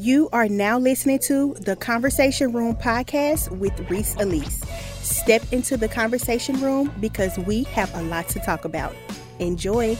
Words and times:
You 0.00 0.28
are 0.32 0.48
now 0.48 0.78
listening 0.78 1.18
to 1.24 1.54
the 1.54 1.74
Conversation 1.74 2.52
Room 2.52 2.76
podcast 2.76 3.50
with 3.58 3.72
ReseAlisa. 3.88 4.64
Step 5.02 5.42
into 5.52 5.76
the 5.76 5.88
conversation 5.88 6.60
room 6.60 6.94
because 7.00 7.36
we 7.36 7.64
have 7.64 7.92
a 7.96 8.02
lot 8.02 8.28
to 8.28 8.38
talk 8.38 8.64
about. 8.64 8.94
Enjoy. 9.40 9.98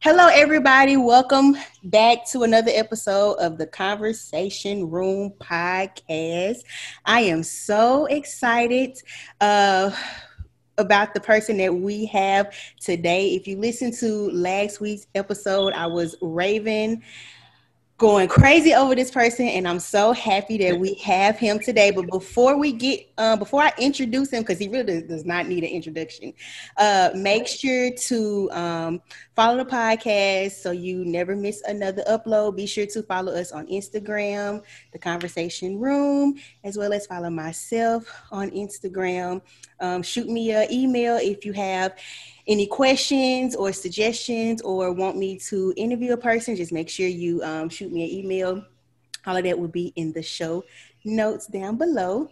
Hello, 0.00 0.28
everybody. 0.28 0.96
Welcome 0.96 1.54
back 1.84 2.26
to 2.30 2.44
another 2.44 2.70
episode 2.74 3.34
of 3.34 3.58
the 3.58 3.66
Conversation 3.66 4.88
Room 4.88 5.34
podcast. 5.38 6.60
I 7.04 7.20
am 7.20 7.42
so 7.42 8.06
excited. 8.06 8.96
Uh, 9.38 9.90
about 10.78 11.12
the 11.12 11.20
person 11.20 11.58
that 11.58 11.74
we 11.74 12.06
have 12.06 12.54
today. 12.80 13.34
If 13.34 13.46
you 13.46 13.58
listen 13.58 13.94
to 13.96 14.30
last 14.30 14.80
week's 14.80 15.06
episode, 15.14 15.74
I 15.74 15.86
was 15.86 16.16
raving 16.22 17.02
going 18.00 18.26
crazy 18.26 18.72
over 18.72 18.94
this 18.94 19.10
person 19.10 19.46
and 19.46 19.68
i'm 19.68 19.78
so 19.78 20.10
happy 20.12 20.56
that 20.56 20.80
we 20.80 20.94
have 20.94 21.38
him 21.38 21.58
today. 21.58 21.90
But 21.90 22.06
before 22.06 22.56
we 22.56 22.72
get 22.72 23.06
uh, 23.18 23.36
before 23.36 23.60
i 23.60 23.74
introduce 23.78 24.30
him 24.32 24.40
because 24.40 24.58
he 24.58 24.68
really 24.68 25.02
does, 25.02 25.26
not 25.26 25.46
need 25.46 25.64
an 25.64 25.68
introduction 25.70 26.32
uh, 26.78 27.10
make 27.14 27.46
sure 27.46 27.90
to 27.90 28.50
um, 28.52 29.02
follow 29.36 29.58
the 29.58 29.70
podcast 29.70 30.52
so 30.52 30.70
you 30.70 31.04
never 31.04 31.36
miss 31.36 31.62
another 31.66 32.02
upload. 32.08 32.56
Be 32.56 32.66
sure 32.66 32.86
to 32.86 33.02
follow 33.02 33.34
us 33.34 33.52
on 33.52 33.66
instagram 33.66 34.62
the 34.92 34.98
conversation 34.98 35.78
room 35.78 36.36
as 36.64 36.78
well 36.78 36.94
as 36.94 37.06
follow 37.06 37.28
myself 37.28 38.10
on 38.32 38.50
instagram. 38.52 39.42
Um, 39.78 40.02
shoot 40.02 40.26
me 40.26 40.52
an 40.52 40.72
email 40.72 41.18
if 41.20 41.44
you 41.44 41.52
have 41.52 41.96
any 42.50 42.66
questions 42.66 43.54
or 43.54 43.72
suggestions 43.72 44.60
or 44.62 44.92
want 44.92 45.16
me 45.16 45.38
to 45.38 45.72
interview 45.76 46.12
a 46.12 46.16
person, 46.16 46.56
just 46.56 46.72
make 46.72 46.88
sure 46.88 47.06
you 47.06 47.40
um, 47.44 47.68
shoot 47.68 47.92
me 47.92 48.02
an 48.02 48.10
email. 48.10 48.64
All 49.24 49.36
of 49.36 49.44
that 49.44 49.56
will 49.56 49.68
be 49.68 49.92
in 49.94 50.12
the 50.12 50.22
show 50.22 50.64
notes 51.04 51.46
down 51.46 51.76
below. 51.76 52.28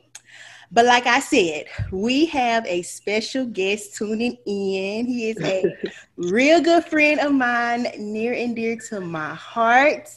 But 0.72 0.86
like 0.86 1.06
I 1.06 1.20
said, 1.20 1.66
we 1.92 2.26
have 2.26 2.66
a 2.66 2.82
special 2.82 3.46
guest 3.46 3.94
tuning 3.96 4.36
in. 4.44 5.06
He 5.06 5.30
is 5.30 5.40
a 5.40 5.64
real 6.16 6.60
good 6.60 6.84
friend 6.84 7.20
of 7.20 7.32
mine, 7.32 7.86
near 7.96 8.34
and 8.34 8.56
dear 8.56 8.76
to 8.88 9.00
my 9.00 9.34
heart. 9.34 10.10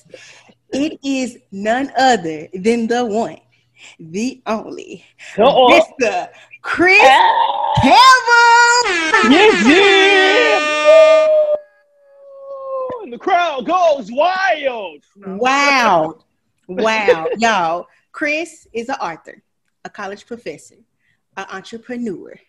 It 0.74 1.00
is 1.06 1.38
none 1.52 1.92
other 1.98 2.48
than 2.54 2.88
the 2.88 3.06
one, 3.06 3.40
the 4.00 4.42
only, 4.48 5.06
Mr. 5.38 6.30
Kris 6.62 7.02
ah. 7.02 7.74
Campbell. 7.82 9.32
Yes, 9.32 9.66
yeah. 9.68 11.56
And 13.04 13.14
the 13.14 13.18
crowd 13.18 13.66
goes 13.66 14.12
wild. 14.12 15.04
Wow. 15.26 16.20
Wow. 16.68 17.28
Y'all, 17.38 17.88
Kris 18.12 18.68
is 18.74 18.90
an 18.90 18.96
author, 18.96 19.42
a 19.86 19.90
college 19.90 20.26
professor, 20.28 20.76
an 21.38 21.46
entrepreneur, 21.52 22.40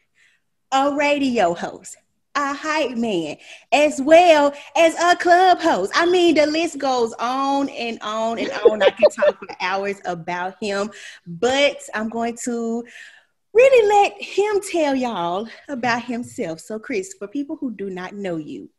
a 0.72 0.94
radio 0.94 1.54
host, 1.54 1.96
a 2.34 2.54
hype 2.54 2.96
man, 2.96 3.36
as 3.72 4.00
well 4.00 4.52
as 4.76 4.94
a 5.00 5.16
club 5.16 5.58
host. 5.58 5.92
I 5.94 6.06
mean, 6.06 6.34
the 6.34 6.46
list 6.46 6.78
goes 6.78 7.14
on 7.18 7.68
and 7.70 7.98
on 8.02 8.38
and 8.38 8.50
on. 8.50 8.82
I 8.82 8.90
can 8.90 9.10
talk 9.10 9.38
for 9.38 9.56
hours 9.60 10.00
about 10.04 10.56
him, 10.60 10.90
but 11.26 11.82
I'm 11.94 12.08
going 12.08 12.36
to 12.44 12.84
really 13.52 13.88
let 13.88 14.20
him 14.20 14.60
tell 14.70 14.94
y'all 14.94 15.48
about 15.68 16.04
himself. 16.04 16.60
So, 16.60 16.78
Kris, 16.78 17.14
for 17.18 17.28
people 17.28 17.56
who 17.56 17.70
do 17.70 17.90
not 17.90 18.14
know 18.14 18.36
you, 18.36 18.70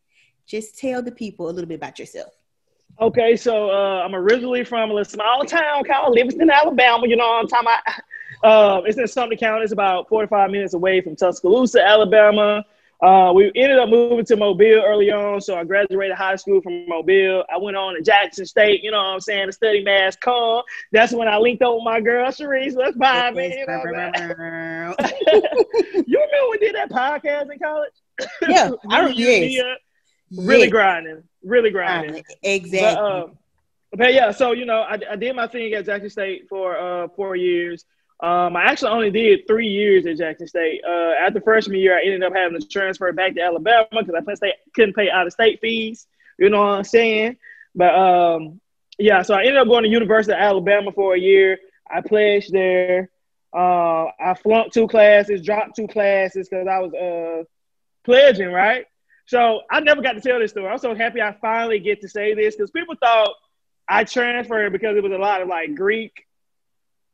just 0.45 0.77
tell 0.77 1.01
the 1.01 1.11
people 1.11 1.47
a 1.49 1.51
little 1.51 1.67
bit 1.67 1.75
about 1.75 1.99
yourself. 1.99 2.33
Okay, 3.01 3.35
so 3.35 3.71
uh, 3.71 4.03
I'm 4.03 4.13
originally 4.13 4.63
from 4.63 4.91
a 4.91 5.03
small 5.03 5.43
town 5.45 5.83
called 5.83 6.13
Livingston, 6.13 6.49
Alabama. 6.51 7.07
You 7.07 7.15
know 7.15 7.27
what 7.27 7.41
I'm 7.41 7.47
talking 7.47 7.67
about? 7.67 8.03
Uh, 8.43 8.81
it's 8.85 8.97
in 8.97 9.07
Sumter 9.07 9.35
County. 9.35 9.63
It's 9.63 9.71
about 9.71 10.07
45 10.09 10.51
minutes 10.51 10.73
away 10.73 11.01
from 11.01 11.15
Tuscaloosa, 11.15 11.83
Alabama. 11.83 12.63
Uh, 13.03 13.33
we 13.33 13.51
ended 13.55 13.77
up 13.77 13.89
moving 13.89 14.23
to 14.23 14.37
Mobile 14.37 14.81
early 14.85 15.11
on, 15.11 15.41
so 15.41 15.57
I 15.57 15.65
graduated 15.65 16.15
high 16.15 16.37
school 16.37 16.61
from 16.61 16.87
Mobile. 16.87 17.43
I 17.53 17.57
went 17.57 17.75
on 17.75 17.95
to 17.95 18.01
Jackson 18.01 18.45
State, 18.45 18.81
you 18.81 18.91
know 18.91 18.97
what 18.97 19.07
I'm 19.07 19.19
saying, 19.19 19.47
to 19.47 19.51
study 19.51 19.83
mass 19.83 20.15
comm. 20.15 20.63
That's 20.93 21.11
when 21.11 21.27
I 21.27 21.37
linked 21.37 21.61
up 21.63 21.75
with 21.75 21.83
my 21.83 21.99
girl, 21.99 22.31
Sharice. 22.31 22.77
Let's 22.77 22.95
buy 22.95 23.31
me. 23.31 23.57
You, 23.59 23.65
know 23.65 24.95
you 26.07 26.17
remember 26.17 26.49
we 26.49 26.57
did 26.59 26.75
that 26.75 26.89
podcast 26.89 27.51
in 27.51 27.59
college? 27.59 27.91
Yeah, 28.47 28.71
I 28.89 28.99
remember. 28.99 29.19
yes. 29.19 29.77
really 30.37 30.69
grinding, 30.69 31.23
really 31.43 31.71
grinding. 31.71 32.23
Exactly. 32.41 32.79
But, 32.79 32.97
um, 32.97 33.37
but, 33.91 34.13
yeah, 34.13 34.31
so 34.31 34.53
you 34.53 34.63
know, 34.65 34.79
I, 34.79 34.97
I 35.11 35.15
did 35.17 35.35
my 35.35 35.47
thing 35.47 35.73
at 35.73 35.85
Jackson 35.85 36.09
State 36.09 36.47
for 36.47 36.77
uh, 36.77 37.09
four 37.17 37.35
years. 37.35 37.83
Um, 38.19 38.55
I 38.55 38.63
actually 38.65 38.91
only 38.91 39.11
did 39.11 39.47
three 39.47 39.67
years 39.67 40.05
at 40.05 40.17
Jackson 40.17 40.47
State. 40.47 40.81
Uh, 40.87 41.11
after 41.19 41.41
freshman 41.41 41.79
year, 41.79 41.97
I 41.97 42.03
ended 42.03 42.23
up 42.23 42.33
having 42.33 42.59
to 42.59 42.67
transfer 42.67 43.11
back 43.11 43.35
to 43.35 43.41
Alabama 43.41 43.87
because 43.91 44.39
I 44.41 44.53
couldn't 44.73 44.95
pay 44.95 45.09
out 45.09 45.27
of 45.27 45.33
state 45.33 45.59
fees. 45.61 46.07
You 46.37 46.49
know 46.49 46.59
what 46.59 46.73
I'm 46.73 46.83
saying? 46.83 47.37
But 47.75 47.93
um, 47.95 48.61
yeah, 48.97 49.23
so 49.23 49.33
I 49.33 49.39
ended 49.39 49.57
up 49.57 49.67
going 49.67 49.83
to 49.83 49.89
University 49.89 50.33
of 50.33 50.39
Alabama 50.39 50.91
for 50.91 51.15
a 51.15 51.19
year. 51.19 51.57
I 51.89 52.01
pledged 52.01 52.51
there. 52.53 53.09
Uh, 53.53 54.05
I 54.19 54.33
flunked 54.41 54.73
two 54.73 54.87
classes, 54.87 55.45
dropped 55.45 55.75
two 55.75 55.87
classes 55.87 56.49
because 56.49 56.67
I 56.67 56.79
was 56.79 56.93
uh, 56.93 57.43
pledging, 58.03 58.51
right? 58.51 58.85
So 59.25 59.61
I 59.69 59.79
never 59.79 60.01
got 60.01 60.13
to 60.13 60.21
tell 60.21 60.39
this 60.39 60.51
story. 60.51 60.67
I'm 60.67 60.77
so 60.77 60.95
happy 60.95 61.21
I 61.21 61.35
finally 61.39 61.79
get 61.79 62.01
to 62.01 62.09
say 62.09 62.33
this 62.33 62.55
because 62.55 62.71
people 62.71 62.95
thought 62.95 63.29
I 63.87 64.03
transferred 64.05 64.71
because 64.71 64.97
it 64.97 65.03
was 65.03 65.11
a 65.11 65.17
lot 65.17 65.41
of 65.41 65.47
like 65.47 65.75
Greek 65.75 66.25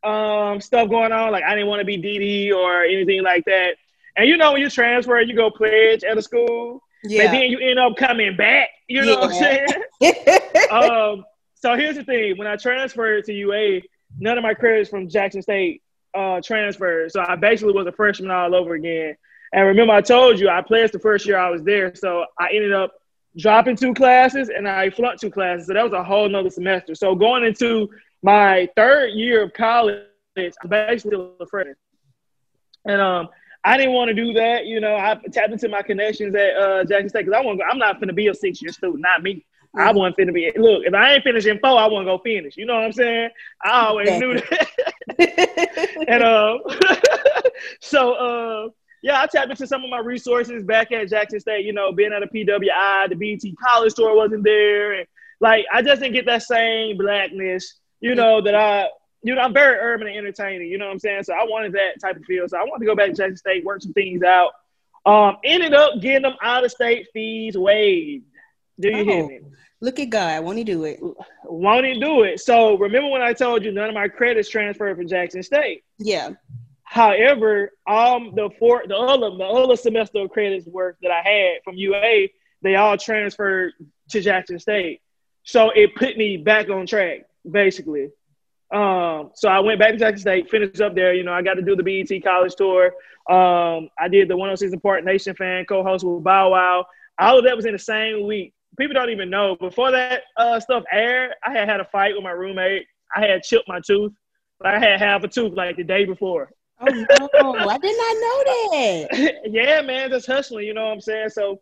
um, 0.03 0.61
stuff 0.61 0.89
going 0.89 1.11
on. 1.11 1.31
Like 1.31 1.43
I 1.43 1.55
didn't 1.55 1.67
want 1.67 1.81
to 1.81 1.85
be 1.85 1.97
DD 1.97 2.55
or 2.55 2.83
anything 2.83 3.23
like 3.23 3.45
that. 3.45 3.75
And 4.15 4.27
you 4.27 4.37
know, 4.37 4.53
when 4.53 4.61
you 4.61 4.69
transfer, 4.69 5.19
you 5.21 5.35
go 5.35 5.49
pledge 5.49 6.03
at 6.03 6.17
a 6.17 6.21
school, 6.21 6.83
yeah. 7.03 7.23
and 7.23 7.33
then 7.33 7.43
you 7.49 7.59
end 7.59 7.79
up 7.79 7.95
coming 7.97 8.35
back. 8.35 8.69
You 8.87 9.05
know 9.05 9.11
yeah. 9.11 9.19
what 9.19 9.31
I'm 9.31 9.67
saying? 10.01 10.71
um, 10.71 11.25
so 11.55 11.75
here's 11.75 11.95
the 11.95 12.03
thing: 12.03 12.37
when 12.37 12.47
I 12.47 12.55
transferred 12.55 13.25
to 13.25 13.33
UA, 13.33 13.81
none 14.19 14.37
of 14.37 14.43
my 14.43 14.53
credits 14.53 14.89
from 14.89 15.07
Jackson 15.07 15.41
State 15.41 15.83
uh, 16.13 16.41
transferred. 16.41 17.11
So 17.11 17.23
I 17.25 17.35
basically 17.35 17.73
was 17.73 17.87
a 17.87 17.91
freshman 17.91 18.31
all 18.31 18.55
over 18.55 18.73
again. 18.73 19.15
And 19.51 19.65
remember, 19.65 19.93
I 19.93 20.01
told 20.01 20.39
you 20.39 20.49
I 20.49 20.61
pledged 20.61 20.93
the 20.93 20.99
first 20.99 21.25
year 21.25 21.37
I 21.37 21.49
was 21.49 21.63
there, 21.63 21.93
so 21.95 22.25
I 22.39 22.49
ended 22.53 22.73
up 22.73 22.93
dropping 23.37 23.75
two 23.75 23.93
classes 23.93 24.49
and 24.49 24.67
I 24.67 24.89
flunked 24.89 25.21
two 25.21 25.31
classes. 25.31 25.67
So 25.67 25.73
that 25.73 25.83
was 25.83 25.93
a 25.93 26.03
whole 26.03 26.27
nother 26.27 26.49
semester. 26.49 26.95
So 26.95 27.15
going 27.15 27.43
into 27.43 27.89
my 28.21 28.69
third 28.75 29.11
year 29.11 29.43
of 29.43 29.53
college, 29.53 30.03
I'm 30.37 30.69
basically 30.69 31.29
a 31.39 31.45
freshman. 31.45 31.75
And 32.85 33.01
um, 33.01 33.29
I 33.63 33.77
didn't 33.77 33.93
want 33.93 34.09
to 34.09 34.13
do 34.13 34.33
that. 34.33 34.65
You 34.65 34.79
know, 34.79 34.95
I 34.95 35.19
tapped 35.31 35.51
into 35.51 35.69
my 35.69 35.81
connections 35.81 36.33
at 36.35 36.55
uh, 36.55 36.83
Jackson 36.85 37.09
State 37.09 37.25
because 37.25 37.37
I 37.37 37.45
want. 37.45 37.61
I'm 37.69 37.77
not 37.77 37.95
going 37.95 38.07
to 38.07 38.13
be 38.13 38.27
a 38.27 38.33
six 38.33 38.61
year 38.61 38.71
student, 38.71 39.01
not 39.01 39.21
me. 39.21 39.45
Mm-hmm. 39.75 39.79
I 39.87 39.91
wasn't 39.91 40.17
finna 40.17 40.33
be. 40.33 40.51
Look, 40.57 40.83
if 40.85 40.93
I 40.93 41.13
ain't 41.13 41.23
finishing 41.23 41.59
four, 41.59 41.77
I 41.77 41.87
want 41.87 42.07
to 42.07 42.11
go 42.11 42.17
finish. 42.19 42.57
You 42.57 42.65
know 42.65 42.75
what 42.75 42.85
I'm 42.85 42.91
saying? 42.93 43.29
I 43.63 43.85
always 43.87 44.19
knew 44.19 44.35
that. 44.35 46.05
and 46.07 46.23
um, 46.23 46.61
so 47.81 48.13
uh, 48.13 48.69
yeah, 49.03 49.21
I 49.21 49.27
tapped 49.27 49.51
into 49.51 49.67
some 49.67 49.83
of 49.83 49.89
my 49.89 49.99
resources 49.99 50.63
back 50.63 50.91
at 50.91 51.09
Jackson 51.09 51.39
State. 51.39 51.65
You 51.65 51.73
know, 51.73 51.91
being 51.91 52.13
at 52.13 52.23
a 52.23 52.27
PWI, 52.27 53.09
the 53.09 53.15
BET 53.15 53.51
College 53.63 53.93
Tour 53.93 54.15
wasn't 54.15 54.43
there, 54.43 54.93
and 54.93 55.07
like 55.41 55.65
I 55.71 55.81
just 55.81 56.01
didn't 56.01 56.15
get 56.15 56.25
that 56.25 56.43
same 56.43 56.97
blackness 56.97 57.79
you 58.01 58.15
know, 58.15 58.41
that 58.41 58.55
I, 58.55 58.89
you 59.21 59.35
know, 59.35 59.41
I'm 59.41 59.53
very 59.53 59.77
urban 59.77 60.07
and 60.07 60.17
entertaining, 60.17 60.69
you 60.69 60.77
know 60.77 60.85
what 60.85 60.93
I'm 60.93 60.99
saying? 60.99 61.23
So 61.23 61.33
I 61.33 61.43
wanted 61.43 61.73
that 61.73 61.99
type 62.01 62.15
of 62.15 62.25
feel. 62.25 62.47
So 62.47 62.57
I 62.57 62.63
wanted 62.63 62.79
to 62.79 62.85
go 62.85 62.95
back 62.95 63.07
to 63.07 63.15
Jackson 63.15 63.37
State, 63.37 63.65
work 63.65 63.81
some 63.81 63.93
things 63.93 64.23
out. 64.23 64.51
Um, 65.05 65.37
ended 65.43 65.73
up 65.73 66.01
getting 66.01 66.23
them 66.23 66.35
out 66.41 66.65
of 66.65 66.71
state 66.71 67.07
fees 67.13 67.57
waived. 67.57 68.25
Do 68.79 68.89
you 68.89 68.97
oh, 68.97 69.03
hear 69.03 69.27
me? 69.27 69.39
Look 69.81 69.99
at 69.99 70.09
God. 70.09 70.43
Won't 70.43 70.57
he 70.57 70.63
do 70.63 70.83
it? 70.83 70.99
Won't 71.45 71.85
he 71.85 71.99
do 71.99 72.23
it? 72.23 72.39
So 72.41 72.77
remember 72.77 73.09
when 73.09 73.21
I 73.21 73.33
told 73.33 73.63
you 73.63 73.71
none 73.71 73.89
of 73.89 73.95
my 73.95 74.07
credits 74.07 74.49
transferred 74.49 74.97
from 74.97 75.07
Jackson 75.07 75.41
State? 75.41 75.83
Yeah. 75.97 76.31
However, 76.83 77.71
um, 77.87 78.33
the 78.35 78.49
four, 78.57 78.83
the 78.87 78.97
other, 78.97 79.29
the 79.37 79.43
other 79.43 79.75
semester 79.75 80.21
of 80.21 80.31
credits 80.31 80.65
work 80.65 80.97
that 81.01 81.11
I 81.11 81.21
had 81.21 81.63
from 81.63 81.75
UA, 81.75 82.29
they 82.61 82.75
all 82.75 82.97
transferred 82.97 83.73
to 84.09 84.21
Jackson 84.21 84.59
State. 84.59 85.01
So 85.43 85.69
it 85.69 85.95
put 85.95 86.17
me 86.17 86.37
back 86.37 86.69
on 86.69 86.85
track 86.85 87.28
basically. 87.49 88.09
Um, 88.71 89.31
so 89.33 89.49
I 89.49 89.59
went 89.59 89.79
back 89.79 89.93
to 89.93 89.97
Texas 89.97 90.21
State, 90.21 90.49
finished 90.49 90.81
up 90.81 90.95
there. 90.95 91.13
You 91.13 91.23
know, 91.23 91.33
I 91.33 91.41
got 91.41 91.55
to 91.55 91.61
do 91.61 91.75
the 91.75 91.83
BET 91.83 92.23
College 92.23 92.55
Tour. 92.55 92.93
Um, 93.29 93.89
I 93.99 94.07
did 94.09 94.27
the 94.27 94.37
106 94.37 94.79
& 94.81 94.83
Park 94.83 95.03
Nation 95.03 95.35
fan 95.35 95.65
co-host 95.65 96.05
with 96.05 96.23
Bow 96.23 96.51
Wow. 96.51 96.85
All 97.19 97.39
of 97.39 97.45
that 97.45 97.55
was 97.55 97.65
in 97.65 97.73
the 97.73 97.79
same 97.79 98.25
week. 98.25 98.53
People 98.77 98.93
don't 98.93 99.09
even 99.09 99.29
know. 99.29 99.55
Before 99.55 99.91
that 99.91 100.21
uh, 100.37 100.59
stuff 100.59 100.83
aired, 100.91 101.33
I 101.43 101.51
had 101.51 101.67
had 101.67 101.79
a 101.79 101.85
fight 101.85 102.13
with 102.15 102.23
my 102.23 102.31
roommate. 102.31 102.85
I 103.15 103.25
had 103.25 103.43
chipped 103.43 103.67
my 103.67 103.81
tooth. 103.85 104.13
I 104.63 104.77
had 104.77 104.99
half 104.99 105.23
a 105.23 105.27
tooth 105.27 105.53
like 105.53 105.77
the 105.77 105.83
day 105.83 106.05
before. 106.05 106.51
Oh 106.81 106.85
no, 106.85 107.69
I 107.69 107.77
did 107.77 107.97
not 107.97 108.15
know 108.15 108.43
that. 108.45 109.41
yeah, 109.51 109.81
man, 109.81 110.09
just 110.11 110.27
hustling. 110.27 110.65
You 110.65 110.73
know 110.73 110.85
what 110.85 110.93
I'm 110.93 111.01
saying? 111.01 111.29
So 111.29 111.59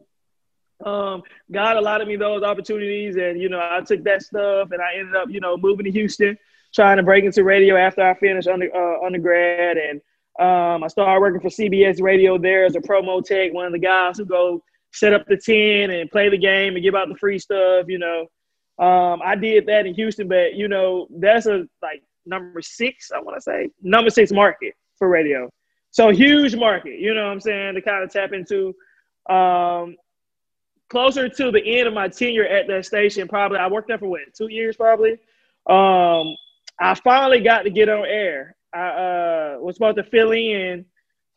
um, 0.85 1.23
God 1.51 1.77
allotted 1.77 2.07
me 2.07 2.15
those 2.15 2.43
opportunities, 2.43 3.15
and 3.15 3.41
you 3.41 3.49
know, 3.49 3.59
I 3.59 3.81
took 3.81 4.03
that 4.03 4.21
stuff, 4.21 4.69
and 4.71 4.81
I 4.81 4.99
ended 4.99 5.15
up, 5.15 5.29
you 5.29 5.39
know, 5.39 5.57
moving 5.57 5.85
to 5.85 5.91
Houston, 5.91 6.37
trying 6.73 6.97
to 6.97 7.03
break 7.03 7.23
into 7.23 7.43
radio 7.43 7.75
after 7.75 8.01
I 8.01 8.13
finished 8.15 8.47
under, 8.47 8.69
uh, 8.73 9.05
undergrad, 9.05 9.77
and 9.77 10.01
um, 10.39 10.83
I 10.83 10.87
started 10.87 11.19
working 11.19 11.41
for 11.41 11.49
CBS 11.49 12.01
Radio 12.01 12.37
there 12.37 12.65
as 12.65 12.75
a 12.75 12.79
promo 12.79 13.23
tech, 13.23 13.53
one 13.53 13.65
of 13.65 13.71
the 13.71 13.79
guys 13.79 14.17
who 14.17 14.25
go 14.25 14.63
set 14.93 15.13
up 15.13 15.25
the 15.27 15.37
tin 15.37 15.89
and 15.89 16.11
play 16.11 16.29
the 16.29 16.37
game 16.37 16.75
and 16.75 16.83
give 16.83 16.95
out 16.95 17.09
the 17.09 17.15
free 17.15 17.39
stuff. 17.39 17.85
You 17.87 17.97
know, 17.97 18.27
um, 18.77 19.21
I 19.23 19.35
did 19.35 19.65
that 19.65 19.87
in 19.87 19.95
Houston, 19.95 20.27
but 20.27 20.53
you 20.53 20.67
know, 20.67 21.07
that's 21.09 21.47
a 21.47 21.65
like 21.81 22.03
number 22.27 22.61
six, 22.61 23.11
I 23.11 23.19
want 23.19 23.37
to 23.37 23.41
say, 23.41 23.69
number 23.81 24.11
six 24.11 24.31
market 24.31 24.75
for 24.99 25.09
radio. 25.09 25.49
So 25.89 26.11
huge 26.11 26.55
market, 26.55 26.99
you 26.99 27.15
know 27.15 27.25
what 27.25 27.31
I'm 27.31 27.39
saying, 27.41 27.75
to 27.75 27.81
kind 27.81 28.03
of 28.03 28.11
tap 28.11 28.33
into. 28.33 28.75
Um, 29.27 29.95
closer 30.89 31.27
to 31.27 31.51
the 31.51 31.79
end 31.79 31.87
of 31.87 31.93
my 31.93 32.07
tenure 32.07 32.45
at 32.45 32.67
that 32.67 32.85
station, 32.85 33.27
probably 33.27 33.59
I 33.59 33.67
worked 33.67 33.87
there 33.87 33.97
for 33.97 34.07
what 34.07 34.21
two 34.33 34.47
years, 34.49 34.75
probably. 34.75 35.13
Um, 35.67 36.35
I 36.79 36.93
finally 37.03 37.41
got 37.41 37.63
to 37.63 37.69
get 37.69 37.89
on 37.89 38.05
air. 38.05 38.55
I 38.73 38.87
uh, 38.87 39.57
was 39.59 39.75
supposed 39.75 39.97
to 39.97 40.03
fill 40.03 40.31
in 40.31 40.85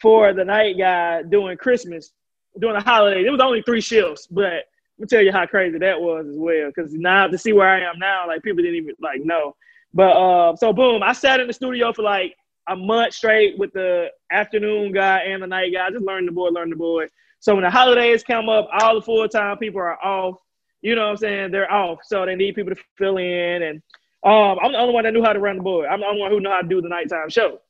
for 0.01 0.33
the 0.33 0.45
night 0.45 0.79
guy 0.79 1.23
doing 1.23 1.57
Christmas, 1.57 2.13
doing 2.59 2.75
the 2.75 2.81
holiday. 2.81 3.25
It 3.25 3.31
was 3.31 3.41
only 3.41 3.63
three 3.63 3.81
shifts, 3.81 4.27
but 4.27 4.43
let 4.43 4.65
me 4.99 5.07
tell 5.07 5.23
you 5.23 5.33
how 5.33 5.47
crazy 5.47 5.79
that 5.79 6.01
was 6.01 6.27
as 6.27 6.37
well. 6.37 6.71
Because 6.75 6.93
now 6.93 7.27
to 7.27 7.39
see 7.39 7.53
where 7.53 7.69
I 7.69 7.81
am 7.81 7.99
now, 7.99 8.27
like 8.27 8.43
people 8.43 8.63
didn't 8.63 8.77
even 8.77 8.95
like 9.01 9.25
know. 9.25 9.57
But 9.95 10.11
uh, 10.11 10.57
so 10.57 10.73
boom, 10.73 11.03
I 11.03 11.13
sat 11.13 11.41
in 11.41 11.47
the 11.47 11.53
studio 11.53 11.93
for 11.93 12.03
like 12.03 12.37
a 12.69 12.77
month 12.77 13.15
straight 13.15 13.59
with 13.59 13.73
the 13.73 14.09
afternoon 14.31 14.93
guy 14.93 15.21
and 15.21 15.43
the 15.43 15.47
night 15.47 15.73
guy. 15.73 15.91
just 15.91 16.05
learned 16.05 16.29
the 16.29 16.33
boy, 16.33 16.49
learned 16.49 16.73
the 16.73 16.77
board. 16.77 17.11
So 17.41 17.55
when 17.55 17.65
the 17.65 17.71
holidays 17.71 18.23
come 18.23 18.49
up, 18.49 18.69
all 18.81 18.95
the 18.95 19.03
full 19.03 19.29
time 19.29 19.59
people 19.59 19.81
are 19.81 20.03
off. 20.03 20.37
You 20.83 20.95
know 20.95 21.05
what 21.05 21.11
I'm 21.11 21.17
saying? 21.17 21.51
They're 21.51 21.71
off, 21.71 21.99
so 22.05 22.25
they 22.25 22.37
need 22.37 22.55
people 22.55 22.75
to 22.75 22.81
fill 22.97 23.19
in. 23.19 23.63
And 23.63 23.83
um, 24.25 24.59
I'm 24.63 24.73
the 24.73 24.79
only 24.79 24.95
one 24.95 25.05
that 25.05 25.13
knew 25.13 25.23
how 25.23 25.33
to 25.33 25.41
run 25.41 25.57
the 25.57 25.63
board. 25.63 25.89
I'm 25.91 26.01
the 26.01 26.07
only 26.07 26.21
one 26.21 26.31
who 26.31 26.41
know 26.41 26.53
how 26.53 26.63
to 26.63 26.69
do 26.69 26.81
the 26.81 26.89
nighttime 26.89 27.29
show. 27.29 27.61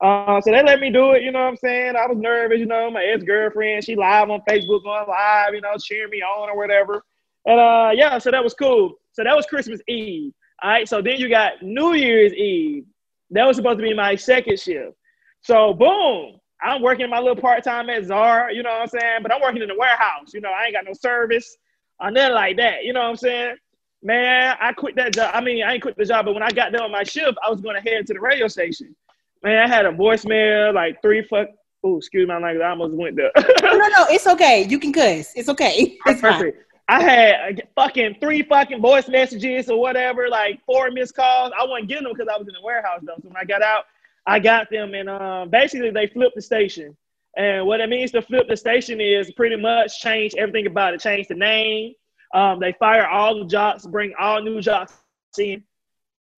Uh, 0.00 0.40
so 0.40 0.50
they 0.50 0.62
let 0.62 0.80
me 0.80 0.90
do 0.90 1.12
it. 1.12 1.22
You 1.22 1.32
know 1.32 1.40
what 1.40 1.48
I'm 1.48 1.56
saying? 1.56 1.96
I 1.96 2.06
was 2.06 2.18
nervous. 2.18 2.58
You 2.58 2.66
know, 2.66 2.90
my 2.90 3.04
ex 3.04 3.22
girlfriend, 3.22 3.84
she 3.84 3.96
live 3.96 4.30
on 4.30 4.40
Facebook, 4.48 4.82
going 4.84 5.06
live. 5.08 5.54
You 5.54 5.60
know, 5.60 5.76
cheering 5.78 6.10
me 6.10 6.22
on 6.22 6.50
or 6.50 6.56
whatever. 6.56 7.02
And 7.46 7.60
uh, 7.60 7.90
yeah, 7.94 8.18
so 8.18 8.30
that 8.30 8.42
was 8.42 8.54
cool. 8.54 8.94
So 9.12 9.24
that 9.24 9.36
was 9.36 9.46
Christmas 9.46 9.80
Eve. 9.88 10.32
All 10.62 10.70
right. 10.70 10.88
So 10.88 11.00
then 11.00 11.18
you 11.18 11.28
got 11.28 11.62
New 11.62 11.94
Year's 11.94 12.32
Eve. 12.34 12.84
That 13.30 13.46
was 13.46 13.56
supposed 13.56 13.78
to 13.78 13.82
be 13.82 13.94
my 13.94 14.16
second 14.16 14.58
shift. 14.58 14.94
So 15.42 15.72
boom, 15.74 16.38
I'm 16.64 16.82
working 16.82 17.10
my 17.10 17.18
little 17.18 17.36
part 17.36 17.62
time 17.62 17.90
at 17.90 18.04
Zara, 18.04 18.52
you 18.54 18.62
know 18.62 18.70
what 18.70 18.82
I'm 18.82 18.88
saying? 18.88 19.18
But 19.22 19.32
I'm 19.34 19.40
working 19.42 19.62
in 19.62 19.68
the 19.68 19.76
warehouse. 19.76 20.32
You 20.32 20.40
know, 20.40 20.50
I 20.50 20.64
ain't 20.64 20.74
got 20.74 20.84
no 20.84 20.94
service 20.94 21.56
or 22.00 22.10
nothing 22.10 22.34
like 22.34 22.56
that. 22.56 22.84
You 22.84 22.92
know 22.92 23.00
what 23.00 23.10
I'm 23.10 23.16
saying? 23.16 23.56
Man, 24.02 24.56
I 24.60 24.72
quit 24.72 24.96
that 24.96 25.14
job. 25.14 25.30
I 25.34 25.40
mean, 25.40 25.62
I 25.62 25.74
ain't 25.74 25.82
quit 25.82 25.96
the 25.96 26.04
job, 26.04 26.24
but 26.26 26.34
when 26.34 26.42
I 26.42 26.50
got 26.50 26.72
done 26.72 26.84
with 26.84 26.92
my 26.92 27.04
shift, 27.04 27.38
I 27.46 27.50
was 27.50 27.60
going 27.60 27.74
to 27.74 27.90
head 27.90 28.06
to 28.06 28.14
the 28.14 28.20
radio 28.20 28.48
station. 28.48 28.94
Man, 29.42 29.58
I 29.58 29.68
had 29.68 29.86
a 29.86 29.92
voicemail 29.92 30.74
like 30.74 31.00
three 31.02 31.22
fuck. 31.22 31.48
Oh, 31.82 31.98
excuse 31.98 32.26
my 32.26 32.38
language. 32.38 32.62
I 32.64 32.70
almost 32.70 32.94
went 32.94 33.16
there. 33.16 33.30
no, 33.62 33.76
no, 33.76 33.88
no. 33.88 34.06
It's 34.08 34.26
okay. 34.26 34.66
You 34.66 34.78
can 34.78 34.92
cuss. 34.92 35.32
It's 35.36 35.50
okay. 35.50 35.98
It's 36.06 36.20
perfect. 36.20 36.56
Fine. 36.56 36.64
I 36.86 37.02
had 37.02 37.68
fucking 37.74 38.16
three 38.20 38.42
fucking 38.42 38.80
voice 38.80 39.08
messages 39.08 39.70
or 39.70 39.80
whatever, 39.80 40.28
like 40.28 40.60
four 40.66 40.90
missed 40.90 41.14
calls. 41.14 41.52
I 41.58 41.64
wasn't 41.64 41.88
getting 41.88 42.04
them 42.04 42.12
because 42.12 42.28
I 42.32 42.38
was 42.38 42.46
in 42.46 42.54
the 42.54 42.62
warehouse 42.62 43.00
though. 43.02 43.16
So 43.22 43.28
when 43.28 43.36
I 43.36 43.44
got 43.44 43.62
out, 43.62 43.84
I 44.26 44.38
got 44.38 44.70
them, 44.70 44.94
and 44.94 45.08
um, 45.08 45.50
basically 45.50 45.90
they 45.90 46.06
flipped 46.06 46.34
the 46.34 46.42
station. 46.42 46.96
And 47.36 47.66
what 47.66 47.80
it 47.80 47.88
means 47.88 48.12
to 48.12 48.22
flip 48.22 48.48
the 48.48 48.56
station 48.56 49.00
is 49.00 49.32
pretty 49.32 49.56
much 49.56 50.00
change 50.00 50.34
everything 50.36 50.66
about 50.66 50.94
it. 50.94 51.00
Change 51.00 51.28
the 51.28 51.34
name. 51.34 51.94
Um, 52.32 52.60
they 52.60 52.72
fire 52.78 53.06
all 53.06 53.38
the 53.38 53.44
jocks, 53.44 53.86
bring 53.86 54.12
all 54.18 54.40
new 54.40 54.60
jocks 54.60 54.94
in. 55.38 55.62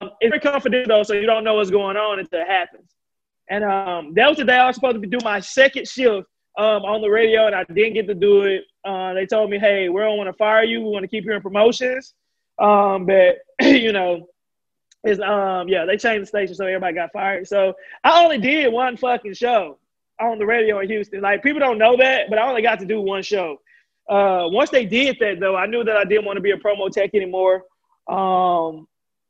Um, 0.01 0.11
it's 0.21 0.31
very 0.31 0.41
confidential, 0.41 0.89
though, 0.89 1.03
so 1.03 1.15
you 1.15 1.27
don't 1.27 1.45
know 1.45 1.55
what's 1.55 1.71
going 1.71 1.97
on 1.97 2.19
until 2.19 2.41
it 2.41 2.47
happens. 2.47 2.91
And 3.49 3.65
um, 3.65 4.13
that 4.15 4.29
was 4.29 4.39
the 4.39 4.45
day 4.45 4.57
I 4.57 4.67
was 4.67 4.77
supposed 4.77 5.01
to 5.01 5.07
do 5.07 5.19
my 5.23 5.41
second 5.41 5.87
shift 5.87 6.27
um, 6.59 6.85
on 6.85 7.01
the 7.01 7.09
radio, 7.09 7.47
and 7.47 7.55
I 7.55 7.65
didn't 7.65 7.95
get 7.95 8.07
to 8.09 8.15
do 8.15 8.43
it. 8.43 8.65
Uh, 8.85 9.15
they 9.15 9.27
told 9.27 9.51
me, 9.51 9.59
"Hey, 9.59 9.89
we 9.89 10.01
don't 10.01 10.17
want 10.17 10.29
to 10.29 10.33
fire 10.35 10.65
you. 10.65 10.81
We 10.81 10.91
want 10.91 11.05
to 11.05 11.09
keep 11.09 11.25
you 11.25 11.33
in 11.33 11.43
promotions." 11.43 12.15
Um, 12.59 13.07
but 13.07 13.39
you 13.63 13.93
know, 13.93 14.27
is 15.07 15.21
um 15.21 15.69
yeah, 15.69 15.85
they 15.85 15.97
changed 15.97 16.23
the 16.23 16.27
station 16.27 16.55
so 16.55 16.67
everybody 16.67 16.95
got 16.95 17.13
fired. 17.13 17.47
So 17.47 17.75
I 18.05 18.23
only 18.23 18.39
did 18.39 18.73
one 18.73 18.97
fucking 18.97 19.35
show 19.35 19.79
on 20.21 20.39
the 20.39 20.47
radio 20.47 20.81
in 20.81 20.89
Houston. 20.89 21.21
Like 21.21 21.43
people 21.43 21.61
don't 21.61 21.79
know 21.79 21.97
that, 21.97 22.29
but 22.29 22.39
I 22.39 22.49
only 22.49 22.63
got 22.63 22.81
to 22.81 22.87
do 22.87 23.01
one 23.01 23.23
show. 23.23 23.59
Uh, 24.09 24.45
once 24.51 24.71
they 24.71 24.85
did 24.85 25.17
that 25.21 25.41
though, 25.41 25.57
I 25.57 25.67
knew 25.67 25.85
that 25.85 25.97
I 25.97 26.05
didn't 26.05 26.25
want 26.25 26.37
to 26.37 26.41
be 26.41 26.53
a 26.53 26.57
promo 26.57 26.91
tech 26.91 27.11
anymore. 27.15 27.65
Um, 28.09 28.87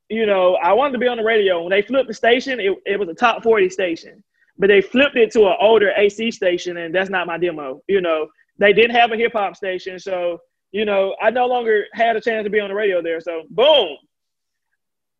you 0.08 0.26
know, 0.26 0.54
I 0.56 0.72
wanted 0.72 0.92
to 0.92 0.98
be 0.98 1.08
on 1.08 1.16
the 1.16 1.24
radio. 1.24 1.60
When 1.62 1.70
they 1.70 1.82
flipped 1.82 2.08
the 2.08 2.14
station, 2.14 2.60
it, 2.60 2.76
it 2.86 2.98
was 2.98 3.08
a 3.08 3.14
top 3.14 3.42
40 3.42 3.68
station, 3.70 4.22
but 4.58 4.68
they 4.68 4.80
flipped 4.80 5.16
it 5.16 5.32
to 5.32 5.46
an 5.46 5.56
older 5.60 5.92
AC 5.96 6.30
station, 6.30 6.76
and 6.76 6.94
that's 6.94 7.10
not 7.10 7.26
my 7.26 7.38
demo. 7.38 7.80
You 7.88 8.00
know, 8.00 8.28
they 8.58 8.72
didn't 8.72 8.94
have 8.94 9.12
a 9.12 9.16
hip 9.16 9.32
hop 9.32 9.56
station, 9.56 9.98
so 9.98 10.38
you 10.72 10.84
know, 10.84 11.16
I 11.22 11.30
no 11.30 11.46
longer 11.46 11.84
had 11.94 12.16
a 12.16 12.20
chance 12.20 12.44
to 12.44 12.50
be 12.50 12.60
on 12.60 12.68
the 12.68 12.74
radio 12.74 13.00
there. 13.00 13.20
So 13.20 13.44
boom, 13.50 13.96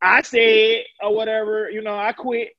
I 0.06 0.22
said 0.22 0.84
or 1.02 1.14
whatever, 1.14 1.70
you 1.70 1.82
know, 1.82 1.96
I 1.96 2.12
quit. 2.12 2.50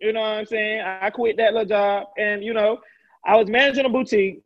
You 0.00 0.12
know 0.12 0.20
what 0.20 0.26
I'm 0.26 0.46
saying? 0.46 0.80
I 0.80 1.10
quit 1.10 1.36
that 1.36 1.52
little 1.52 1.68
job, 1.68 2.08
and 2.18 2.42
you 2.42 2.52
know, 2.52 2.78
I 3.24 3.36
was 3.36 3.48
managing 3.48 3.86
a 3.86 3.88
boutique. 3.88 4.42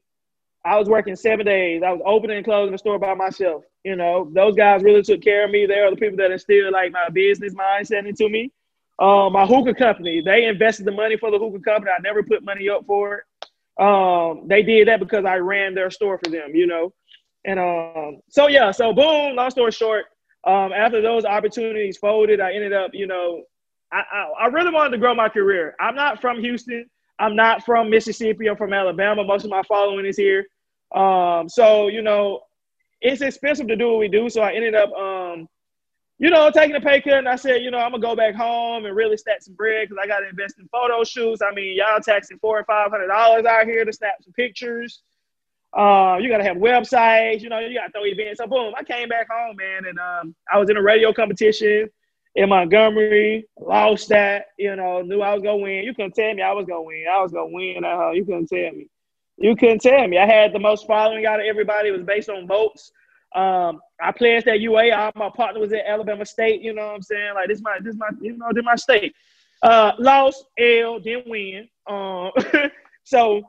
I 0.64 0.76
was 0.78 0.88
working 0.88 1.16
seven 1.16 1.46
days. 1.46 1.82
I 1.82 1.92
was 1.92 2.02
opening 2.04 2.36
and 2.36 2.44
closing 2.44 2.72
the 2.72 2.78
store 2.78 2.98
by 2.98 3.14
myself. 3.14 3.64
You 3.84 3.96
know, 3.96 4.30
those 4.34 4.54
guys 4.54 4.82
really 4.82 5.02
took 5.02 5.22
care 5.22 5.44
of 5.44 5.50
me. 5.50 5.66
They 5.66 5.78
are 5.78 5.90
the 5.90 5.96
people 5.96 6.18
that 6.18 6.30
instilled 6.30 6.72
like 6.72 6.92
my 6.92 7.08
business 7.08 7.54
mindset 7.54 8.06
into 8.06 8.28
me. 8.28 8.52
Um, 8.98 9.32
my 9.32 9.46
hookah 9.46 9.74
company, 9.74 10.20
they 10.20 10.44
invested 10.46 10.84
the 10.84 10.92
money 10.92 11.16
for 11.16 11.30
the 11.30 11.38
hookah 11.38 11.60
company. 11.60 11.92
I 11.96 12.02
never 12.02 12.22
put 12.22 12.44
money 12.44 12.68
up 12.68 12.84
for 12.86 13.14
it. 13.18 13.82
Um, 13.82 14.48
they 14.48 14.62
did 14.62 14.88
that 14.88 14.98
because 15.00 15.24
I 15.24 15.36
ran 15.36 15.74
their 15.74 15.90
store 15.90 16.18
for 16.22 16.30
them, 16.30 16.54
you 16.54 16.66
know. 16.66 16.92
And 17.44 17.60
um, 17.60 18.20
so 18.28 18.48
yeah, 18.48 18.72
so 18.72 18.92
boom, 18.92 19.36
long 19.36 19.50
story 19.50 19.70
short, 19.70 20.06
um, 20.44 20.72
after 20.72 21.02
those 21.02 21.24
opportunities 21.24 21.96
folded, 21.96 22.40
I 22.40 22.52
ended 22.52 22.72
up, 22.72 22.92
you 22.94 23.06
know, 23.06 23.42
I, 23.92 24.02
I, 24.10 24.44
I, 24.44 24.46
really 24.46 24.72
wanted 24.72 24.90
to 24.90 24.98
grow 24.98 25.14
my 25.14 25.28
career. 25.28 25.74
I'm 25.80 25.94
not 25.94 26.20
from 26.20 26.40
Houston. 26.40 26.88
I'm 27.18 27.34
not 27.34 27.64
from 27.64 27.90
Mississippi. 27.90 28.48
I'm 28.48 28.56
from 28.56 28.72
Alabama. 28.72 29.24
Most 29.24 29.44
of 29.44 29.50
my 29.50 29.62
following 29.62 30.06
is 30.06 30.16
here. 30.16 30.46
Um, 30.94 31.48
so, 31.48 31.88
you 31.88 32.02
know, 32.02 32.40
it's 33.00 33.22
expensive 33.22 33.68
to 33.68 33.76
do 33.76 33.90
what 33.90 33.98
we 33.98 34.08
do. 34.08 34.28
So 34.28 34.42
I 34.42 34.52
ended 34.52 34.74
up, 34.74 34.92
um, 34.92 35.48
you 36.18 36.30
know, 36.30 36.50
taking 36.50 36.76
a 36.76 36.80
pay 36.80 37.00
cut. 37.00 37.14
And 37.14 37.28
I 37.28 37.36
said, 37.36 37.62
you 37.62 37.70
know, 37.70 37.78
I'm 37.78 37.90
going 37.90 38.02
to 38.02 38.06
go 38.06 38.16
back 38.16 38.34
home 38.34 38.86
and 38.86 38.94
really 38.94 39.16
stack 39.16 39.42
some 39.42 39.54
bread 39.54 39.88
because 39.88 40.02
I 40.02 40.06
got 40.06 40.20
to 40.20 40.28
invest 40.28 40.58
in 40.58 40.68
photo 40.68 41.02
shoots. 41.04 41.42
I 41.42 41.52
mean, 41.54 41.76
y'all 41.76 42.00
taxing 42.00 42.38
four 42.38 42.58
or 42.58 42.64
$500 42.64 43.46
out 43.46 43.66
here 43.66 43.84
to 43.84 43.92
snap 43.92 44.16
some 44.22 44.32
pictures. 44.32 45.02
Uh, 45.76 46.18
you 46.20 46.28
gotta 46.28 46.44
have 46.44 46.56
websites, 46.56 47.40
you 47.40 47.48
know, 47.48 47.58
you 47.58 47.78
gotta 47.78 47.92
throw 47.92 48.04
events. 48.04 48.38
So 48.38 48.46
boom, 48.46 48.74
I 48.76 48.82
came 48.82 49.08
back 49.08 49.28
home, 49.30 49.56
man, 49.56 49.84
and 49.86 49.98
um, 49.98 50.34
I 50.52 50.58
was 50.58 50.70
in 50.70 50.76
a 50.76 50.82
radio 50.82 51.12
competition 51.12 51.88
in 52.34 52.48
Montgomery, 52.48 53.46
lost 53.58 54.08
that, 54.08 54.46
you 54.58 54.74
know, 54.76 55.02
knew 55.02 55.20
I 55.20 55.34
was 55.34 55.42
gonna 55.42 55.58
win. 55.58 55.84
You 55.84 55.94
couldn't 55.94 56.14
tell 56.14 56.32
me 56.34 56.42
I 56.42 56.52
was 56.52 56.66
gonna 56.66 56.82
win. 56.82 57.04
I 57.10 57.20
was 57.20 57.32
gonna 57.32 57.50
win. 57.50 57.84
Uh, 57.84 58.10
you 58.10 58.24
couldn't 58.24 58.46
tell 58.48 58.72
me. 58.72 58.88
You 59.36 59.54
couldn't 59.56 59.80
tell 59.80 60.06
me. 60.08 60.18
I 60.18 60.26
had 60.26 60.52
the 60.52 60.58
most 60.58 60.86
following 60.86 61.26
out 61.26 61.40
of 61.40 61.46
everybody. 61.46 61.88
It 61.88 61.92
was 61.92 62.02
based 62.02 62.28
on 62.28 62.46
votes. 62.46 62.90
Um, 63.34 63.80
I 64.00 64.10
pledged 64.12 64.48
at 64.48 64.60
UA. 64.60 64.90
All 64.92 65.12
my 65.14 65.30
partner 65.30 65.60
was 65.60 65.72
at 65.72 65.86
Alabama 65.86 66.24
State. 66.24 66.62
You 66.62 66.74
know 66.74 66.86
what 66.86 66.94
I'm 66.94 67.02
saying? 67.02 67.34
Like 67.34 67.48
this, 67.48 67.60
my 67.60 67.78
this 67.82 67.94
my 67.96 68.08
you 68.20 68.36
know 68.36 68.48
this 68.52 68.64
my 68.64 68.76
state. 68.76 69.14
Uh, 69.62 69.92
lost, 69.98 70.44
L, 70.58 70.98
didn't 71.00 71.28
win. 71.28 71.68
Um, 71.88 72.30
so 73.04 73.42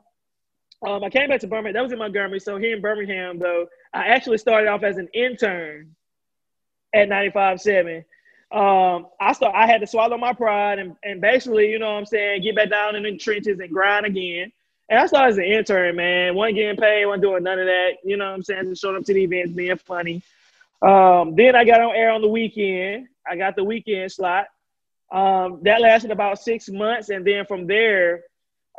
um, 0.86 1.04
I 1.04 1.10
came 1.10 1.28
back 1.28 1.40
to 1.40 1.46
Birmingham. 1.46 1.74
That 1.74 1.82
was 1.82 1.92
in 1.92 1.98
Montgomery. 1.98 2.40
So 2.40 2.56
here 2.56 2.74
in 2.74 2.80
Birmingham, 2.80 3.38
though, 3.38 3.66
I 3.92 4.06
actually 4.06 4.38
started 4.38 4.68
off 4.68 4.82
as 4.82 4.96
an 4.96 5.08
intern 5.12 5.94
at 6.94 7.08
95.7. 7.08 8.04
Um, 8.52 9.06
I 9.20 9.32
start. 9.32 9.54
I 9.54 9.66
had 9.66 9.80
to 9.80 9.86
swallow 9.86 10.16
my 10.16 10.32
pride 10.32 10.78
and, 10.78 10.96
and 11.04 11.20
basically, 11.20 11.70
you 11.70 11.78
know 11.78 11.92
what 11.92 11.98
I'm 11.98 12.06
saying, 12.06 12.42
get 12.42 12.56
back 12.56 12.70
down 12.70 12.96
in 12.96 13.04
the 13.04 13.16
trenches 13.16 13.60
and 13.60 13.70
grind 13.70 14.06
again. 14.06 14.50
And 14.88 14.98
I 14.98 15.06
started 15.06 15.32
as 15.32 15.38
an 15.38 15.44
intern, 15.44 15.94
man. 15.94 16.34
Wasn't 16.34 16.56
getting 16.56 16.76
paid, 16.76 17.06
wasn't 17.06 17.22
doing 17.22 17.44
none 17.44 17.60
of 17.60 17.66
that. 17.66 17.98
You 18.04 18.16
know 18.16 18.24
what 18.24 18.34
I'm 18.34 18.42
saying? 18.42 18.64
Just 18.70 18.82
showing 18.82 18.96
up 18.96 19.04
to 19.04 19.14
the 19.14 19.22
events, 19.22 19.52
being 19.52 19.76
funny. 19.76 20.22
Um, 20.82 21.36
then 21.36 21.54
I 21.54 21.64
got 21.64 21.80
on 21.80 21.94
air 21.94 22.10
on 22.10 22.22
the 22.22 22.28
weekend. 22.28 23.06
I 23.28 23.36
got 23.36 23.54
the 23.54 23.62
weekend 23.62 24.10
slot. 24.10 24.46
Um, 25.12 25.60
that 25.62 25.80
lasted 25.80 26.10
about 26.10 26.40
six 26.40 26.68
months. 26.68 27.10
And 27.10 27.24
then 27.24 27.46
from 27.46 27.68
there, 27.68 28.24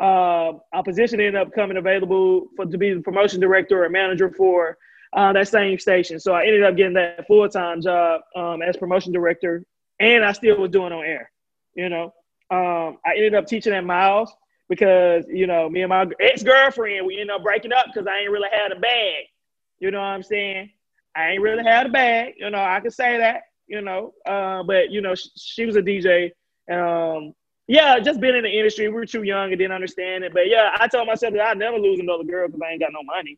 uh, 0.01 0.53
a 0.73 0.83
position 0.83 1.19
ended 1.19 1.35
up 1.35 1.53
coming 1.53 1.77
available 1.77 2.47
for 2.55 2.65
to 2.65 2.77
be 2.77 2.93
the 2.93 3.01
promotion 3.01 3.39
director 3.39 3.85
or 3.85 3.89
manager 3.89 4.31
for 4.31 4.77
uh, 5.13 5.31
that 5.33 5.47
same 5.47 5.77
station. 5.77 6.19
So 6.19 6.33
I 6.33 6.45
ended 6.45 6.63
up 6.63 6.75
getting 6.75 6.93
that 6.93 7.27
full 7.27 7.47
time 7.47 7.81
job 7.81 8.21
um, 8.35 8.61
as 8.63 8.77
promotion 8.77 9.13
director, 9.13 9.63
and 9.99 10.25
I 10.25 10.31
still 10.31 10.57
was 10.57 10.71
doing 10.71 10.91
on 10.91 11.05
air. 11.05 11.31
You 11.75 11.89
know, 11.89 12.13
um, 12.49 12.97
I 13.05 13.13
ended 13.15 13.35
up 13.35 13.45
teaching 13.45 13.73
at 13.73 13.85
Miles 13.85 14.33
because 14.69 15.25
you 15.27 15.45
know 15.45 15.69
me 15.69 15.81
and 15.81 15.89
my 15.89 16.07
ex 16.19 16.41
girlfriend 16.41 17.05
we 17.05 17.19
ended 17.19 17.35
up 17.35 17.43
breaking 17.43 17.73
up 17.73 17.85
because 17.85 18.07
I 18.07 18.21
ain't 18.21 18.31
really 18.31 18.49
had 18.51 18.71
a 18.71 18.79
bag. 18.79 19.25
You 19.79 19.91
know 19.91 19.99
what 19.99 20.05
I'm 20.05 20.23
saying? 20.23 20.71
I 21.15 21.31
ain't 21.31 21.41
really 21.41 21.63
had 21.63 21.85
a 21.85 21.89
bag. 21.89 22.33
You 22.37 22.49
know, 22.49 22.63
I 22.63 22.79
can 22.79 22.91
say 22.91 23.17
that. 23.19 23.43
You 23.67 23.81
know, 23.81 24.13
uh, 24.25 24.63
but 24.63 24.89
you 24.89 25.01
know, 25.01 25.13
she, 25.13 25.29
she 25.35 25.65
was 25.65 25.75
a 25.75 25.81
DJ. 25.81 26.31
Um, 26.71 27.33
yeah, 27.71 27.99
just 27.99 28.19
being 28.19 28.35
in 28.35 28.43
the 28.43 28.49
industry, 28.49 28.89
we 28.89 28.93
were 28.93 29.05
too 29.05 29.23
young 29.23 29.49
and 29.49 29.57
didn't 29.57 29.71
understand 29.71 30.25
it. 30.25 30.33
But 30.33 30.49
yeah, 30.49 30.75
I 30.77 30.89
told 30.89 31.07
myself 31.07 31.31
that 31.31 31.41
I'd 31.41 31.57
never 31.57 31.77
lose 31.77 32.01
another 32.01 32.25
girl 32.25 32.47
because 32.47 32.59
I 32.61 32.71
ain't 32.71 32.81
got 32.81 32.91
no 32.91 33.01
money. 33.01 33.37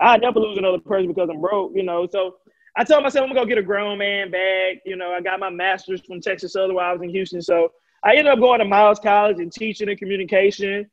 I'd 0.00 0.20
never 0.20 0.38
lose 0.38 0.56
another 0.56 0.78
person 0.78 1.08
because 1.08 1.28
I'm 1.28 1.40
broke, 1.40 1.72
you 1.74 1.82
know. 1.82 2.06
So 2.06 2.36
I 2.76 2.84
told 2.84 3.02
myself 3.02 3.24
I'm 3.24 3.30
gonna 3.30 3.40
go 3.40 3.46
get 3.48 3.58
a 3.58 3.62
grown 3.62 3.98
man 3.98 4.30
bag. 4.30 4.78
You 4.86 4.94
know, 4.94 5.10
I 5.10 5.20
got 5.20 5.40
my 5.40 5.50
master's 5.50 6.02
from 6.02 6.20
Texas 6.20 6.52
Southern 6.52 6.76
while 6.76 6.88
I 6.88 6.92
was 6.92 7.02
in 7.02 7.08
Houston. 7.08 7.42
So 7.42 7.72
I 8.04 8.10
ended 8.14 8.32
up 8.32 8.38
going 8.38 8.60
to 8.60 8.64
Miles 8.64 9.00
College 9.00 9.40
and 9.40 9.52
teaching 9.52 9.88
in 9.88 9.96
communication. 9.96 10.88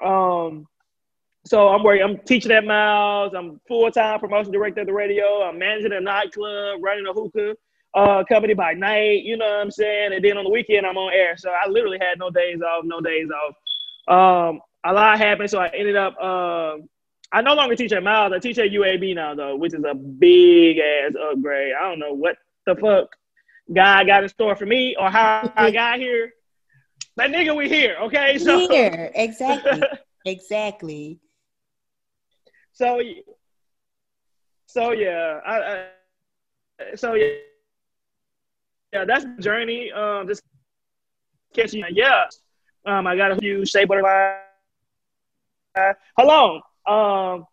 Um, 0.00 0.68
so 1.44 1.66
I'm 1.66 1.82
working, 1.82 2.04
I'm 2.04 2.18
teaching 2.18 2.52
at 2.52 2.64
Miles. 2.64 3.32
I'm 3.36 3.60
full 3.66 3.90
time 3.90 4.20
promotion 4.20 4.52
director 4.52 4.82
at 4.82 4.86
the 4.86 4.92
radio. 4.92 5.42
I'm 5.42 5.58
managing 5.58 5.94
a 5.94 6.00
nightclub, 6.00 6.78
running 6.80 7.08
a 7.08 7.12
hookah 7.12 7.56
uh, 7.94 8.24
company 8.24 8.54
by 8.54 8.74
night. 8.74 9.24
You 9.24 9.36
know 9.36 9.46
what 9.46 9.60
I'm 9.60 9.70
saying? 9.70 10.12
And 10.12 10.24
then 10.24 10.38
on 10.38 10.44
the 10.44 10.50
weekend, 10.50 10.86
I'm 10.86 10.96
on 10.96 11.12
air. 11.12 11.36
So 11.36 11.50
I 11.50 11.68
literally 11.68 11.98
had 12.00 12.18
no 12.18 12.30
days 12.30 12.60
off, 12.60 12.84
no 12.84 13.00
days 13.00 13.28
off. 13.30 14.50
Um, 14.52 14.60
a 14.84 14.92
lot 14.92 15.18
happened, 15.18 15.50
so 15.50 15.58
I 15.58 15.68
ended 15.68 15.96
up. 15.96 16.16
Uh, 16.20 16.76
I 17.34 17.40
no 17.40 17.54
longer 17.54 17.76
teach 17.76 17.92
at 17.92 18.02
Miles. 18.02 18.32
I 18.32 18.38
teach 18.38 18.58
at 18.58 18.70
UAB 18.70 19.14
now, 19.14 19.34
though, 19.34 19.56
which 19.56 19.74
is 19.74 19.84
a 19.88 19.94
big 19.94 20.78
ass 20.78 21.12
upgrade. 21.30 21.72
I 21.74 21.88
don't 21.88 21.98
know 21.98 22.12
what 22.12 22.36
the 22.66 22.74
fuck 22.74 23.08
God 23.72 24.06
got 24.06 24.22
in 24.22 24.28
store 24.28 24.54
for 24.54 24.66
me 24.66 24.96
or 24.98 25.10
how 25.10 25.50
I 25.56 25.70
got 25.72 25.98
here. 25.98 26.32
That 27.16 27.30
nigga, 27.30 27.54
we 27.56 27.68
here, 27.68 27.96
okay? 28.02 28.38
So 28.38 28.68
here, 28.68 29.10
exactly, 29.14 29.82
exactly. 30.24 31.20
So, 32.72 33.00
so 34.66 34.92
yeah, 34.92 35.40
I, 35.46 35.58
I 35.60 36.94
so 36.96 37.14
yeah 37.14 37.28
yeah, 38.92 39.04
that's 39.04 39.24
the 39.24 39.42
journey. 39.42 39.90
Um, 39.92 40.28
just 40.28 40.42
catching. 41.54 41.84
Yeah, 41.90 42.24
um, 42.86 43.06
I 43.06 43.16
got 43.16 43.32
a 43.32 43.36
few 43.36 43.64
shea 43.64 43.84
butter 43.84 44.02
line. 44.02 44.36
Uh, 45.74 45.94
hello, 46.18 46.60
um, 46.86 47.46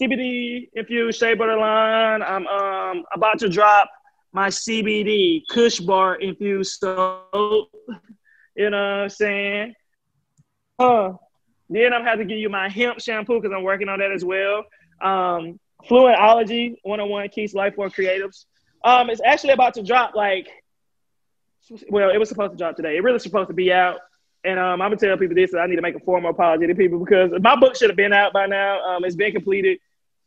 CBD 0.00 0.68
infused 0.74 1.18
shea 1.18 1.34
butter 1.34 1.56
line. 1.56 2.22
I'm 2.22 2.46
um 2.46 3.04
about 3.12 3.38
to 3.40 3.48
drop 3.48 3.88
my 4.32 4.48
CBD 4.48 5.42
Kush 5.50 5.80
Bar 5.80 6.16
infused 6.16 6.80
soap. 6.80 7.68
You 8.56 8.70
know 8.70 8.76
what 8.76 9.02
I'm 9.02 9.08
saying? 9.08 9.74
Uh, 10.78 11.12
then 11.70 11.92
I'm 11.94 12.04
have 12.04 12.18
to 12.18 12.24
give 12.24 12.38
you 12.38 12.48
my 12.48 12.68
hemp 12.68 13.00
shampoo 13.00 13.40
because 13.40 13.54
I'm 13.56 13.62
working 13.62 13.88
on 13.88 14.00
that 14.00 14.12
as 14.12 14.24
well. 14.24 14.64
Um, 15.00 15.58
Fluentology 15.88 16.76
101 16.82 17.28
Keys 17.30 17.54
Life 17.54 17.74
for 17.76 17.88
Creatives. 17.88 18.46
Um, 18.84 19.08
it's 19.08 19.22
actually 19.24 19.54
about 19.54 19.74
to 19.74 19.82
drop. 19.82 20.14
Like, 20.14 20.48
well, 21.88 22.10
it 22.10 22.18
was 22.18 22.28
supposed 22.28 22.52
to 22.52 22.58
drop 22.58 22.76
today. 22.76 22.96
It 22.96 23.02
really 23.02 23.18
supposed 23.18 23.48
to 23.48 23.54
be 23.54 23.72
out. 23.72 23.96
And 24.44 24.60
um, 24.60 24.82
I'm 24.82 24.90
gonna 24.90 24.96
tell 24.96 25.16
people 25.16 25.34
this. 25.34 25.54
I 25.54 25.66
need 25.66 25.76
to 25.76 25.82
make 25.82 25.94
a 25.94 26.00
formal 26.00 26.30
apology 26.30 26.66
to 26.66 26.74
people 26.74 26.98
because 26.98 27.30
my 27.40 27.56
book 27.56 27.76
should 27.76 27.88
have 27.88 27.96
been 27.96 28.12
out 28.12 28.34
by 28.34 28.46
now. 28.46 28.84
Um, 28.84 29.04
it's 29.04 29.16
been 29.16 29.32
completed, 29.32 29.78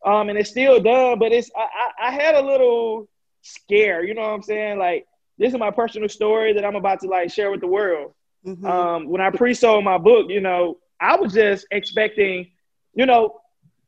um, 0.03 0.29
and 0.29 0.39
it's 0.39 0.49
still 0.49 0.81
done. 0.81 1.19
But 1.19 1.31
it's 1.31 1.51
I, 1.55 1.61
I, 1.61 2.07
I 2.07 2.11
had 2.11 2.33
a 2.33 2.41
little 2.41 3.07
scare. 3.43 4.03
You 4.03 4.15
know 4.15 4.21
what 4.21 4.31
I'm 4.31 4.41
saying? 4.41 4.79
Like 4.79 5.05
this 5.37 5.53
is 5.53 5.59
my 5.59 5.69
personal 5.69 6.09
story 6.09 6.53
that 6.53 6.65
I'm 6.65 6.75
about 6.75 7.01
to 7.01 7.07
like 7.07 7.31
share 7.31 7.51
with 7.51 7.61
the 7.61 7.67
world. 7.67 8.13
Mm-hmm. 8.43 8.65
Um, 8.65 9.07
when 9.07 9.21
I 9.21 9.29
pre-sold 9.29 9.83
my 9.83 9.99
book, 9.99 10.31
you 10.31 10.41
know, 10.41 10.79
I 10.99 11.15
was 11.17 11.33
just 11.33 11.67
expecting, 11.69 12.49
you 12.95 13.05
know, 13.05 13.39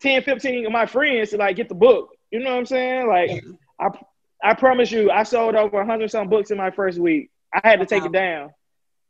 10, 0.01 0.21
15 0.21 0.67
of 0.67 0.71
my 0.71 0.85
friends 0.85 1.31
to 1.31 1.37
like 1.37 1.55
get 1.55 1.69
the 1.69 1.75
book. 1.75 2.09
You 2.29 2.39
know 2.39 2.51
what 2.51 2.59
I'm 2.59 2.65
saying? 2.67 3.07
Like. 3.07 3.43
I 3.79 3.89
I 4.43 4.53
promise 4.53 4.91
you, 4.91 5.11
I 5.11 5.23
sold 5.23 5.55
over 5.55 5.77
100 5.77 6.09
some 6.09 6.29
books 6.29 6.51
in 6.51 6.57
my 6.57 6.71
first 6.71 6.97
week. 6.97 7.29
I 7.53 7.61
had 7.63 7.79
to 7.79 7.85
take 7.85 8.05
it 8.05 8.11
down. 8.11 8.51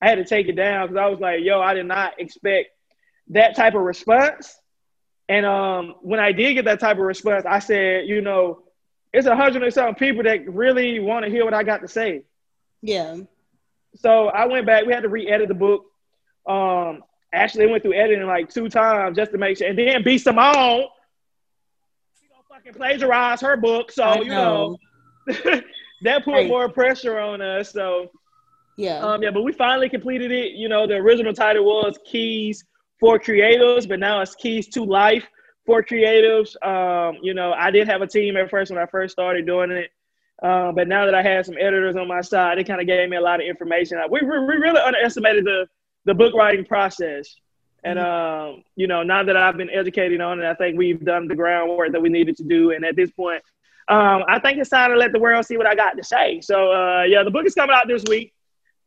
I 0.01 0.09
had 0.09 0.15
to 0.15 0.25
take 0.25 0.47
it 0.47 0.55
down 0.55 0.87
because 0.87 1.01
I 1.01 1.07
was 1.07 1.19
like, 1.19 1.41
yo, 1.43 1.61
I 1.61 1.73
did 1.73 1.85
not 1.85 2.19
expect 2.19 2.69
that 3.29 3.55
type 3.55 3.75
of 3.75 3.81
response. 3.81 4.55
And 5.27 5.45
um, 5.45 5.95
when 6.01 6.19
I 6.19 6.31
did 6.31 6.55
get 6.55 6.65
that 6.65 6.79
type 6.79 6.97
of 6.97 7.03
response, 7.03 7.45
I 7.45 7.59
said, 7.59 8.07
you 8.07 8.21
know, 8.21 8.63
it's 9.13 9.27
a 9.27 9.35
hundred 9.35 9.63
and 9.63 9.73
something 9.73 9.95
people 9.95 10.23
that 10.23 10.51
really 10.51 10.99
want 10.99 11.25
to 11.25 11.31
hear 11.31 11.45
what 11.45 11.53
I 11.53 11.63
got 11.63 11.81
to 11.81 11.87
say. 11.87 12.23
Yeah. 12.81 13.17
So 13.95 14.27
I 14.27 14.45
went 14.45 14.65
back. 14.65 14.85
We 14.85 14.93
had 14.93 15.03
to 15.03 15.09
re-edit 15.09 15.47
the 15.47 15.53
book. 15.53 15.85
Um, 16.47 17.03
actually, 17.33 17.67
went 17.67 17.83
through 17.83 17.93
editing 17.93 18.25
like 18.25 18.49
two 18.49 18.69
times 18.69 19.17
just 19.17 19.31
to 19.31 19.37
make 19.37 19.57
sure. 19.57 19.67
And 19.67 19.77
then 19.77 20.03
B 20.03 20.17
Simone, 20.17 20.85
she 22.19 22.27
gonna 22.27 22.43
fucking 22.49 22.73
plagiarize 22.73 23.41
her 23.41 23.57
book. 23.57 23.91
So 23.91 24.15
know. 24.15 24.21
you 24.21 24.29
know, 24.29 24.77
that 26.01 26.25
put 26.25 26.33
right. 26.33 26.47
more 26.47 26.69
pressure 26.69 27.19
on 27.19 27.41
us. 27.41 27.71
So 27.71 28.09
yeah, 28.77 28.99
um, 28.99 29.21
yeah, 29.21 29.31
but 29.31 29.43
we 29.43 29.51
finally 29.51 29.89
completed 29.89 30.31
it. 30.31 30.53
You 30.53 30.69
know, 30.69 30.87
the 30.87 30.95
original 30.95 31.33
title 31.33 31.65
was 31.65 31.99
Keys 32.05 32.63
for 32.99 33.19
Creatives, 33.19 33.87
but 33.87 33.99
now 33.99 34.21
it's 34.21 34.35
Keys 34.35 34.67
to 34.69 34.83
Life 34.83 35.25
for 35.65 35.83
Creatives. 35.83 36.55
Um, 36.65 37.17
you 37.21 37.33
know, 37.33 37.53
I 37.53 37.71
did 37.71 37.87
have 37.87 38.01
a 38.01 38.07
team 38.07 38.37
at 38.37 38.49
first 38.49 38.71
when 38.71 38.81
I 38.81 38.85
first 38.85 39.11
started 39.11 39.45
doing 39.45 39.71
it. 39.71 39.91
Uh, 40.41 40.71
but 40.71 40.87
now 40.87 41.05
that 41.05 41.13
I 41.13 41.21
had 41.21 41.45
some 41.45 41.55
editors 41.59 41.95
on 41.95 42.07
my 42.07 42.21
side, 42.21 42.57
it 42.57 42.65
kind 42.67 42.79
of 42.79 42.87
gave 42.87 43.09
me 43.09 43.17
a 43.17 43.21
lot 43.21 43.41
of 43.41 43.45
information. 43.45 43.99
We, 44.09 44.21
we, 44.21 44.39
we 44.39 44.55
really 44.55 44.79
underestimated 44.79 45.43
the, 45.43 45.67
the 46.05 46.13
book 46.13 46.33
writing 46.33 46.65
process. 46.65 47.35
And, 47.83 47.99
mm-hmm. 47.99 48.55
um, 48.55 48.63
you 48.75 48.87
know, 48.87 49.03
now 49.03 49.23
that 49.23 49.35
I've 49.35 49.57
been 49.57 49.69
educated 49.69 50.21
on 50.21 50.39
it, 50.39 50.45
I 50.45 50.53
think 50.53 50.77
we've 50.77 51.03
done 51.03 51.27
the 51.27 51.35
groundwork 51.35 51.91
that 51.91 52.01
we 52.01 52.09
needed 52.09 52.37
to 52.37 52.43
do. 52.43 52.71
And 52.71 52.85
at 52.85 52.95
this 52.95 53.11
point, 53.11 53.43
um, 53.89 54.23
I 54.27 54.39
think 54.39 54.59
it's 54.59 54.69
time 54.69 54.91
to 54.91 54.97
let 54.97 55.11
the 55.11 55.19
world 55.19 55.45
see 55.45 55.57
what 55.57 55.65
I 55.65 55.73
got 55.73 55.97
to 55.97 56.03
say. 56.03 56.41
So, 56.41 56.71
uh, 56.71 57.03
yeah, 57.03 57.23
the 57.23 57.31
book 57.31 57.45
is 57.47 57.55
coming 57.55 57.75
out 57.75 57.87
this 57.87 58.03
week. 58.07 58.33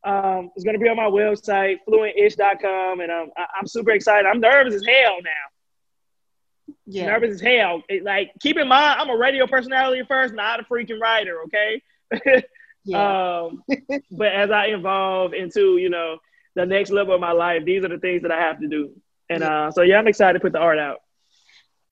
Um, 0.05 0.51
it's 0.55 0.65
going 0.65 0.75
to 0.75 0.83
be 0.83 0.89
on 0.89 0.97
my 0.97 1.05
website, 1.05 1.79
fluentishh.com, 1.89 3.01
and 3.01 3.11
um, 3.11 3.31
I- 3.37 3.59
am 3.59 3.67
super 3.67 3.91
excited. 3.91 4.29
I'm 4.29 4.41
nervous 4.41 4.75
as 4.75 4.85
hell 4.87 5.17
now. 5.23 6.75
Yeah. 6.87 7.07
Nervous 7.07 7.35
as 7.35 7.41
hell. 7.41 7.83
It, 7.89 8.05
like, 8.05 8.31
keep 8.41 8.59
in 8.59 8.69
mind, 8.69 9.01
I'm 9.01 9.11
a 9.11 9.17
radio 9.17 9.47
personality 9.47 10.03
first, 10.07 10.35
not 10.35 10.61
a 10.61 10.65
freaking 10.65 11.01
writer, 11.01 11.41
okay? 11.47 11.83
yeah. 12.85 13.41
um, 13.41 13.65
but 14.13 14.29
as 14.29 14.53
I 14.53 14.67
evolve 14.67 15.35
into, 15.35 15.79
you 15.79 15.91
know, 15.91 16.19
the 16.55 16.67
next 16.67 16.91
level 16.91 17.15
of 17.15 17.21
my 17.21 17.33
life, 17.33 17.65
these 17.65 17.85
are 17.85 17.89
the 17.89 17.99
things 17.99 18.23
that 18.23 18.31
I 18.31 18.41
have 18.41 18.61
to 18.61 18.69
do. 18.69 18.93
And 19.29 19.43
uh, 19.43 19.73
so, 19.73 19.83
yeah, 19.83 19.99
I'm 19.99 20.07
excited 20.07 20.35
to 20.35 20.41
put 20.41 20.53
the 20.53 20.59
art 20.61 20.79
out. 20.79 20.99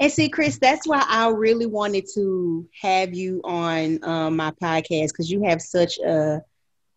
And 0.01 0.11
see, 0.11 0.31
Kris, 0.31 0.59
that's 0.59 0.89
why 0.89 1.05
I 1.07 1.29
really 1.29 1.67
wanted 1.67 2.09
to 2.15 2.67
have 2.81 3.13
you 3.13 3.43
on 3.45 4.03
um, 4.03 4.37
my 4.37 4.51
podcast 4.53 5.09
because 5.09 5.31
you 5.31 5.45
have 5.45 5.61
such 5.61 5.99
a, 5.99 6.41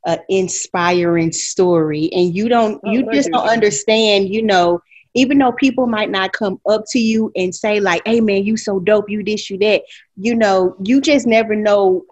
a, 0.06 0.20
inspiring 0.30 1.34
story, 1.34 2.10
and 2.14 2.34
you 2.34 2.48
don't, 2.48 2.80
oh, 2.82 2.92
you 2.92 3.06
just 3.12 3.28
you. 3.28 3.34
don't 3.34 3.50
understand. 3.50 4.34
You 4.34 4.44
know, 4.44 4.82
even 5.16 5.38
though 5.38 5.52
people 5.52 5.86
might 5.86 6.12
not 6.12 6.32
come 6.32 6.62
up 6.66 6.86
to 6.92 7.00
you 7.00 7.30
and 7.36 7.54
say 7.54 7.82
like, 7.82 8.04
"Hey, 8.06 8.22
man, 8.22 8.46
you 8.46 8.56
so 8.56 8.80
dope, 8.80 9.10
you 9.10 9.22
this, 9.22 9.50
you 9.50 9.58
that," 9.58 9.82
you 10.16 10.34
know, 10.34 10.74
you 10.82 11.02
just 11.02 11.28
never 11.28 11.58
know 11.58 12.06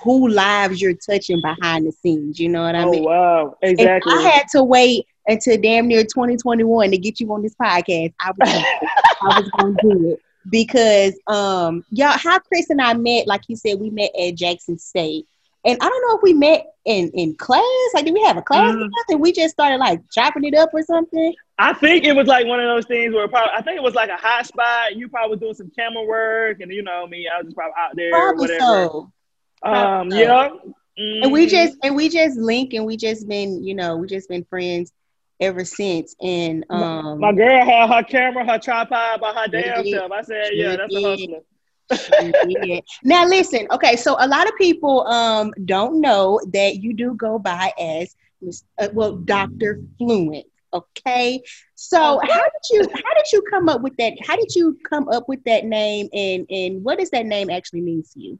who 0.00 0.28
lives 0.28 0.80
you're 0.80 0.94
touching 0.94 1.42
behind 1.42 1.88
the 1.88 1.92
scenes. 1.92 2.38
You 2.38 2.50
know 2.50 2.62
what 2.62 2.76
I 2.76 2.84
mean? 2.84 2.88
oh, 2.88 2.92
mean? 2.92 3.04
wow, 3.04 3.56
exactly. 3.62 4.12
If 4.12 4.20
I 4.20 4.28
had 4.28 4.48
to 4.52 4.62
wait 4.62 5.06
until 5.26 5.60
damn 5.60 5.88
near 5.88 6.04
2021 6.04 6.92
to 6.92 6.98
get 6.98 7.18
you 7.18 7.32
on 7.32 7.42
this 7.42 7.56
podcast, 7.60 8.14
I 8.20 8.30
was, 8.30 8.64
I 9.22 9.40
was 9.40 9.50
gonna 9.50 9.74
do 9.82 10.10
it 10.12 10.20
because 10.50 11.18
um 11.26 11.84
y'all 11.90 12.16
how 12.18 12.38
Kris 12.38 12.70
and 12.70 12.80
I 12.80 12.94
met, 12.94 13.26
like 13.26 13.42
you 13.48 13.56
said, 13.56 13.80
we 13.80 13.90
met 13.90 14.10
at 14.18 14.34
Jackson 14.34 14.78
State. 14.78 15.26
And 15.64 15.76
I 15.80 15.88
don't 15.88 16.08
know 16.08 16.16
if 16.16 16.22
we 16.22 16.32
met 16.32 16.64
in 16.84 17.10
in 17.10 17.34
class. 17.34 17.62
Like, 17.92 18.04
did 18.04 18.14
we 18.14 18.22
have 18.22 18.36
a 18.36 18.42
class 18.42 18.72
mm-hmm. 18.72 18.82
or 18.82 18.88
something? 18.98 19.20
We 19.20 19.32
just 19.32 19.54
started 19.54 19.78
like 19.78 20.00
chopping 20.12 20.44
it 20.44 20.54
up 20.54 20.70
or 20.72 20.82
something. 20.82 21.34
I 21.58 21.72
think 21.72 22.04
it 22.04 22.14
was 22.14 22.28
like 22.28 22.46
one 22.46 22.60
of 22.60 22.66
those 22.66 22.86
things 22.86 23.12
where 23.12 23.26
probably 23.26 23.52
I 23.52 23.62
think 23.62 23.76
it 23.76 23.82
was 23.82 23.94
like 23.94 24.10
a 24.10 24.16
hot 24.16 24.46
spot. 24.46 24.94
You 24.94 25.08
probably 25.08 25.30
was 25.30 25.40
doing 25.40 25.54
some 25.54 25.70
camera 25.76 26.04
work, 26.04 26.60
and 26.60 26.70
you 26.70 26.82
know 26.82 27.06
me, 27.08 27.26
I 27.28 27.38
was 27.38 27.46
just 27.46 27.56
probably 27.56 27.74
out 27.76 27.96
there. 27.96 28.10
Probably 28.10 28.42
whatever. 28.42 28.60
so. 28.60 29.12
Um, 29.62 30.10
so. 30.10 30.16
yeah. 30.16 30.48
Mm-hmm. 30.98 31.24
And 31.24 31.32
we 31.32 31.46
just 31.46 31.76
and 31.82 31.96
we 31.96 32.08
just 32.08 32.38
link 32.38 32.72
and 32.72 32.86
we 32.86 32.96
just 32.96 33.28
been 33.28 33.62
you 33.62 33.74
know 33.74 33.96
we 33.96 34.06
just 34.06 34.28
been 34.28 34.44
friends 34.44 34.92
ever 35.40 35.64
since. 35.64 36.14
And 36.20 36.64
um, 36.70 37.20
my 37.20 37.32
girl 37.32 37.64
had 37.64 37.88
her 37.88 38.02
camera, 38.02 38.46
her 38.46 38.58
tripod 38.58 39.20
by 39.20 39.32
her 39.32 39.48
damn 39.48 39.84
did, 39.84 39.92
self. 39.92 40.12
I 40.12 40.22
said, 40.22 40.50
yeah, 40.52 40.76
that's 40.76 40.94
did. 40.94 41.04
a 41.04 41.10
hustler. 41.10 41.40
now 43.04 43.26
listen, 43.26 43.66
okay, 43.70 43.94
so 43.94 44.16
a 44.18 44.26
lot 44.26 44.48
of 44.48 44.56
people 44.56 45.06
um 45.06 45.52
don't 45.66 46.00
know 46.00 46.40
that 46.52 46.76
you 46.82 46.92
do 46.92 47.14
go 47.14 47.38
by 47.38 47.72
as 47.78 48.16
uh, 48.78 48.88
well 48.92 49.16
Dr. 49.16 49.82
Fluent. 49.98 50.46
Okay. 50.72 51.40
So 51.74 52.20
how 52.22 52.42
did 52.42 52.62
you 52.72 52.80
how 52.80 53.14
did 53.14 53.32
you 53.32 53.42
come 53.48 53.68
up 53.68 53.82
with 53.82 53.96
that? 53.98 54.14
How 54.26 54.36
did 54.36 54.54
you 54.54 54.76
come 54.88 55.08
up 55.08 55.28
with 55.28 55.42
that 55.44 55.64
name 55.64 56.08
and 56.12 56.46
and 56.50 56.82
what 56.82 56.98
does 56.98 57.10
that 57.10 57.26
name 57.26 57.50
actually 57.50 57.82
mean 57.82 58.02
to 58.12 58.20
you? 58.20 58.38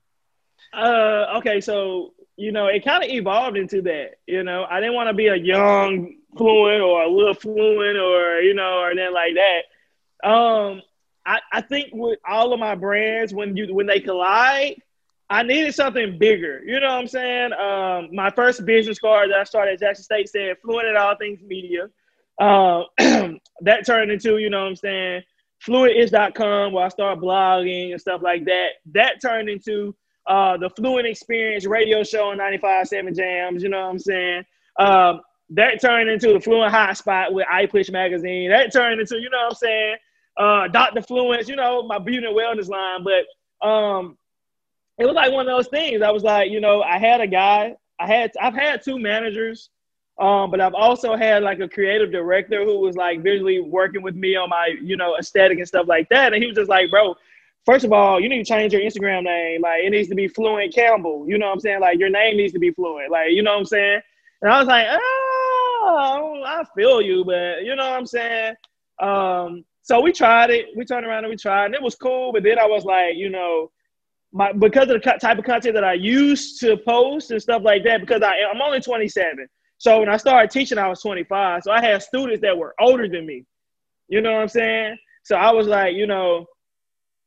Uh 0.73 1.37
okay, 1.37 1.61
so 1.61 2.15
you 2.37 2.53
know, 2.53 2.67
it 2.67 2.85
kind 2.85 3.03
of 3.03 3.11
evolved 3.11 3.57
into 3.57 3.81
that. 3.83 4.17
You 4.27 4.43
know, 4.43 4.67
I 4.69 4.81
didn't 4.81 4.95
want 4.95 5.09
to 5.09 5.15
be 5.15 5.29
a 5.29 5.37
young 5.37 6.17
fluent 6.37 6.83
or 6.83 7.03
a 7.03 7.11
little 7.11 7.35
fluent 7.35 7.99
or 7.99 8.41
you 8.41 8.55
know 8.55 8.81
or 8.81 8.95
then 8.95 9.13
like 9.13 9.35
that. 9.35 10.29
Um, 10.29 10.83
I, 11.25 11.41
I 11.53 11.61
think 11.61 11.91
with 11.93 12.19
all 12.29 12.53
of 12.53 12.61
my 12.61 12.75
brands, 12.75 13.35
when 13.35 13.57
you 13.57 13.75
when 13.75 13.87
they 13.87 14.01
collide, 14.01 14.77
I 15.29 15.43
needed 15.43 15.75
something 15.75 16.19
bigger. 16.19 16.63
You 16.65 16.79
know 16.81 16.87
what 16.87 17.01
I'm 17.01 17.09
saying? 17.09 17.53
Um, 17.53 18.15
my 18.15 18.31
first 18.31 18.65
business 18.65 18.99
card 18.99 19.31
that 19.31 19.39
I 19.39 19.45
started 19.45 19.75
at 19.75 19.81
Jackson 19.81 20.05
State 20.05 20.29
said 20.29 20.57
"Fluent 20.63 20.87
at 20.87 20.97
all 20.97 21.17
things 21.17 21.41
media." 21.43 21.89
Uh, 22.39 22.85
that 23.63 23.87
turned 23.87 24.11
into, 24.11 24.39
you 24.39 24.51
know 24.51 24.61
what 24.61 24.69
I'm 24.69 24.77
saying, 24.77 25.23
fluentishh.com 25.67 26.73
where 26.73 26.85
I 26.85 26.89
started 26.89 27.23
blogging 27.23 27.93
and 27.93 28.01
stuff 28.01 28.21
like 28.23 28.45
that. 28.45 28.69
That 28.93 29.23
turned 29.23 29.49
into 29.49 29.97
uh, 30.27 30.57
the 30.57 30.71
Fluent 30.71 31.07
Experience 31.07 31.67
radio 31.67 32.03
show 32.03 32.31
on 32.31 32.39
95.7 32.39 33.17
Jams, 33.17 33.63
you 33.63 33.69
know 33.69 33.81
what 33.81 33.91
I'm 33.91 33.99
saying? 33.99 34.45
Um, 34.79 35.21
that 35.51 35.81
turned 35.81 36.11
into 36.11 36.33
the 36.33 36.41
Fluent 36.41 36.73
Hotspot 36.73 37.33
with 37.33 37.47
iPush 37.47 37.91
magazine. 37.93 38.51
That 38.51 38.73
turned 38.73 39.01
into, 39.01 39.17
you 39.21 39.31
know 39.31 39.39
what 39.39 39.53
I'm 39.53 39.55
saying, 39.55 39.97
uh, 40.37 40.69
Dr. 40.69 41.01
Fluence, 41.01 41.49
you 41.49 41.57
know, 41.57 41.83
my 41.83 41.99
beauty 41.99 42.27
and 42.27 42.37
wellness 42.37 42.69
line. 42.69 43.05
But 43.05 43.67
um, 43.67 44.19
it 44.99 45.07
was 45.07 45.15
like 45.15 45.33
one 45.33 45.49
of 45.49 45.55
those 45.55 45.69
things. 45.69 46.03
I 46.03 46.11
was 46.11 46.23
like, 46.23 46.51
you 46.51 46.61
know, 46.61 46.83
I 46.83 46.99
had 46.99 47.21
a 47.21 47.27
guy. 47.27 47.77
I 47.99 48.07
had 48.07 48.33
I've 48.41 48.55
had 48.55 48.83
two 48.83 48.99
managers, 48.99 49.71
um, 50.19 50.51
but 50.51 50.61
I've 50.61 50.75
also 50.75 51.17
had 51.17 51.43
like 51.43 51.61
a 51.61 51.69
creative 51.69 52.13
director 52.13 52.65
who 52.65 52.81
was 52.81 52.95
like 52.97 53.23
visually 53.23 53.61
working 53.61 54.03
with 54.03 54.15
me 54.15 54.37
on 54.37 54.51
my, 54.51 54.75
you 54.83 54.97
know, 54.97 55.17
aesthetic 55.17 55.59
and 55.59 55.67
stuff 55.67 55.87
like 55.89 56.09
that. 56.11 56.35
And 56.35 56.43
he 56.43 56.49
was 56.49 56.57
just 56.57 56.69
like, 56.69 56.91
bro, 56.91 57.15
first 57.65 57.87
of 57.87 57.93
all, 57.93 58.21
you 58.21 58.29
need 58.29 58.45
to 58.45 58.45
change 58.45 58.75
your 58.75 58.83
Instagram 58.83 59.25
name. 59.25 59.63
Like 59.63 59.83
it 59.83 59.91
needs 59.91 60.09
to 60.09 60.15
be 60.15 60.29
Fluent 60.29 60.75
Campbell. 60.75 61.25
You 61.27 61.39
know 61.39 61.47
what 61.47 61.55
I'm 61.55 61.61
saying? 61.61 61.81
Like 61.81 61.99
your 61.99 62.11
name 62.11 62.37
needs 62.37 62.53
to 62.53 62.59
be 62.59 62.71
Fluent. 62.71 63.11
Like 63.11 63.31
you 63.31 63.43
know 63.43 63.53
what 63.53 63.61
I'm 63.61 63.67
saying? 63.67 64.01
And 64.43 64.53
I 64.53 64.59
was 64.59 64.69
like, 64.69 64.87
oh, 64.91 65.26
I 65.89 66.65
feel 66.77 67.01
you, 67.01 67.25
but 67.25 67.65
you 67.65 67.77
know 67.77 67.91
what 67.91 67.99
I'm 67.99 68.07
saying? 68.07 68.55
Um, 69.01 69.65
so 69.83 70.01
we 70.01 70.13
tried 70.13 70.51
it. 70.51 70.67
We 70.77 70.85
turned 70.85 71.07
around 71.07 71.25
and 71.25 71.31
we 71.31 71.37
tried, 71.37 71.67
and 71.67 71.75
it 71.75 71.83
was 71.83 71.95
cool. 71.95 72.33
But 72.33 72.43
then 72.43 72.59
I 72.59 72.67
was 72.67 72.85
like, 72.85 73.17
you 73.17 73.31
know, 73.31 73.71
my 74.33 74.53
because 74.53 74.89
of 74.91 75.01
the 75.01 75.19
type 75.21 75.39
of 75.39 75.45
content 75.45 75.75
that 75.75 75.85
I 75.85 75.95
used 75.95 76.61
to 76.61 76.77
post 76.77 77.31
and 77.31 77.41
stuff 77.41 77.63
like 77.65 77.85
that. 77.85 78.01
Because 78.01 78.23
I 78.23 78.35
I'm 78.53 78.61
only 78.61 78.81
27, 78.81 79.47
so 79.79 80.01
when 80.01 80.09
I 80.09 80.17
started 80.17 80.51
teaching, 80.51 80.79
I 80.79 80.89
was 80.89 81.01
25. 81.03 81.63
So 81.63 81.71
I 81.71 81.81
had 81.81 82.03
students 82.03 82.41
that 82.43 82.57
were 82.57 82.75
older 82.81 83.09
than 83.09 83.27
me. 83.27 83.45
You 84.09 84.21
know 84.21 84.33
what 84.33 84.43
I'm 84.43 84.49
saying? 84.49 84.97
So 85.25 85.37
I 85.37 85.53
was 85.53 85.67
like, 85.67 85.95
you 85.95 86.07
know, 86.07 86.47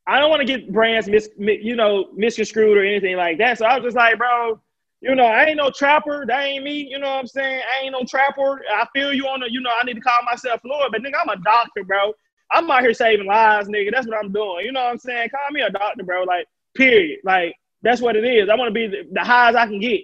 I 0.07 0.19
don't 0.19 0.29
want 0.29 0.39
to 0.39 0.45
get 0.45 0.71
brands 0.71 1.07
mis, 1.07 1.29
you 1.37 1.75
know, 1.75 2.07
misconstrued 2.15 2.77
or 2.77 2.83
anything 2.83 3.17
like 3.17 3.37
that. 3.37 3.57
So 3.57 3.65
I 3.65 3.75
was 3.75 3.83
just 3.83 3.97
like, 3.97 4.17
bro, 4.17 4.59
you 5.01 5.15
know, 5.15 5.25
I 5.25 5.45
ain't 5.45 5.57
no 5.57 5.69
trapper. 5.69 6.25
That 6.25 6.43
ain't 6.43 6.63
me. 6.63 6.87
You 6.89 6.99
know 6.99 7.09
what 7.09 7.19
I'm 7.19 7.27
saying? 7.27 7.61
I 7.61 7.83
ain't 7.83 7.93
no 7.93 8.03
trapper. 8.03 8.61
I 8.75 8.85
feel 8.93 9.13
you 9.13 9.27
on 9.27 9.39
the, 9.39 9.51
you 9.51 9.61
know, 9.61 9.71
I 9.79 9.83
need 9.83 9.95
to 9.95 10.01
call 10.01 10.21
myself 10.23 10.61
Lord, 10.65 10.91
but 10.91 11.01
nigga, 11.01 11.13
I'm 11.21 11.29
a 11.29 11.41
doctor, 11.41 11.83
bro. 11.83 12.13
I'm 12.51 12.69
out 12.69 12.81
here 12.81 12.93
saving 12.93 13.27
lives, 13.27 13.69
nigga. 13.69 13.91
That's 13.91 14.07
what 14.07 14.17
I'm 14.17 14.31
doing. 14.31 14.65
You 14.65 14.71
know 14.71 14.81
what 14.83 14.91
I'm 14.91 14.97
saying? 14.97 15.29
Call 15.29 15.51
me 15.51 15.61
a 15.61 15.69
doctor, 15.69 16.03
bro. 16.03 16.23
Like, 16.23 16.47
period. 16.75 17.19
Like, 17.23 17.55
that's 17.81 18.01
what 18.01 18.15
it 18.15 18.25
is. 18.25 18.49
I 18.49 18.55
want 18.55 18.69
to 18.69 18.73
be 18.73 18.87
the, 18.87 19.07
the 19.11 19.23
high 19.23 19.49
as 19.49 19.55
I 19.55 19.67
can 19.67 19.79
get. 19.79 20.01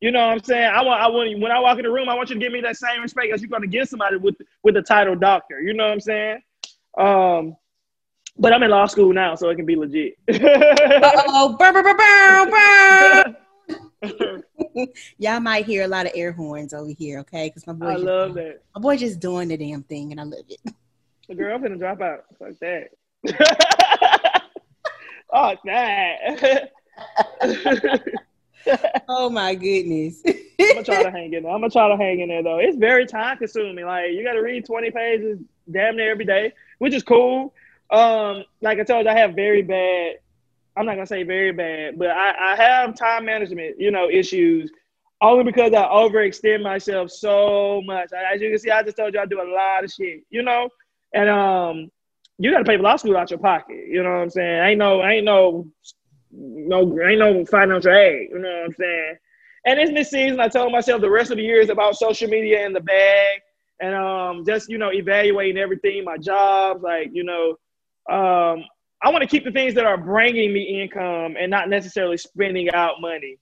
You 0.00 0.10
know 0.10 0.26
what 0.26 0.32
I'm 0.32 0.44
saying? 0.44 0.72
I 0.74 0.82
want, 0.82 1.00
I 1.00 1.08
want, 1.08 1.40
when 1.40 1.52
I 1.52 1.58
walk 1.60 1.78
in 1.78 1.84
the 1.84 1.90
room, 1.90 2.08
I 2.08 2.14
want 2.14 2.28
you 2.28 2.34
to 2.34 2.40
give 2.40 2.52
me 2.52 2.60
that 2.62 2.76
same 2.76 3.00
respect 3.00 3.32
as 3.32 3.40
you're 3.40 3.48
gonna 3.48 3.66
give 3.66 3.88
somebody 3.88 4.16
with 4.16 4.36
with 4.62 4.74
the 4.74 4.82
title 4.82 5.16
doctor. 5.16 5.60
You 5.60 5.72
know 5.72 5.84
what 5.84 5.92
I'm 5.92 6.00
saying? 6.00 6.42
Um, 6.98 7.56
but 8.38 8.52
I'm 8.52 8.62
in 8.62 8.70
law 8.70 8.86
school 8.86 9.12
now, 9.12 9.34
so 9.34 9.48
it 9.48 9.56
can 9.56 9.66
be 9.66 9.76
legit. 9.76 10.18
oh, 10.28 11.56
burr, 11.58 11.72
burr, 11.72 13.36
burr, 14.02 14.42
Y'all 15.18 15.40
might 15.40 15.64
hear 15.64 15.84
a 15.84 15.88
lot 15.88 16.06
of 16.06 16.12
air 16.14 16.32
horns 16.32 16.74
over 16.74 16.90
here, 16.90 17.18
okay? 17.20 17.48
Because 17.48 17.66
my 17.66 17.72
boy, 17.72 17.86
I 17.86 17.94
just, 17.94 18.04
love 18.04 18.34
that. 18.34 18.62
My 18.74 18.80
boy 18.80 18.96
just 18.96 19.20
doing 19.20 19.48
the 19.48 19.56
damn 19.56 19.82
thing, 19.82 20.12
and 20.12 20.20
I 20.20 20.24
love 20.24 20.44
it. 20.48 20.60
The 21.28 21.34
girl, 21.34 21.54
I'm 21.54 21.62
gonna 21.62 21.76
drop 21.76 22.00
out. 22.00 22.24
Fuck 22.38 22.58
that. 22.60 22.90
Fuck 25.30 25.58
that. 25.64 26.70
oh 29.08 29.30
my 29.30 29.54
goodness. 29.54 30.22
I'm 30.26 30.74
gonna 30.74 30.84
try 30.84 31.02
to 31.02 31.10
hang 31.10 31.32
in 31.32 31.42
there. 31.42 31.52
I'm 31.52 31.60
gonna 31.60 31.70
try 31.70 31.88
to 31.88 31.96
hang 31.96 32.20
in 32.20 32.28
there 32.28 32.42
though. 32.42 32.58
It's 32.58 32.76
very 32.76 33.06
time 33.06 33.38
consuming. 33.38 33.86
Like 33.86 34.12
you 34.12 34.22
gotta 34.22 34.42
read 34.42 34.64
20 34.66 34.90
pages 34.90 35.38
damn 35.70 35.96
near 35.96 36.12
every 36.12 36.24
day, 36.24 36.52
which 36.78 36.94
is 36.94 37.02
cool. 37.02 37.54
Um, 37.90 38.44
like 38.60 38.78
I 38.78 38.84
told 38.84 39.04
you, 39.04 39.10
I 39.10 39.18
have 39.18 39.34
very 39.34 39.62
bad. 39.62 40.16
I'm 40.76 40.86
not 40.86 40.94
gonna 40.94 41.06
say 41.06 41.22
very 41.22 41.52
bad, 41.52 41.98
but 41.98 42.10
I, 42.10 42.52
I 42.52 42.56
have 42.56 42.96
time 42.96 43.24
management, 43.24 43.80
you 43.80 43.90
know, 43.90 44.10
issues. 44.10 44.70
Only 45.22 45.44
because 45.44 45.72
I 45.72 45.84
overextend 45.84 46.62
myself 46.62 47.10
so 47.10 47.80
much. 47.86 48.10
As 48.12 48.40
you 48.40 48.50
can 48.50 48.58
see, 48.58 48.70
I 48.70 48.82
just 48.82 48.98
told 48.98 49.14
you 49.14 49.20
I 49.20 49.24
do 49.24 49.40
a 49.40 49.48
lot 49.50 49.82
of 49.82 49.90
shit, 49.90 50.24
you 50.28 50.42
know, 50.42 50.68
and 51.14 51.30
um, 51.30 51.90
you 52.38 52.50
got 52.50 52.58
to 52.58 52.64
pay 52.64 52.76
for 52.76 52.82
law 52.82 52.96
school 52.96 53.16
out 53.16 53.30
your 53.30 53.38
pocket. 53.38 53.86
You 53.88 54.02
know 54.02 54.10
what 54.10 54.22
I'm 54.22 54.30
saying? 54.30 54.62
Ain't 54.62 54.78
no, 54.78 55.02
ain't 55.02 55.24
no, 55.24 55.66
no, 56.30 57.00
ain't 57.00 57.18
no 57.18 57.46
financial 57.46 57.92
aid. 57.92 58.28
You 58.30 58.38
know 58.40 58.48
what 58.48 58.64
I'm 58.66 58.72
saying? 58.74 59.16
And 59.64 59.80
in 59.80 59.94
this 59.94 60.10
season, 60.10 60.38
I 60.38 60.48
told 60.48 60.70
myself 60.70 61.00
the 61.00 61.10
rest 61.10 61.30
of 61.30 61.38
the 61.38 61.42
year 61.42 61.60
is 61.60 61.70
about 61.70 61.96
social 61.96 62.28
media 62.28 62.64
in 62.66 62.72
the 62.72 62.80
bag, 62.80 63.40
and 63.80 63.94
um, 63.94 64.44
just 64.44 64.68
you 64.68 64.78
know, 64.78 64.92
evaluating 64.92 65.56
everything, 65.56 66.04
my 66.04 66.18
jobs, 66.18 66.82
like 66.82 67.10
you 67.12 67.24
know, 67.24 67.56
um, 68.10 68.64
I 69.02 69.10
want 69.10 69.22
to 69.22 69.28
keep 69.28 69.44
the 69.44 69.52
things 69.52 69.74
that 69.74 69.84
are 69.84 69.96
bringing 69.96 70.52
me 70.52 70.82
income 70.82 71.36
and 71.38 71.50
not 71.50 71.68
necessarily 71.68 72.16
spending 72.16 72.70
out 72.72 73.00
money. 73.00 73.38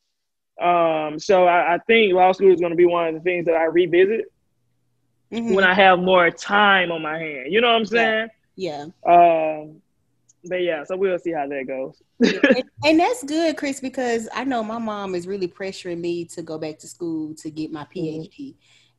Um, 0.61 1.19
so 1.19 1.47
I, 1.47 1.75
I 1.75 1.79
think 1.87 2.13
law 2.13 2.33
school 2.33 2.53
is 2.53 2.61
going 2.61 2.71
to 2.71 2.77
be 2.77 2.87
one 2.87 3.09
of 3.09 3.15
the 3.15 3.21
things 3.21 3.47
that 3.47 3.55
I 3.55 3.65
revisit 3.65 4.27
mm-hmm. 5.33 5.55
when 5.55 5.65
I 5.65 5.75
have 5.75 5.99
more 5.99 6.31
time 6.31 6.93
on 6.93 7.03
my 7.03 7.19
hand. 7.19 7.53
You 7.53 7.61
know 7.61 7.69
what 7.69 7.77
I'm 7.77 7.87
saying? 7.87 8.29
Yeah. 8.57 8.87
yeah. 9.07 9.61
Um, 9.61 9.81
but 10.47 10.57
yeah, 10.57 10.85
so 10.85 10.97
we'll 10.97 11.19
see 11.19 11.33
how 11.33 11.47
that 11.49 11.67
goes. 11.67 12.03
and, 12.21 12.65
and, 12.85 13.01
that's 13.01 13.25
good, 13.25 13.57
Kris, 13.57 13.81
because 13.81 14.29
I 14.35 14.45
know 14.45 14.63
my 14.63 14.79
mom 14.79 15.15
is 15.15 15.27
really 15.27 15.49
pressuring 15.49 16.01
me 16.01 16.27
to 16.27 16.43
go 16.43 16.59
back 16.59 16.79
to 16.81 16.87
school 16.87 17.35
to 17.37 17.51
get 17.51 17.73
my 17.73 17.85
PhD. 17.85 18.31
Mm-hmm 18.31 18.51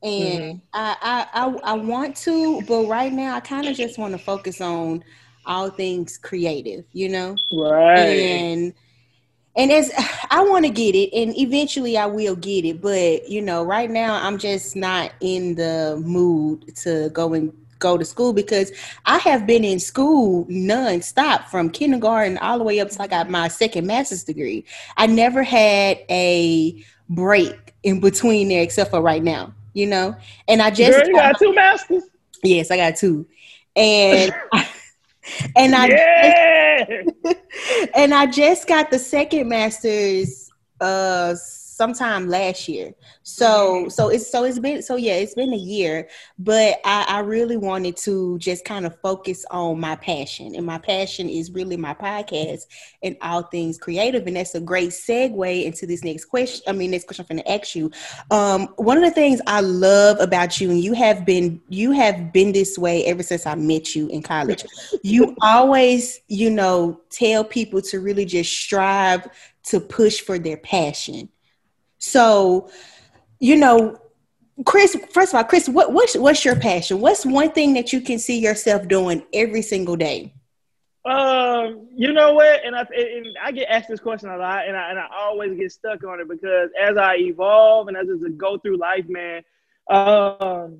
and 0.06 0.40
mm-hmm. 0.40 0.58
I, 0.74 0.96
I, 1.34 1.46
I 1.46 1.56
I 1.64 1.74
want 1.74 2.16
to, 2.18 2.62
but 2.64 2.86
right 2.86 3.12
now 3.12 3.36
I 3.36 3.40
kind 3.40 3.68
of 3.68 3.76
just 3.76 3.98
want 3.98 4.12
to 4.12 4.20
focus 4.20 4.62
on 4.62 5.04
all 5.46 5.70
things 5.70 6.18
creative, 6.18 6.86
you 6.94 7.10
know? 7.10 7.38
Right. 7.52 7.98
And 7.98 8.74
and 9.58 9.72
as 9.72 9.92
I 10.30 10.44
want 10.44 10.66
to 10.66 10.72
get 10.72 10.96
it 10.96 11.16
and 11.16 11.38
eventually 11.38 11.98
I 11.98 12.08
will 12.08 12.36
get 12.36 12.66
it, 12.66 12.82
but 12.82 13.30
you 13.30 13.42
know, 13.42 13.64
right 13.64 13.90
now 13.90 14.16
I'm 14.26 14.38
just 14.38 14.76
not 14.76 15.14
in 15.22 15.56
the 15.56 16.02
mood 16.04 16.76
to 16.78 17.10
go 17.10 17.34
and 17.34 17.54
go 17.80 17.98
to 17.98 18.06
school 18.06 18.34
because 18.34 18.72
I 19.06 19.18
have 19.20 19.46
been 19.46 19.64
in 19.64 19.80
school 19.80 20.46
nonstop 20.46 21.46
from 21.46 21.70
kindergarten 21.70 22.38
all 22.40 22.58
the 22.58 22.64
way 22.64 22.80
up 22.80 22.90
to 22.90 23.02
I 23.02 23.08
got 23.08 23.30
my 23.30 23.48
second 23.48 23.88
master's 23.88 24.24
degree. 24.24 24.66
I 24.98 25.08
never 25.08 25.44
had 25.44 26.00
a 26.10 26.84
break 27.10 27.74
in 27.84 28.00
between 28.00 28.50
there 28.50 28.64
except 28.64 28.92
for 28.92 29.02
right 29.02 29.24
now, 29.24 29.54
you 29.74 29.88
know? 29.88 30.16
And 30.48 30.62
I 30.62 30.72
just 30.72 30.98
Girl, 30.98 31.08
you 31.08 31.16
got 31.16 31.40
two 31.40 31.54
masters? 31.54 32.04
Yes, 32.44 32.72
I 32.72 32.78
got 32.78 32.96
two. 32.96 33.28
And 33.76 34.34
and 35.56 35.76
I 35.76 35.88
yeah! 35.88 37.04
and 37.96 38.14
I 38.14 38.26
just 38.28 38.68
got 38.68 38.92
the 38.92 39.00
second 39.00 39.50
master's 39.50 40.52
uh 40.82 41.36
sometime 41.76 42.30
last 42.30 42.70
year. 42.70 42.94
So 43.24 43.46
mm-hmm. 43.46 43.90
so 43.90 44.08
it's 44.08 44.32
so 44.32 44.46
it's 44.46 44.60
been 44.60 44.82
so 44.82 44.96
yeah, 44.96 45.16
it's 45.16 45.34
been 45.34 45.52
a 45.52 45.58
year, 45.58 46.08
but 46.40 46.80
I, 46.86 47.06
I 47.08 47.20
really 47.20 47.58
wanted 47.58 47.98
to 47.98 48.40
just 48.40 48.64
kind 48.64 48.86
of 48.86 48.98
focus 49.02 49.46
on 49.52 49.80
my 49.80 49.98
passion. 49.98 50.56
And 50.56 50.66
my 50.66 50.78
passion 50.78 51.30
is 51.30 51.52
really 51.52 51.76
my 51.76 51.94
podcast 51.94 52.62
and 53.04 53.18
all 53.22 53.44
things 53.44 53.78
creative. 53.78 54.26
And 54.26 54.38
that's 54.38 54.56
a 54.56 54.62
great 54.62 54.92
segue 54.92 55.66
into 55.66 55.86
this 55.86 56.04
next 56.04 56.26
question. 56.26 56.64
I 56.68 56.72
mean 56.72 56.92
next 56.92 57.08
question 57.08 57.26
I'm 57.30 57.38
gonna 57.38 57.58
ask 57.58 57.76
you. 57.76 57.92
Um 58.32 58.68
one 58.78 58.98
of 58.98 59.04
the 59.04 59.12
things 59.12 59.42
I 59.46 59.60
love 59.60 60.20
about 60.22 60.62
you, 60.62 60.72
and 60.72 60.82
you 60.82 60.94
have 60.94 61.26
been 61.26 61.62
you 61.68 61.92
have 61.92 62.32
been 62.32 62.54
this 62.54 62.78
way 62.78 63.06
ever 63.06 63.22
since 63.22 63.46
I 63.46 63.56
met 63.56 63.96
you 63.96 64.08
in 64.08 64.22
college. 64.22 64.64
you 65.04 65.36
always, 65.42 66.22
you 66.30 66.50
know, 66.50 67.02
tell 67.10 67.44
people 67.44 67.82
to 67.82 68.00
really 68.00 68.26
just 68.26 68.54
strive 68.58 69.28
to 69.64 69.80
push 69.80 70.22
for 70.22 70.40
their 70.40 70.58
passion 70.58 71.30
so, 71.98 72.70
you 73.40 73.56
know, 73.56 74.00
Kris, 74.66 74.96
first 75.12 75.34
of 75.34 75.38
all, 75.38 75.44
Kris, 75.44 75.68
what, 75.68 75.92
what's, 75.92 76.16
what's 76.16 76.46
your 76.46 76.56
passion? 76.56 77.02
What's 77.02 77.26
one 77.26 77.52
thing 77.52 77.74
that 77.74 77.92
you 77.92 78.00
can 78.02 78.20
see 78.20 78.40
yourself 78.40 78.88
doing 78.88 79.26
every 79.34 79.62
single 79.62 79.96
day? 79.96 80.34
Um, 81.06 81.88
you 81.96 82.14
know 82.14 82.34
what, 82.34 82.66
and 82.66 82.76
I 82.76 82.80
and 82.82 83.38
I 83.42 83.52
get 83.52 83.70
asked 83.70 83.90
this 83.90 84.00
question 84.00 84.30
a 84.30 84.38
lot, 84.38 84.68
and 84.68 84.76
I 84.76 84.90
and 84.90 84.98
I 84.98 85.08
always 85.16 85.56
get 85.56 85.72
stuck 85.72 86.04
on 86.04 86.20
it 86.20 86.28
because 86.28 86.72
as 86.82 86.98
I 86.98 87.18
evolve 87.18 87.88
and 87.88 87.96
as 87.96 88.08
I 88.10 88.30
go 88.30 88.58
through 88.58 88.78
life, 88.78 89.06
man, 89.08 89.44
um, 89.88 90.80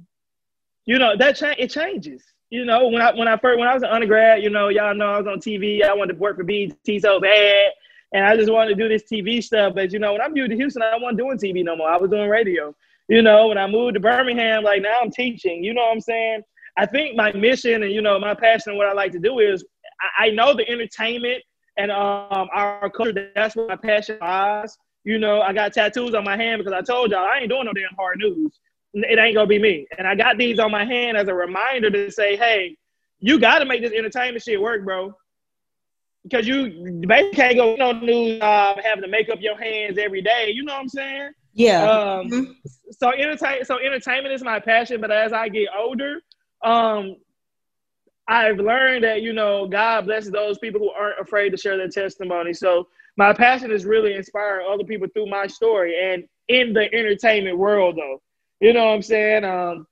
you 0.86 0.98
know 0.98 1.16
that 1.16 1.36
change 1.36 1.58
it 1.60 1.70
changes. 1.70 2.24
You 2.50 2.66
know, 2.66 2.88
when 2.88 3.04
I 3.04 3.14
when 3.14 3.28
I 3.28 3.38
first 3.38 3.60
when 3.60 3.68
I 3.68 3.76
was 3.76 3.84
an 3.84 3.90
undergrad, 3.90 4.42
you 4.42 4.50
know, 4.50 4.70
y'all 4.70 4.96
know 4.96 5.14
I 5.14 5.18
was 5.20 5.28
on 5.28 5.40
TV. 5.40 5.84
I 5.84 5.94
wanted 5.94 6.14
to 6.14 6.20
work 6.20 6.38
for 6.38 6.44
BET 6.44 6.74
so 7.00 7.20
bad, 7.20 7.72
and 8.14 8.26
I 8.26 8.36
just 8.36 8.52
wanted 8.52 8.70
to 8.70 8.76
do 8.76 8.90
this 8.90 9.04
TV 9.04 9.44
stuff. 9.44 9.74
But 9.76 9.92
you 9.92 10.00
know, 10.00 10.14
when 10.14 10.22
I 10.22 10.28
moved 10.28 10.52
to 10.52 10.56
Houston, 10.56 10.82
I 10.82 10.98
wasn't 10.98 11.18
doing 11.18 11.38
TV 11.38 11.64
no 11.64 11.76
more. 11.76 11.90
I 11.90 11.98
was 11.98 12.10
doing 12.10 12.30
radio. 12.30 12.76
You 13.08 13.22
know, 13.22 13.48
when 13.48 13.58
I 13.58 13.68
moved 13.68 13.96
to 13.96 14.00
Birmingham, 14.00 14.64
like 14.64 14.82
now 14.82 14.98
I'm 15.02 15.12
teaching. 15.12 15.64
You 15.64 15.74
know 15.74 15.84
what 15.84 15.94
I'm 15.94 16.02
saying? 16.02 16.42
I 16.78 16.86
think 16.86 17.16
my 17.16 17.32
mission 17.32 17.84
and 17.84 17.92
you 17.92 18.02
know 18.02 18.20
my 18.20 18.34
passion 18.34 18.72
and 18.72 18.78
what 18.78 18.88
I 18.88 18.94
like 18.94 19.12
to 19.14 19.20
do 19.20 19.40
is 19.40 19.64
I, 20.20 20.26
I 20.26 20.30
know 20.32 20.54
the 20.56 20.68
entertainment 20.68 21.44
and 21.78 21.92
um, 21.92 22.50
our 22.54 22.90
culture. 22.90 23.32
That's 23.36 23.56
what 23.56 23.68
my 23.68 23.76
passion 23.76 24.18
lies. 24.22 24.78
You 25.04 25.20
know, 25.20 25.42
I 25.42 25.54
got 25.54 25.74
tattoos 25.74 26.16
on 26.16 26.24
my 26.24 26.36
hand 26.36 26.60
because 26.60 26.74
I 26.74 26.82
told 26.82 27.12
y'all 27.12 27.26
I 27.26 27.40
ain't 27.40 27.50
doing 27.50 27.66
no 27.66 27.74
damn 27.74 27.96
hard 27.98 28.18
news. 28.18 28.60
It 28.94 29.20
ain't 29.20 29.36
gonna 29.36 29.48
be 29.48 29.60
me. 29.60 29.88
And 29.98 30.08
I 30.08 30.16
got 30.16 30.38
these 30.38 30.58
on 30.58 30.72
my 30.72 30.86
hand 30.86 31.18
as 31.18 31.28
a 31.28 31.34
reminder 31.34 31.90
to 31.92 32.12
say, 32.12 32.36
hey, 32.36 32.78
you 33.20 33.40
got 33.40 33.60
to 33.60 33.66
make 33.66 33.82
this 33.82 33.92
entertainment 33.92 34.44
shit 34.44 34.60
work, 34.60 34.84
bro. 34.84 35.14
Because 36.28 36.48
you 36.48 37.04
basically 37.08 37.36
can't 37.36 37.56
go 37.56 37.76
no 37.76 37.92
news 37.92 38.42
uh, 38.42 38.76
having 38.84 39.04
to 39.04 39.08
make 39.08 39.30
up 39.30 39.40
your 39.42 39.58
hands 39.58 39.98
every 39.98 40.22
day. 40.22 40.52
You 40.54 40.64
know 40.64 40.74
what 40.74 40.82
I'm 40.82 40.90
saying? 40.90 41.32
Yeah. 41.54 41.84
Um, 41.84 42.30
mm-hmm. 42.30 42.52
So 42.92 43.12
entertain. 43.12 43.64
So 43.64 43.78
entertainment 43.80 44.34
is 44.34 44.44
my 44.44 44.60
passion. 44.60 45.02
But 45.02 45.12
as 45.12 45.34
I 45.34 45.50
get 45.50 45.70
older, 45.78 46.22
um, 46.64 47.16
I've 48.28 48.58
learned 48.58 49.04
that 49.04 49.22
you 49.22 49.34
know 49.34 49.68
God 49.68 50.06
blesses 50.06 50.32
those 50.32 50.58
people 50.58 50.80
who 50.80 50.90
aren't 50.90 51.20
afraid 51.20 51.52
to 51.52 51.58
share 51.58 51.78
their 51.78 51.90
testimony. 51.90 52.54
So 52.54 52.88
my 53.18 53.34
passion 53.34 53.72
is 53.72 53.86
really 53.86 54.14
inspiring 54.14 54.68
other 54.70 54.84
people 54.84 55.08
through 55.14 55.28
my 55.28 55.48
story 55.48 55.96
and 56.14 56.26
in 56.48 56.74
the 56.74 56.94
entertainment 56.94 57.58
world, 57.58 57.98
though. 57.98 58.22
You 58.60 58.74
know 58.74 58.86
what 58.86 58.94
I'm 58.94 59.02
saying? 59.02 59.46
Um, 59.46 59.88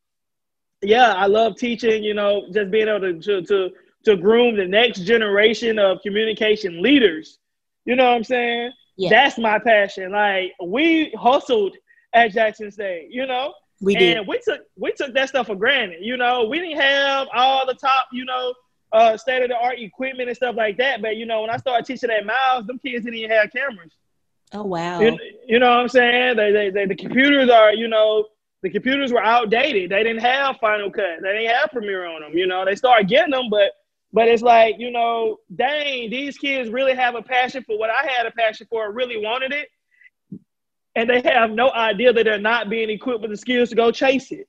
yeah, 0.82 1.13
I 1.13 1.28
love 1.28 1.58
teaching. 1.58 2.04
You 2.04 2.13
know, 2.13 2.48
just 2.52 2.72
being 2.72 2.88
able 2.88 3.00
to 3.02 3.19
to 3.19 3.41
to, 3.43 3.69
to 4.06 4.18
groom 4.18 4.56
the 4.56 4.66
next 4.66 5.02
generation 5.02 5.80
of 5.80 6.02
communication 6.02 6.82
leaders. 6.82 7.39
You 7.86 7.96
know 7.96 8.06
what 8.06 8.16
I'm 8.16 8.24
saying? 8.24 8.72
Yeah. 8.96 9.10
That's 9.10 9.38
my 9.38 9.60
passion. 9.60 10.12
Like 10.12 10.54
we 10.63 11.12
hustled 11.18 11.76
at 12.13 12.32
Jackson 12.32 12.72
State. 12.72 13.08
You 13.10 13.26
know, 13.26 13.54
we 13.82 13.96
did. 13.96 14.18
And 14.18 14.28
we 14.28 14.39
took 14.39 14.62
we 14.78 14.92
took 14.92 15.13
that 15.13 15.30
stuff 15.30 15.48
for 15.48 15.56
granted. 15.56 16.00
You 16.02 16.18
know, 16.18 16.46
we 16.46 16.60
didn't 16.60 16.80
have 16.80 17.28
all 17.34 17.66
the 17.66 17.74
top, 17.74 18.08
you 18.12 18.26
know, 18.26 18.54
uh, 18.92 19.18
state 19.18 19.42
of 19.42 19.50
the 19.50 19.58
art 19.58 19.80
equipment 19.80 20.30
and 20.30 20.38
stuff 20.38 20.56
like 20.56 20.78
that. 20.78 21.02
But 21.02 21.18
you 21.18 21.26
know, 21.26 21.42
when 21.42 21.50
I 21.50 21.58
started 21.58 21.86
teaching 21.86 22.12
at 22.12 22.26
Miles, 22.26 22.68
them 22.68 22.80
kids 22.80 23.06
didn't 23.06 23.18
even 23.18 23.32
have 23.32 23.52
cameras. 23.52 23.92
Oh 24.54 24.63
wow. 24.63 25.02
You, 25.02 25.18
you 25.48 25.60
know 25.60 25.70
what 25.70 25.80
I'm 25.80 25.89
saying? 25.89 26.38
They, 26.38 26.52
they, 26.52 26.70
they, 26.70 26.86
the 26.86 26.96
computers 26.96 27.50
are, 27.50 27.74
you 27.74 27.88
know, 27.88 28.28
the 28.62 28.70
computers 28.70 29.12
were 29.12 29.24
outdated. 29.24 29.89
They 29.92 30.04
didn't 30.04 30.22
have 30.22 30.58
Final 30.58 30.92
Cut. 30.92 31.22
They 31.22 31.34
didn't 31.34 31.56
have 31.56 31.72
Premiere 31.72 32.06
on 32.06 32.22
them. 32.22 32.38
You 32.38 32.46
know, 32.46 32.63
they 32.63 32.76
started 32.76 33.10
getting 33.10 33.32
them, 33.32 33.50
but 33.50 33.72
but 34.13 34.28
it's 34.28 34.43
like, 34.43 34.76
you 34.78 34.91
know, 34.91 35.38
dang, 35.54 36.10
these 36.10 36.38
kids 36.38 36.69
really 36.69 36.95
have 36.95 37.15
a 37.15 37.21
passion 37.21 37.63
for 37.63 37.78
what 37.78 37.89
I 37.89 38.10
had 38.10 38.26
a 38.26 38.32
passion 38.32 38.67
for, 38.69 38.91
really 38.91 39.17
wanted 39.17 39.52
it 39.52 39.67
and 40.95 41.10
they 41.10 41.21
have 41.21 41.52
no 41.52 41.71
idea 41.71 42.13
that 42.13 42.23
they're 42.23 42.38
not 42.38 42.69
being 42.69 42.89
equipped 42.89 43.21
with 43.21 43.32
the 43.32 43.38
skills 43.38 43.69
to 43.69 43.76
go 43.76 43.91
chase 43.91 44.32
it. 44.32 44.47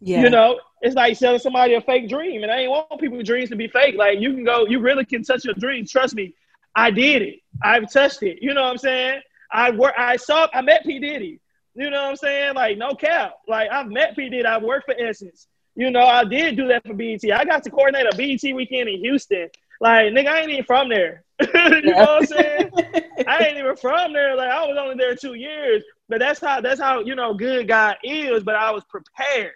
Yeah. 0.00 0.22
You 0.22 0.30
know, 0.30 0.60
it's 0.80 0.94
like 0.94 1.16
selling 1.16 1.38
somebody 1.38 1.74
a 1.74 1.80
fake 1.80 2.08
dream, 2.08 2.42
and 2.42 2.52
I 2.52 2.60
ain't 2.60 2.70
want 2.70 3.00
people's 3.00 3.24
dreams 3.24 3.50
to 3.50 3.56
be 3.56 3.68
fake. 3.68 3.96
Like 3.96 4.20
you 4.20 4.32
can 4.32 4.44
go, 4.44 4.66
you 4.66 4.80
really 4.80 5.04
can 5.04 5.22
touch 5.22 5.44
your 5.44 5.54
dreams. 5.54 5.90
Trust 5.90 6.14
me, 6.14 6.34
I 6.74 6.90
did 6.90 7.22
it. 7.22 7.40
I've 7.62 7.90
touched 7.90 8.22
it. 8.22 8.38
You 8.40 8.54
know 8.54 8.62
what 8.62 8.70
I'm 8.70 8.78
saying? 8.78 9.20
I 9.50 9.70
work. 9.70 9.94
I 9.96 10.16
saw. 10.16 10.48
I 10.52 10.62
met 10.62 10.84
P 10.84 10.98
Diddy. 10.98 11.40
You 11.74 11.90
know 11.90 12.02
what 12.02 12.10
I'm 12.10 12.16
saying? 12.16 12.54
Like 12.54 12.78
no 12.78 12.94
cap. 12.94 13.34
Like 13.48 13.70
I've 13.70 13.88
met 13.88 14.14
P 14.14 14.28
Diddy. 14.28 14.44
I've 14.44 14.62
worked 14.62 14.86
for 14.86 14.94
Essence. 14.98 15.48
You 15.76 15.90
know, 15.90 16.04
I 16.04 16.24
did 16.24 16.56
do 16.56 16.68
that 16.68 16.86
for 16.86 16.94
BET. 16.94 17.20
I 17.32 17.44
got 17.44 17.64
to 17.64 17.70
coordinate 17.70 18.06
a 18.12 18.16
BET 18.16 18.54
weekend 18.54 18.88
in 18.88 19.00
Houston. 19.00 19.48
Like, 19.80 20.12
nigga, 20.12 20.28
I 20.28 20.40
ain't 20.40 20.50
even 20.50 20.64
from 20.64 20.88
there. 20.88 21.24
you 21.40 21.82
know 21.82 21.96
what 21.96 22.08
I'm 22.10 22.26
saying? 22.26 22.70
I 23.26 23.38
ain't 23.44 23.58
even 23.58 23.76
from 23.76 24.12
there. 24.12 24.36
Like, 24.36 24.50
I 24.50 24.64
was 24.66 24.76
only 24.78 24.96
there 24.96 25.16
two 25.16 25.34
years. 25.34 25.82
But 26.08 26.20
that's 26.20 26.40
how 26.40 26.60
that's 26.60 26.80
how 26.80 27.00
you 27.00 27.14
know 27.14 27.34
good 27.34 27.66
God 27.66 27.96
is. 28.04 28.42
But 28.42 28.56
I 28.56 28.70
was 28.70 28.84
prepared. 28.84 29.52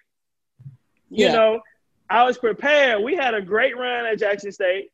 You 1.10 1.26
yeah. 1.26 1.32
know, 1.32 1.60
I 2.08 2.24
was 2.24 2.38
prepared. 2.38 3.02
We 3.02 3.14
had 3.14 3.34
a 3.34 3.42
great 3.42 3.76
run 3.76 4.06
at 4.06 4.18
Jackson 4.18 4.52
State. 4.52 4.90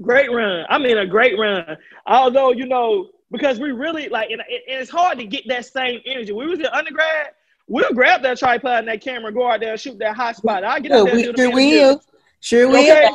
Great 0.00 0.30
run. 0.30 0.64
I 0.68 0.78
mean, 0.78 0.98
a 0.98 1.06
great 1.06 1.38
run. 1.38 1.76
Although 2.06 2.52
you 2.52 2.66
know, 2.66 3.10
because 3.30 3.58
we 3.58 3.72
really 3.72 4.08
like, 4.08 4.30
and, 4.30 4.40
and 4.40 4.62
it's 4.66 4.90
hard 4.90 5.18
to 5.18 5.26
get 5.26 5.46
that 5.48 5.66
same 5.66 6.00
energy. 6.06 6.32
We 6.32 6.46
was 6.46 6.58
in 6.58 6.66
undergrad. 6.66 7.28
We'll 7.68 7.92
grab 7.92 8.22
that 8.22 8.38
tripod 8.38 8.80
and 8.80 8.88
that 8.88 9.00
camera, 9.00 9.32
go 9.32 9.50
out 9.50 9.60
there 9.60 9.72
and 9.72 9.80
shoot 9.80 9.98
that 9.98 10.14
hot 10.14 10.36
spot. 10.36 10.64
I'll 10.64 10.80
get 10.80 10.92
out 10.92 11.06
there. 11.06 11.14
We, 11.16 11.24
sure 11.34 11.52
will. 11.52 12.02
Sure 12.40 12.68
will. 12.68 12.76
Okay? 12.76 13.10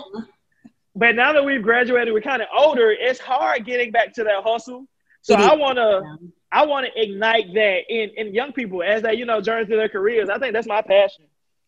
But 0.95 1.15
now 1.15 1.31
that 1.33 1.45
we've 1.45 1.63
graduated, 1.63 2.13
we're 2.13 2.21
kind 2.21 2.41
of 2.41 2.49
older. 2.55 2.91
It's 2.91 3.19
hard 3.19 3.65
getting 3.65 3.91
back 3.91 4.13
to 4.15 4.23
that 4.25 4.43
hustle. 4.43 4.87
So 5.21 5.35
I 5.35 5.55
want 5.55 5.77
to, 5.77 6.17
I 6.51 6.65
want 6.65 6.87
to 6.87 7.01
ignite 7.01 7.53
that 7.53 7.81
in 7.89 8.09
in 8.17 8.33
young 8.33 8.51
people 8.51 8.83
as 8.83 9.03
they, 9.03 9.13
you 9.13 9.25
know, 9.25 9.39
journey 9.39 9.65
through 9.65 9.77
their 9.77 9.89
careers. 9.89 10.29
I 10.29 10.37
think 10.39 10.53
that's 10.53 10.67
my 10.67 10.81
passion. 10.81 11.25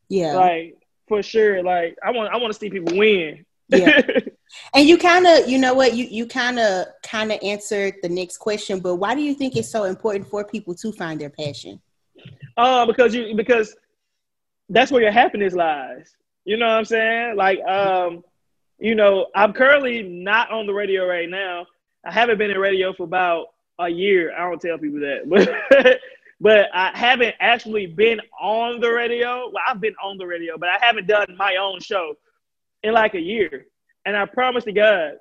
Yeah, 0.10 0.34
like 0.34 0.78
for 1.08 1.24
sure. 1.24 1.64
Like 1.64 1.96
I 2.04 2.12
want, 2.12 2.34
I 2.34 2.38
want 2.38 2.52
to 2.52 2.60
see 2.60 2.70
people 2.70 2.98
win. 2.98 3.46
Yeah. 3.70 4.02
and 4.74 4.88
you 4.88 4.98
kind 4.98 5.26
of, 5.26 5.48
you 5.48 5.58
know 5.58 5.74
what, 5.74 5.96
you 5.96 6.06
you 6.06 6.26
kind 6.26 6.60
of 6.60 6.88
kind 7.04 7.32
of 7.32 7.40
answered 7.42 7.96
the 8.02 8.10
next 8.10 8.38
question. 8.38 8.80
But 8.80 8.96
why 8.96 9.16
do 9.16 9.22
you 9.22 9.36
think 9.36 9.56
it's 9.56 9.72
so 9.72 9.84
important 9.84 10.28
for 10.28 10.44
people 10.44 10.76
to 10.76 10.92
find 10.92 11.22
their 11.22 11.30
passion? 11.30 11.80
Uh, 12.58 12.86
because 12.86 13.16
you 13.16 13.36
because 13.36 13.76
that's 14.70 14.92
where 14.92 15.02
your 15.02 15.12
happiness 15.12 15.54
lies. 15.54 16.16
You 16.46 16.58
know 16.58 16.68
what 16.68 16.78
I'm 16.78 16.86
saying? 16.86 17.36
Like, 17.36 17.60
um 17.66 18.24
you 18.80 18.96
know, 18.96 19.28
I'm 19.36 19.54
currently 19.54 20.04
not 20.04 20.52
on 20.52 20.66
the 20.66 20.74
radio 20.74 21.06
right 21.06 21.30
now. 21.30 21.68
I 22.06 22.12
haven't 22.12 22.38
been 22.38 22.52
in 22.52 22.58
radio 22.58 22.92
for 22.94 23.04
about 23.04 23.48
a 23.80 23.88
year. 23.88 24.34
I 24.36 24.50
don't 24.50 24.62
tell 24.62 24.78
people 24.78 25.00
that, 25.00 25.30
but 25.80 26.00
but 26.42 26.70
I 26.74 26.92
haven't 26.98 27.36
actually 27.40 27.88
been 27.88 28.20
on 28.42 28.82
the 28.82 28.90
radio. 28.92 29.50
Well, 29.52 29.64
I've 29.68 29.80
been 29.80 29.96
on 30.04 30.18
the 30.18 30.28
radio, 30.28 30.58
but 30.58 30.70
I 30.70 30.78
haven't 30.86 31.08
done 31.08 31.28
my 31.38 31.56
own 31.56 31.80
show 31.80 32.16
in 32.84 32.94
like 32.94 33.16
a 33.16 33.22
year. 33.22 33.68
And 34.06 34.18
I 34.18 34.26
promise 34.26 34.66
to 34.66 34.74
God, 34.74 35.14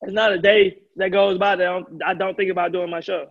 it's 0.00 0.12
not 0.12 0.32
a 0.32 0.38
day 0.38 0.78
that 0.96 1.10
goes 1.10 1.38
by 1.38 1.56
that 1.56 1.66
I 1.66 1.70
don't, 1.72 2.02
I 2.04 2.14
don't 2.14 2.36
think 2.36 2.50
about 2.50 2.72
doing 2.72 2.90
my 2.90 3.00
show. 3.00 3.30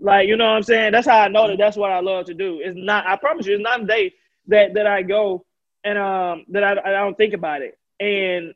Like, 0.00 0.28
you 0.28 0.36
know 0.36 0.44
what 0.44 0.56
I'm 0.56 0.62
saying? 0.62 0.92
That's 0.92 1.08
how 1.08 1.18
I 1.18 1.28
know 1.28 1.48
that 1.48 1.58
that's 1.58 1.76
what 1.76 1.90
I 1.90 2.00
love 2.00 2.26
to 2.26 2.34
do. 2.34 2.60
It's 2.62 2.76
not, 2.76 3.06
I 3.06 3.16
promise 3.16 3.46
you, 3.46 3.54
it's 3.54 3.62
not 3.62 3.82
a 3.82 3.86
day 3.86 4.14
that, 4.46 4.74
that 4.74 4.86
I 4.86 5.02
go 5.02 5.44
and 5.84 5.96
um 5.96 6.44
that 6.48 6.64
I, 6.64 6.72
I 6.72 6.90
don't 6.92 7.16
think 7.16 7.34
about 7.34 7.62
it. 7.62 7.78
And 8.00 8.54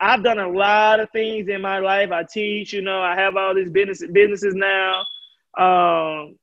I've 0.00 0.24
done 0.24 0.38
a 0.38 0.48
lot 0.48 1.00
of 1.00 1.10
things 1.10 1.48
in 1.48 1.60
my 1.60 1.78
life. 1.78 2.10
I 2.10 2.24
teach, 2.24 2.72
you 2.72 2.82
know, 2.82 3.00
I 3.00 3.14
have 3.14 3.36
all 3.36 3.54
these 3.54 3.70
business 3.70 4.02
businesses 4.10 4.54
now. 4.54 5.04
Um, 5.56 6.36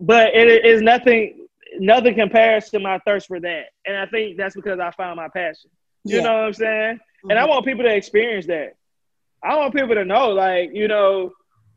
but 0.00 0.34
it 0.34 0.64
is 0.64 0.82
nothing 0.82 1.46
nothing 1.78 2.14
compares 2.14 2.70
to 2.70 2.78
my 2.78 2.98
thirst 3.00 3.26
for 3.26 3.40
that. 3.40 3.66
And 3.84 3.96
I 3.96 4.06
think 4.06 4.36
that's 4.36 4.54
because 4.54 4.78
I 4.78 4.90
found 4.92 5.16
my 5.16 5.28
passion. 5.28 5.70
You 6.04 6.18
yeah. 6.18 6.22
know 6.22 6.32
what 6.34 6.44
I'm 6.44 6.52
saying? 6.54 6.94
Mm-hmm. 6.96 7.30
And 7.30 7.38
I 7.38 7.42
mm-hmm. 7.42 7.50
want 7.50 7.66
people 7.66 7.84
to 7.84 7.94
experience 7.94 8.46
that. 8.46 8.76
I 9.42 9.56
want 9.56 9.74
people 9.74 9.94
to 9.94 10.04
know, 10.04 10.30
like, 10.30 10.70
you 10.72 10.88
know, 10.88 11.32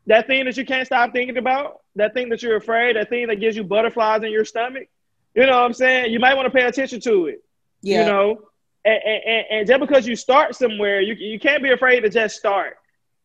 that 0.06 0.26
thing 0.26 0.44
that 0.44 0.56
you 0.56 0.64
can't 0.64 0.86
stop 0.86 1.12
thinking 1.12 1.36
about, 1.36 1.80
that 1.96 2.14
thing 2.14 2.28
that 2.30 2.42
you're 2.42 2.56
afraid, 2.56 2.96
that 2.96 3.08
thing 3.08 3.26
that 3.28 3.36
gives 3.36 3.56
you 3.56 3.64
butterflies 3.64 4.22
in 4.22 4.30
your 4.30 4.44
stomach. 4.44 4.88
You 5.34 5.46
know 5.46 5.52
what 5.52 5.64
I'm 5.64 5.72
saying? 5.72 6.12
You 6.12 6.18
might 6.18 6.34
want 6.34 6.46
to 6.46 6.50
pay 6.50 6.64
attention 6.64 7.00
to 7.02 7.26
it. 7.26 7.44
Yeah. 7.82 8.00
You 8.00 8.10
know, 8.10 8.42
and, 8.84 9.00
and, 9.04 9.44
and 9.50 9.66
just 9.66 9.80
because 9.80 10.06
you 10.06 10.16
start 10.16 10.54
somewhere, 10.54 11.00
you, 11.00 11.14
you 11.14 11.38
can't 11.38 11.62
be 11.62 11.70
afraid 11.70 12.00
to 12.00 12.08
just 12.08 12.36
start. 12.36 12.76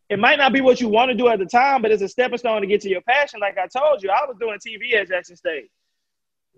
It 0.08 0.18
might 0.18 0.38
not 0.38 0.52
be 0.52 0.60
what 0.60 0.80
you 0.80 0.88
want 0.88 1.10
to 1.10 1.16
do 1.16 1.28
at 1.28 1.38
the 1.38 1.46
time, 1.46 1.82
but 1.82 1.90
it's 1.90 2.02
a 2.02 2.08
stepping 2.08 2.38
stone 2.38 2.60
to 2.60 2.66
get 2.66 2.80
to 2.82 2.88
your 2.88 3.00
passion. 3.00 3.40
Like 3.40 3.58
I 3.58 3.66
told 3.66 4.02
you, 4.02 4.10
I 4.10 4.24
was 4.26 4.36
doing 4.38 4.58
TV 4.58 4.94
at 4.94 5.08
Jackson 5.08 5.36
State. 5.36 5.70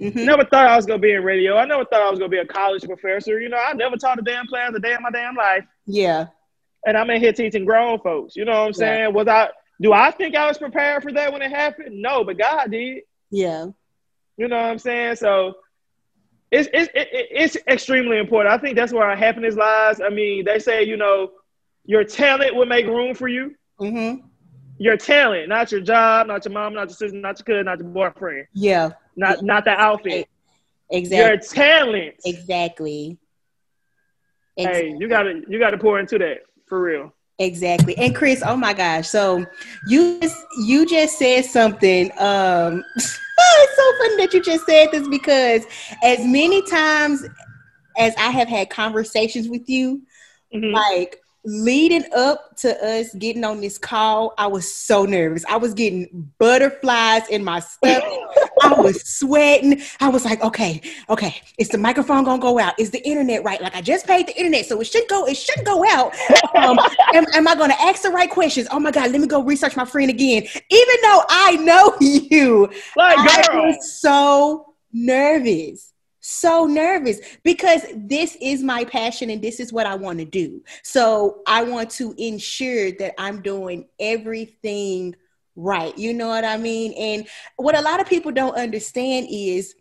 Mm-hmm. 0.00 0.26
Never 0.26 0.44
thought 0.44 0.66
I 0.66 0.76
was 0.76 0.86
gonna 0.86 1.00
be 1.00 1.12
in 1.12 1.24
radio. 1.24 1.56
I 1.56 1.64
never 1.64 1.84
thought 1.84 2.02
I 2.02 2.10
was 2.10 2.18
gonna 2.18 2.28
be 2.28 2.38
a 2.38 2.46
college 2.46 2.84
professor. 2.84 3.40
You 3.40 3.48
know, 3.48 3.56
I 3.56 3.72
never 3.72 3.96
taught 3.96 4.18
a 4.18 4.22
damn 4.22 4.46
class 4.46 4.72
a 4.74 4.78
day 4.78 4.94
in 4.94 5.02
my 5.02 5.10
damn 5.10 5.34
life. 5.34 5.64
Yeah. 5.86 6.26
And 6.86 6.96
I'm 6.96 7.10
in 7.10 7.20
here 7.20 7.32
teaching 7.32 7.64
grown 7.64 7.98
folks. 8.00 8.36
You 8.36 8.44
know 8.44 8.52
what 8.52 8.66
I'm 8.66 8.72
saying? 8.74 9.00
Yeah. 9.00 9.08
Was 9.08 9.26
I 9.26 9.48
do 9.80 9.92
I 9.92 10.10
think 10.10 10.34
I 10.34 10.46
was 10.46 10.58
prepared 10.58 11.02
for 11.02 11.12
that 11.12 11.32
when 11.32 11.42
it 11.42 11.50
happened? 11.50 12.02
No, 12.02 12.24
but 12.24 12.38
God 12.38 12.70
did. 12.70 13.02
Yeah. 13.30 13.66
You 14.36 14.48
know 14.48 14.56
what 14.56 14.66
I'm 14.66 14.78
saying? 14.78 15.16
So 15.16 15.54
it's, 16.50 16.68
it's, 16.72 16.90
it's 16.94 17.56
extremely 17.68 18.18
important. 18.18 18.54
I 18.54 18.58
think 18.58 18.76
that's 18.76 18.92
where 18.92 19.08
our 19.08 19.16
happiness 19.16 19.54
lies. 19.54 20.00
I 20.00 20.08
mean, 20.08 20.44
they 20.44 20.58
say, 20.58 20.84
you 20.84 20.96
know, 20.96 21.32
your 21.84 22.04
talent 22.04 22.54
will 22.54 22.66
make 22.66 22.86
room 22.86 23.14
for 23.14 23.28
you. 23.28 23.54
Mm-hmm. 23.80 24.26
Your 24.78 24.96
talent, 24.96 25.48
not 25.48 25.72
your 25.72 25.80
job, 25.80 26.28
not 26.28 26.44
your 26.44 26.52
mom, 26.52 26.74
not 26.74 26.88
your 26.88 26.96
sister, 26.96 27.16
not 27.16 27.38
your 27.38 27.58
kid, 27.58 27.64
not 27.64 27.78
your 27.78 27.88
boyfriend. 27.88 28.46
Yeah. 28.54 28.90
Not 29.16 29.42
not 29.42 29.64
the 29.64 29.72
outfit. 29.72 30.28
Exactly. 30.90 31.18
Your 31.18 31.36
talent. 31.36 32.14
Exactly. 32.24 33.18
exactly. 34.56 34.90
Hey, 34.90 34.94
you 34.96 35.08
gotta 35.08 35.42
you 35.48 35.58
gotta 35.58 35.78
pour 35.78 35.98
into 35.98 36.18
that 36.18 36.42
for 36.66 36.80
real. 36.80 37.12
Exactly. 37.38 37.96
And 37.98 38.14
Kris, 38.14 38.42
oh 38.44 38.56
my 38.56 38.72
gosh. 38.72 39.08
So 39.08 39.46
you 39.86 40.18
just 40.20 40.44
you 40.66 40.86
just 40.86 41.18
said 41.18 41.44
something 41.44 42.10
um 42.18 42.84
it's 42.96 43.76
so 43.76 43.92
funny 43.98 44.16
that 44.16 44.30
you 44.34 44.42
just 44.42 44.66
said 44.66 44.90
this 44.90 45.06
because 45.08 45.64
as 46.02 46.24
many 46.26 46.62
times 46.62 47.24
as 47.96 48.14
I 48.16 48.30
have 48.30 48.48
had 48.48 48.70
conversations 48.70 49.48
with 49.48 49.68
you, 49.68 50.02
mm-hmm. 50.52 50.74
like 50.74 51.20
leading 51.48 52.04
up 52.14 52.54
to 52.56 52.76
us 52.84 53.14
getting 53.14 53.42
on 53.42 53.62
this 53.62 53.78
call, 53.78 54.34
I 54.36 54.46
was 54.46 54.72
so 54.72 55.06
nervous. 55.06 55.46
I 55.46 55.56
was 55.56 55.72
getting 55.72 56.30
butterflies 56.38 57.26
in 57.28 57.42
my 57.42 57.60
stomach. 57.60 58.04
I 58.62 58.74
was 58.74 59.00
sweating. 59.08 59.80
I 59.98 60.10
was 60.10 60.26
like, 60.26 60.42
okay, 60.42 60.82
okay, 61.08 61.36
is 61.56 61.70
the 61.70 61.78
microphone 61.78 62.24
gonna 62.24 62.42
go 62.42 62.58
out? 62.58 62.78
Is 62.78 62.90
the 62.90 63.02
internet 63.08 63.44
right? 63.44 63.62
Like 63.62 63.74
I 63.74 63.80
just 63.80 64.06
paid 64.06 64.26
the 64.26 64.36
internet, 64.36 64.66
so 64.66 64.78
it 64.80 64.86
should 64.86 65.08
go, 65.08 65.24
it 65.24 65.36
should 65.36 65.64
go 65.64 65.84
out. 65.88 66.14
Um, 66.54 66.78
am, 67.14 67.24
am, 67.32 67.48
I 67.48 67.54
gonna 67.54 67.76
ask 67.80 68.02
the 68.02 68.10
right 68.10 68.28
questions? 68.28 68.68
Oh 68.70 68.78
my 68.78 68.90
god, 68.90 69.10
let 69.10 69.20
me 69.20 69.26
go 69.26 69.42
research 69.42 69.74
my 69.74 69.86
friend 69.86 70.10
again. 70.10 70.42
Even 70.42 70.96
though 71.02 71.22
I 71.30 71.56
know 71.60 71.96
you, 72.00 72.68
like, 72.94 73.18
I 73.18 73.46
was 73.54 73.98
so 73.98 74.74
nervous 74.92 75.94
so 76.28 76.66
nervous 76.66 77.20
because 77.42 77.82
this 77.94 78.36
is 78.40 78.62
my 78.62 78.84
passion 78.84 79.30
and 79.30 79.40
this 79.40 79.60
is 79.60 79.72
what 79.72 79.86
I 79.86 79.94
want 79.94 80.18
to 80.18 80.24
do. 80.24 80.62
So 80.82 81.40
I 81.46 81.62
want 81.62 81.90
to 81.92 82.14
ensure 82.18 82.92
that 82.92 83.14
I'm 83.18 83.40
doing 83.40 83.86
everything 83.98 85.16
right. 85.56 85.96
You 85.96 86.12
know 86.12 86.28
what 86.28 86.44
I 86.44 86.58
mean? 86.58 86.92
And 86.92 87.26
what 87.56 87.76
a 87.76 87.80
lot 87.80 88.00
of 88.00 88.06
people 88.06 88.30
don't 88.30 88.56
understand 88.56 89.28
is, 89.30 89.74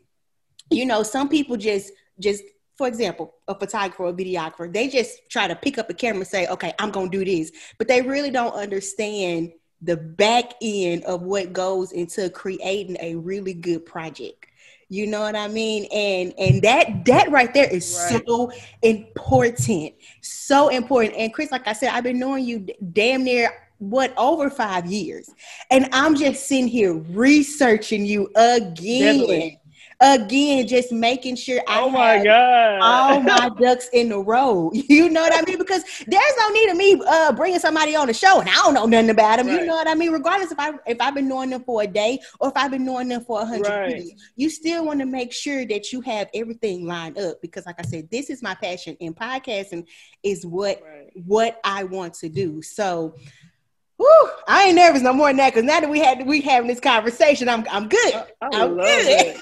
you 0.72 0.86
know, 0.86 1.04
some 1.04 1.28
people 1.28 1.58
just 1.58 1.92
just 2.20 2.44
for 2.78 2.88
example, 2.88 3.34
a 3.48 3.56
photographer 3.56 4.04
or 4.04 4.10
a 4.10 4.14
videographer, 4.14 4.72
they 4.72 4.88
just 4.88 5.30
try 5.30 5.48
to 5.48 5.56
pick 5.56 5.80
up 5.80 5.90
a 5.90 5.96
camera 5.96 6.20
and 6.20 6.28
say, 6.28 6.46
okay, 6.48 6.74
I'm 6.78 6.92
going 6.92 7.10
to 7.10 7.18
do 7.18 7.26
this. 7.26 7.52
But 7.80 7.88
they 7.88 8.04
really 8.04 8.30
don't 8.30 8.54
understand 8.54 9.52
the 9.82 9.98
back 9.98 10.54
end 10.62 11.04
of 11.06 11.24
what 11.24 11.54
goes 11.54 11.92
into 11.92 12.30
creating 12.30 12.98
a 13.00 13.16
really 13.16 13.56
good 13.56 13.86
project. 13.86 14.46
You 14.90 15.08
know 15.08 15.20
what 15.20 15.36
I 15.36 15.48
mean? 15.48 15.86
And 15.92 16.34
and 16.38 16.62
that 16.62 17.06
that 17.06 17.30
right 17.30 17.54
there 17.54 17.70
is 17.70 18.08
right. 18.10 18.24
so 18.26 18.52
important. 18.82 19.94
So 20.22 20.70
important. 20.70 21.16
And 21.16 21.34
Kris, 21.34 21.52
like 21.52 21.68
I 21.68 21.74
said, 21.74 21.90
I've 21.90 22.04
been 22.04 22.20
knowing 22.20 22.46
you 22.46 22.68
damn 22.94 23.24
near 23.24 23.52
what 23.80 24.14
over 24.18 24.50
five 24.50 24.86
years. 24.86 25.30
And 25.70 25.90
I'm 25.92 26.16
just 26.16 26.48
sitting 26.48 26.68
here 26.68 26.94
researching 26.94 28.06
you 28.06 28.30
again. 28.36 29.18
Definitely 29.18 29.60
again, 30.00 30.68
just 30.68 30.92
making 30.92 31.36
sure 31.36 31.60
I 31.68 31.82
oh 31.82 31.90
my 31.90 32.24
God. 32.24 32.80
all 32.82 33.22
my 33.22 33.50
ducks 33.60 33.90
in 33.94 34.10
the 34.10 34.20
row. 34.20 34.72
You 34.88 35.10
know 35.10 35.22
what 35.22 35.34
I 35.34 35.42
mean? 35.46 35.58
Because 35.58 35.84
there's 36.06 36.34
no 36.40 36.50
need 36.50 36.70
of 36.70 36.78
me 36.78 37.02
uh, 37.06 37.34
bringing 37.34 37.60
somebody 37.60 37.96
on 37.96 38.08
the 38.08 38.14
show 38.14 38.40
and 38.40 38.50
I 38.50 38.54
don't 38.54 38.74
know 38.74 38.86
nothing 38.86 39.10
about 39.10 39.38
them. 39.38 39.48
Right. 39.48 39.60
You 39.60 39.66
know 39.66 39.76
what 39.76 39.88
I 39.88 39.96
mean? 39.96 40.12
Regardless 40.12 40.52
if 40.52 40.60
I 40.60 40.72
if 40.86 41.00
I've 41.02 41.14
been 41.14 41.28
knowing 41.28 41.50
them 41.50 41.64
for 41.64 41.82
a 41.82 41.88
day 41.88 42.20
or 42.40 42.48
if 42.50 42.54
I've 42.56 42.72
been 42.72 42.86
knowing 42.86 43.10
them 43.10 43.24
for 43.26 43.42
a 43.42 43.46
hundred 43.46 43.70
right. 43.70 43.90
years, 43.90 44.12
you 44.36 44.50
still 44.50 44.86
want 44.86 45.00
to 45.02 45.06
make 45.06 45.34
sure 45.34 45.66
that 45.66 45.92
you 45.92 46.02
have 46.02 46.30
everything 46.34 46.88
lined 46.88 47.18
up. 47.18 47.42
Because 47.42 47.66
like 47.66 47.80
I 47.80 47.84
said, 47.84 48.10
this 48.10 48.30
is 48.30 48.42
my 48.42 48.56
passion, 48.56 48.96
and 49.02 49.16
podcasting 49.16 49.86
is 50.24 50.46
what 50.46 50.82
right. 50.82 51.10
what 51.26 51.60
I 51.64 51.84
want 51.84 52.14
to 52.16 52.30
do. 52.30 52.62
So. 52.62 53.16
Whew, 54.00 54.30
I 54.48 54.66
ain't 54.66 54.76
nervous 54.76 55.02
no 55.02 55.12
more 55.12 55.30
than 55.30 55.38
that 55.38 55.56
because 55.56 55.66
now 55.66 55.80
that 55.80 55.90
we 55.90 55.98
had 55.98 56.28
we 56.28 56.40
having 56.42 56.68
this 56.68 56.80
conversation, 56.80 57.50
I'm 57.50 57.66
I'm 57.72 57.90
good. 57.90 58.14
I, 58.14 58.28
I 58.44 58.60
am 58.60 58.78
good. 58.78 59.42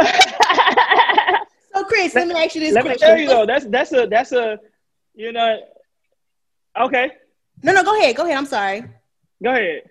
so 1.74 1.84
Kris, 1.84 2.14
let, 2.14 2.28
let, 2.28 2.36
me 2.36 2.44
ask 2.44 2.54
you 2.54 2.60
this 2.60 2.74
let 2.74 2.84
question. 2.84 3.08
me 3.08 3.14
tell 3.14 3.18
you 3.18 3.28
though, 3.28 3.46
that's 3.46 3.66
that's 3.66 3.92
a 3.92 4.06
that's 4.06 4.32
a 4.32 4.58
you 5.14 5.32
know 5.32 5.60
okay. 6.80 7.12
No, 7.62 7.72
no, 7.72 7.84
go 7.84 7.98
ahead. 7.98 8.16
Go 8.16 8.24
ahead. 8.24 8.38
I'm 8.38 8.46
sorry. 8.46 8.84
Go 9.42 9.50
ahead. 9.50 9.82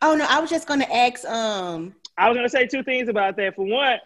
Oh 0.00 0.14
no, 0.14 0.26
I 0.28 0.40
was 0.40 0.50
just 0.50 0.66
gonna 0.66 0.86
ask 0.90 1.24
um 1.26 1.94
I 2.16 2.28
was 2.28 2.36
gonna 2.36 2.48
say 2.48 2.66
two 2.66 2.82
things 2.82 3.08
about 3.08 3.36
that. 3.36 3.56
For 3.56 3.66
one, 3.66 3.92
it 3.92 4.00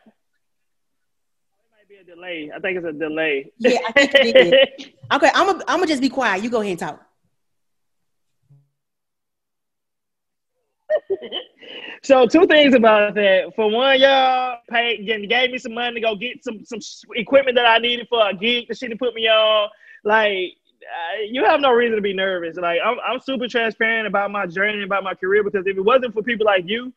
might 1.70 1.88
be 1.88 1.96
a 1.96 2.04
delay. 2.04 2.50
I 2.54 2.58
think 2.60 2.78
it's 2.78 2.86
a 2.86 2.92
delay. 2.92 3.52
Yeah, 3.58 3.78
I 3.86 3.92
think 3.92 4.14
it 4.14 4.80
is. 4.80 4.86
okay, 5.12 5.30
I'm 5.34 5.46
gonna 5.46 5.64
I'm 5.68 5.78
gonna 5.78 5.86
just 5.86 6.02
be 6.02 6.08
quiet. 6.08 6.42
You 6.42 6.50
go 6.50 6.60
ahead 6.60 6.70
and 6.70 6.78
talk. 6.78 7.07
So 12.02 12.26
two 12.26 12.46
things 12.46 12.74
about 12.74 13.14
that. 13.14 13.54
For 13.56 13.70
one, 13.70 14.00
y'all 14.00 14.58
paid 14.70 15.06
gave 15.06 15.50
me 15.50 15.58
some 15.58 15.74
money 15.74 15.94
to 15.94 16.00
go 16.00 16.14
get 16.14 16.44
some 16.44 16.64
some 16.64 16.80
equipment 17.14 17.56
that 17.56 17.66
I 17.66 17.78
needed 17.78 18.06
for 18.08 18.28
a 18.28 18.34
gig. 18.34 18.68
The 18.68 18.74
shit 18.74 18.90
to 18.90 18.96
put 18.96 19.14
me 19.14 19.28
on. 19.28 19.68
Like 20.04 20.54
uh, 20.82 21.22
you 21.28 21.44
have 21.44 21.60
no 21.60 21.72
reason 21.72 21.96
to 21.96 22.02
be 22.02 22.14
nervous. 22.14 22.56
Like 22.56 22.80
I'm 22.84 22.98
I'm 23.06 23.20
super 23.20 23.48
transparent 23.48 24.06
about 24.06 24.30
my 24.30 24.46
journey 24.46 24.82
about 24.82 25.04
my 25.04 25.14
career 25.14 25.42
because 25.42 25.66
if 25.66 25.76
it 25.76 25.84
wasn't 25.84 26.14
for 26.14 26.22
people 26.22 26.46
like 26.46 26.64
you, 26.66 26.92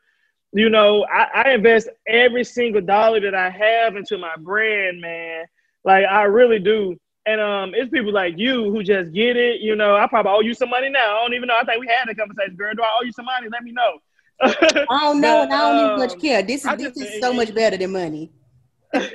you 0.53 0.69
know, 0.69 1.05
I, 1.05 1.43
I 1.43 1.51
invest 1.51 1.89
every 2.07 2.43
single 2.43 2.81
dollar 2.81 3.19
that 3.21 3.35
I 3.35 3.49
have 3.49 3.95
into 3.95 4.17
my 4.17 4.35
brand, 4.37 5.01
man. 5.01 5.45
Like 5.83 6.05
I 6.05 6.23
really 6.23 6.59
do. 6.59 6.95
And 7.25 7.39
um, 7.39 7.73
it's 7.75 7.91
people 7.91 8.11
like 8.11 8.33
you 8.37 8.71
who 8.71 8.83
just 8.83 9.13
get 9.13 9.37
it. 9.37 9.61
You 9.61 9.75
know, 9.75 9.95
I 9.95 10.07
probably 10.07 10.31
owe 10.31 10.39
you 10.41 10.55
some 10.55 10.69
money 10.69 10.89
now. 10.89 11.17
I 11.17 11.21
don't 11.21 11.33
even 11.35 11.47
know. 11.47 11.57
I 11.59 11.63
think 11.63 11.79
we 11.79 11.87
had 11.87 12.09
a 12.09 12.15
conversation, 12.15 12.55
girl. 12.55 12.73
Do 12.73 12.81
I 12.81 12.97
owe 12.99 13.03
you 13.03 13.11
some 13.11 13.25
money? 13.25 13.47
Let 13.51 13.63
me 13.63 13.71
know. 13.71 13.99
I 14.41 15.01
don't 15.01 15.21
know, 15.21 15.43
and 15.43 15.53
I 15.53 15.71
don't 15.71 15.85
even 15.85 15.99
much 15.99 16.13
um, 16.13 16.19
care. 16.19 16.41
This 16.41 16.65
is 16.65 16.77
this 16.77 16.97
is 16.97 17.21
so 17.21 17.31
much 17.31 17.53
better 17.53 17.77
than 17.77 17.91
money. 17.91 18.31
and 18.93 19.07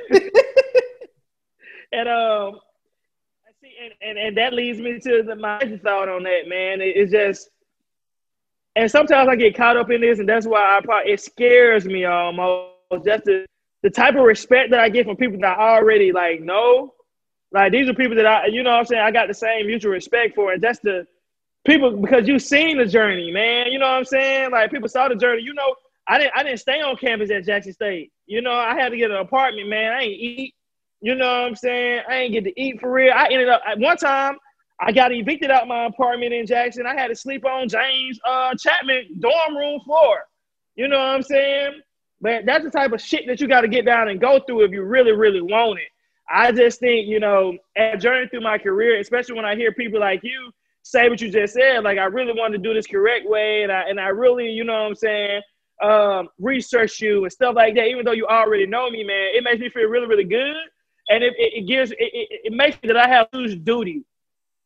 um, 2.08 2.60
I 3.44 3.50
see, 3.60 3.74
and, 3.82 3.92
and, 4.00 4.18
and 4.18 4.36
that 4.36 4.52
leads 4.52 4.78
me 4.78 5.00
to 5.00 5.24
the, 5.24 5.34
my 5.34 5.58
thought 5.82 6.08
on 6.08 6.22
that, 6.22 6.42
man. 6.46 6.80
It, 6.80 6.96
it's 6.96 7.10
just, 7.10 7.50
and 8.76 8.88
sometimes 8.88 9.28
I 9.28 9.34
get 9.34 9.56
caught 9.56 9.76
up 9.76 9.90
in 9.90 10.00
this, 10.00 10.20
and 10.20 10.28
that's 10.28 10.46
why 10.46 10.76
I 10.76 10.80
probably 10.80 11.12
it 11.12 11.20
scares 11.20 11.84
me 11.86 12.04
almost. 12.04 12.70
Just 13.04 13.24
the 13.24 13.46
the 13.82 13.90
type 13.90 14.14
of 14.14 14.22
respect 14.22 14.70
that 14.70 14.80
I 14.80 14.88
get 14.88 15.06
from 15.06 15.16
people 15.16 15.38
that 15.40 15.58
I 15.58 15.76
already 15.76 16.12
like 16.12 16.40
know. 16.40 16.94
Like 17.56 17.72
these 17.72 17.88
are 17.88 17.94
people 17.94 18.16
that 18.16 18.26
I, 18.26 18.46
you 18.48 18.62
know, 18.62 18.72
what 18.72 18.80
I'm 18.80 18.84
saying 18.84 19.00
I 19.00 19.10
got 19.10 19.28
the 19.28 19.34
same 19.34 19.66
mutual 19.66 19.90
respect 19.90 20.34
for, 20.34 20.52
and 20.52 20.62
that's 20.62 20.78
the 20.80 21.06
people 21.66 21.96
because 21.96 22.28
you've 22.28 22.42
seen 22.42 22.76
the 22.76 22.84
journey, 22.84 23.30
man. 23.32 23.68
You 23.72 23.78
know 23.78 23.86
what 23.86 23.94
I'm 23.96 24.04
saying? 24.04 24.50
Like 24.50 24.70
people 24.70 24.90
saw 24.90 25.08
the 25.08 25.14
journey. 25.14 25.40
You 25.42 25.54
know, 25.54 25.74
I 26.06 26.18
didn't 26.18 26.32
I 26.36 26.42
didn't 26.42 26.60
stay 26.60 26.82
on 26.82 26.96
campus 26.96 27.30
at 27.30 27.46
Jackson 27.46 27.72
State. 27.72 28.12
You 28.26 28.42
know, 28.42 28.52
I 28.52 28.74
had 28.78 28.90
to 28.90 28.98
get 28.98 29.10
an 29.10 29.16
apartment, 29.16 29.70
man. 29.70 29.90
I 29.90 30.02
ain't 30.02 30.20
eat. 30.20 30.54
You 31.00 31.14
know 31.14 31.24
what 31.26 31.48
I'm 31.48 31.56
saying? 31.56 32.02
I 32.06 32.16
ain't 32.16 32.34
get 32.34 32.44
to 32.44 32.60
eat 32.60 32.78
for 32.78 32.92
real. 32.92 33.14
I 33.14 33.28
ended 33.30 33.48
up 33.48 33.62
at 33.66 33.78
one 33.78 33.96
time 33.96 34.36
I 34.78 34.92
got 34.92 35.12
evicted 35.12 35.50
out 35.50 35.66
my 35.66 35.86
apartment 35.86 36.34
in 36.34 36.44
Jackson. 36.44 36.84
I 36.86 36.92
had 36.92 37.08
to 37.08 37.16
sleep 37.16 37.46
on 37.46 37.70
James 37.70 38.20
uh, 38.28 38.54
Chapman 38.54 39.18
dorm 39.18 39.56
room 39.56 39.80
floor. 39.80 40.18
You 40.74 40.88
know 40.88 40.98
what 40.98 41.06
I'm 41.06 41.22
saying? 41.22 41.80
But 42.20 42.44
that's 42.44 42.64
the 42.64 42.70
type 42.70 42.92
of 42.92 43.00
shit 43.00 43.26
that 43.28 43.40
you 43.40 43.48
got 43.48 43.62
to 43.62 43.68
get 43.68 43.86
down 43.86 44.08
and 44.08 44.20
go 44.20 44.40
through 44.40 44.64
if 44.64 44.72
you 44.72 44.82
really, 44.82 45.12
really 45.12 45.40
want 45.40 45.78
it. 45.78 45.88
I 46.28 46.52
just 46.52 46.80
think, 46.80 47.08
you 47.08 47.20
know, 47.20 47.56
as 47.76 48.02
journey 48.02 48.28
through 48.28 48.40
my 48.40 48.58
career, 48.58 48.98
especially 49.00 49.36
when 49.36 49.44
I 49.44 49.54
hear 49.54 49.72
people 49.72 50.00
like 50.00 50.22
you 50.22 50.50
say 50.82 51.08
what 51.08 51.20
you 51.20 51.30
just 51.30 51.54
said. 51.54 51.82
Like 51.82 51.98
I 51.98 52.04
really 52.04 52.32
want 52.32 52.52
to 52.52 52.58
do 52.58 52.72
this 52.72 52.86
correct 52.86 53.28
way, 53.28 53.62
and 53.62 53.72
I 53.72 53.82
and 53.88 54.00
I 54.00 54.08
really, 54.08 54.48
you 54.50 54.64
know 54.64 54.72
what 54.72 54.88
I'm 54.88 54.94
saying, 54.94 55.42
um, 55.82 56.28
research 56.38 57.00
you 57.00 57.24
and 57.24 57.32
stuff 57.32 57.54
like 57.56 57.74
that. 57.74 57.86
Even 57.86 58.04
though 58.04 58.12
you 58.12 58.26
already 58.26 58.66
know 58.66 58.88
me, 58.90 59.04
man, 59.04 59.30
it 59.34 59.44
makes 59.44 59.60
me 59.60 59.68
feel 59.68 59.88
really, 59.88 60.06
really 60.06 60.24
good, 60.24 60.56
and 61.08 61.24
it, 61.24 61.34
it, 61.38 61.52
it 61.54 61.66
gives 61.66 61.90
it, 61.90 61.98
it, 61.98 62.40
it 62.44 62.52
makes 62.52 62.80
me 62.82 62.88
that 62.88 62.96
I 62.96 63.08
have 63.08 63.28
huge 63.32 63.64
duty. 63.64 64.04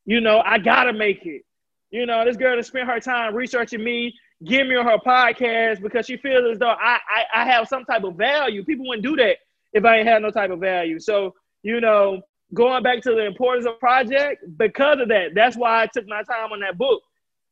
You 0.05 0.21
know, 0.21 0.43
I 0.45 0.59
gotta 0.59 0.93
make 0.93 1.25
it. 1.25 1.43
You 1.91 2.07
know, 2.07 2.25
this 2.25 2.37
girl 2.37 2.57
has 2.57 2.69
spent 2.69 2.87
her 2.89 3.01
time 3.01 3.35
researching 3.35 3.83
me, 3.83 4.15
give 4.45 4.67
me 4.67 4.77
on 4.77 4.87
her 4.87 4.99
podcast 4.99 5.83
because 5.83 6.07
she 6.07 6.17
feels 6.19 6.53
as 6.53 6.59
though 6.59 6.69
I, 6.69 6.99
I 7.09 7.43
I 7.43 7.45
have 7.45 7.67
some 7.67 7.85
type 7.85 8.05
of 8.05 8.17
value. 8.17 8.65
People 8.65 8.87
wouldn't 8.87 9.05
do 9.05 9.17
that 9.17 9.37
if 9.73 9.85
I 9.85 9.99
ain't 9.99 10.09
had 10.09 10.23
no 10.23 10.31
type 10.31 10.51
of 10.51 10.61
value. 10.61 10.99
So, 11.01 11.35
you 11.63 11.81
know, 11.81 12.23
going 12.55 12.83
back 12.83 13.03
to 13.03 13.11
the 13.11 13.25
importance 13.25 13.67
of 13.67 13.79
project 13.79 14.45
because 14.57 15.01
of 15.01 15.09
that. 15.09 15.35
That's 15.35 15.57
why 15.57 15.83
I 15.83 15.87
took 15.87 16.07
my 16.07 16.23
time 16.23 16.53
on 16.53 16.61
that 16.61 16.79
book. 16.79 17.03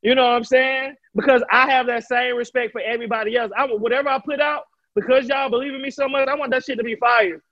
You 0.03 0.15
know 0.15 0.23
what 0.23 0.37
I'm 0.37 0.45
saying? 0.45 0.95
Because 1.15 1.43
I 1.51 1.71
have 1.71 1.87
that 1.87 2.05
same 2.05 2.37
respect 2.37 2.73
for 2.73 2.81
everybody 2.81 3.37
else. 3.37 3.51
I 3.57 3.67
whatever 3.67 4.09
I 4.09 4.19
put 4.19 4.41
out, 4.41 4.65
because 4.95 5.29
y'all 5.29 5.51
believe 5.51 5.75
in 5.75 5.83
me 5.83 5.91
so 5.91 6.09
much, 6.09 6.29
I 6.29 6.35
want 6.35 6.53
that 6.53 6.65
shit 6.65 6.79
to 6.79 6.85
be 6.85 6.97
fire. 6.97 7.43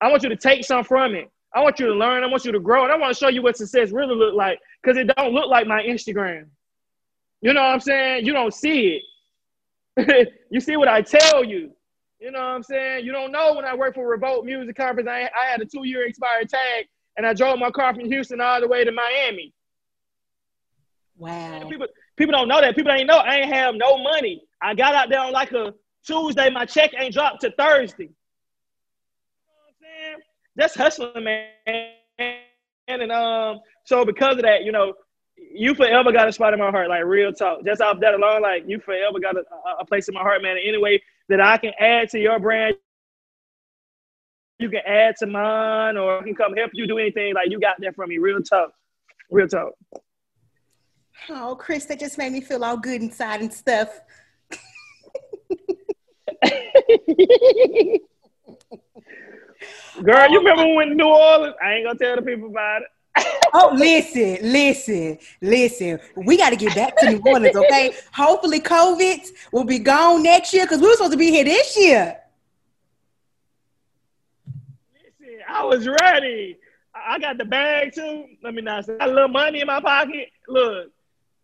I 0.00 0.08
want 0.08 0.22
you 0.22 0.28
to 0.28 0.36
take 0.36 0.64
some 0.64 0.84
from 0.84 1.14
it. 1.14 1.30
I 1.54 1.62
want 1.62 1.80
you 1.80 1.86
to 1.86 1.94
learn. 1.94 2.22
I 2.22 2.26
want 2.26 2.44
you 2.44 2.52
to 2.52 2.60
grow, 2.60 2.84
and 2.84 2.92
I 2.92 2.96
want 2.96 3.14
to 3.14 3.18
show 3.18 3.28
you 3.28 3.42
what 3.42 3.56
success 3.56 3.90
really 3.90 4.14
look 4.14 4.34
like. 4.34 4.60
Because 4.82 4.98
it 4.98 5.10
don't 5.16 5.32
look 5.32 5.48
like 5.48 5.66
my 5.66 5.82
Instagram. 5.82 6.46
You 7.40 7.52
know 7.52 7.62
what 7.62 7.70
I'm 7.70 7.80
saying? 7.80 8.26
You 8.26 8.32
don't 8.32 8.52
see 8.52 9.00
it. 9.96 10.32
you 10.50 10.60
see 10.60 10.76
what 10.76 10.88
I 10.88 11.02
tell 11.02 11.44
you. 11.44 11.72
You 12.26 12.32
know 12.32 12.40
what 12.40 12.48
I'm 12.48 12.62
saying? 12.64 13.04
You 13.04 13.12
don't 13.12 13.30
know 13.30 13.54
when 13.54 13.64
I 13.64 13.76
worked 13.76 13.94
for 13.94 14.04
Revolt 14.04 14.44
Music 14.44 14.74
Conference, 14.74 15.08
I, 15.08 15.30
I 15.40 15.48
had 15.48 15.60
a 15.60 15.64
two 15.64 15.86
year 15.86 16.08
expired 16.08 16.48
tag 16.48 16.86
and 17.16 17.24
I 17.24 17.32
drove 17.32 17.56
my 17.60 17.70
car 17.70 17.94
from 17.94 18.06
Houston 18.06 18.40
all 18.40 18.60
the 18.60 18.66
way 18.66 18.82
to 18.82 18.90
Miami. 18.90 19.54
Wow. 21.16 21.68
People 21.68 21.86
people 22.16 22.32
don't 22.32 22.48
know 22.48 22.60
that. 22.60 22.74
People 22.74 22.90
ain't 22.90 23.06
know 23.06 23.18
I 23.18 23.36
ain't 23.36 23.54
have 23.54 23.76
no 23.76 23.98
money. 23.98 24.42
I 24.60 24.74
got 24.74 24.96
out 24.96 25.08
there 25.08 25.20
on 25.20 25.30
like 25.30 25.52
a 25.52 25.72
Tuesday. 26.04 26.50
My 26.50 26.64
check 26.64 26.90
ain't 26.98 27.14
dropped 27.14 27.42
to 27.42 27.52
Thursday. 27.52 28.06
You 28.06 28.08
know 29.46 29.54
what 29.62 29.68
I'm 29.68 29.74
saying? 29.80 30.22
That's 30.56 30.74
hustling, 30.74 31.22
man. 31.22 31.92
And 32.88 33.12
um, 33.12 33.60
so 33.84 34.04
because 34.04 34.34
of 34.34 34.42
that, 34.42 34.64
you 34.64 34.72
know, 34.72 34.94
you 35.36 35.76
forever 35.76 36.10
got 36.10 36.26
a 36.26 36.32
spot 36.32 36.54
in 36.54 36.58
my 36.58 36.72
heart, 36.72 36.88
like 36.88 37.04
real 37.04 37.32
talk. 37.32 37.64
Just 37.64 37.80
off 37.80 38.00
that 38.00 38.14
alone, 38.14 38.42
like 38.42 38.64
you 38.66 38.80
forever 38.80 39.20
got 39.20 39.36
a, 39.36 39.44
a 39.78 39.86
place 39.86 40.08
in 40.08 40.14
my 40.14 40.22
heart, 40.22 40.42
man. 40.42 40.56
Anyway, 40.60 41.00
that 41.28 41.40
I 41.40 41.58
can 41.58 41.72
add 41.78 42.10
to 42.10 42.18
your 42.18 42.38
brand, 42.38 42.76
you 44.58 44.70
can 44.70 44.80
add 44.86 45.16
to 45.18 45.26
mine 45.26 45.96
or 45.96 46.18
I 46.18 46.22
can 46.22 46.34
come 46.34 46.54
help 46.54 46.70
you 46.74 46.86
do 46.86 46.98
anything. 46.98 47.34
Like 47.34 47.50
you 47.50 47.60
got 47.60 47.76
that 47.80 47.94
from 47.94 48.08
me. 48.08 48.18
Real 48.18 48.40
tough, 48.40 48.70
Real 49.30 49.48
tough. 49.48 49.70
Oh, 51.30 51.56
Kris, 51.56 51.86
that 51.86 51.98
just 51.98 52.18
made 52.18 52.32
me 52.32 52.40
feel 52.40 52.62
all 52.64 52.76
good 52.76 53.02
inside 53.02 53.40
and 53.40 53.52
stuff. 53.52 53.88
Girl, 60.02 60.30
you 60.30 60.38
oh, 60.38 60.44
remember 60.44 60.74
when 60.74 60.96
New 60.96 61.06
Orleans? 61.06 61.54
I 61.62 61.74
ain't 61.74 61.86
gonna 61.86 61.98
tell 61.98 62.16
the 62.16 62.22
people 62.22 62.48
about 62.48 62.82
it. 62.82 62.88
Oh, 63.56 63.74
listen, 63.74 64.38
listen, 64.42 65.18
listen. 65.40 66.00
We 66.16 66.36
got 66.36 66.50
to 66.50 66.56
get 66.56 66.74
back 66.74 66.96
to 66.98 67.10
New 67.10 67.22
Orleans, 67.26 67.56
okay? 67.64 67.94
Hopefully, 68.12 68.60
COVID 68.60 69.28
will 69.52 69.64
be 69.64 69.78
gone 69.78 70.22
next 70.22 70.52
year 70.52 70.64
because 70.64 70.80
we 70.80 70.88
were 70.88 70.94
supposed 70.94 71.12
to 71.12 71.18
be 71.18 71.30
here 71.30 71.44
this 71.44 71.76
year. 71.76 72.18
Listen, 74.94 75.38
I 75.48 75.64
was 75.64 75.88
ready. 75.88 76.58
I 76.94 77.18
got 77.18 77.38
the 77.38 77.44
bag 77.44 77.94
too. 77.94 78.26
Let 78.42 78.54
me 78.54 78.62
not 78.62 78.84
say. 78.84 78.94
I 78.94 78.98
got 78.98 79.08
a 79.08 79.12
little 79.12 79.28
money 79.28 79.60
in 79.60 79.66
my 79.66 79.80
pocket. 79.80 80.30
Look, 80.48 80.90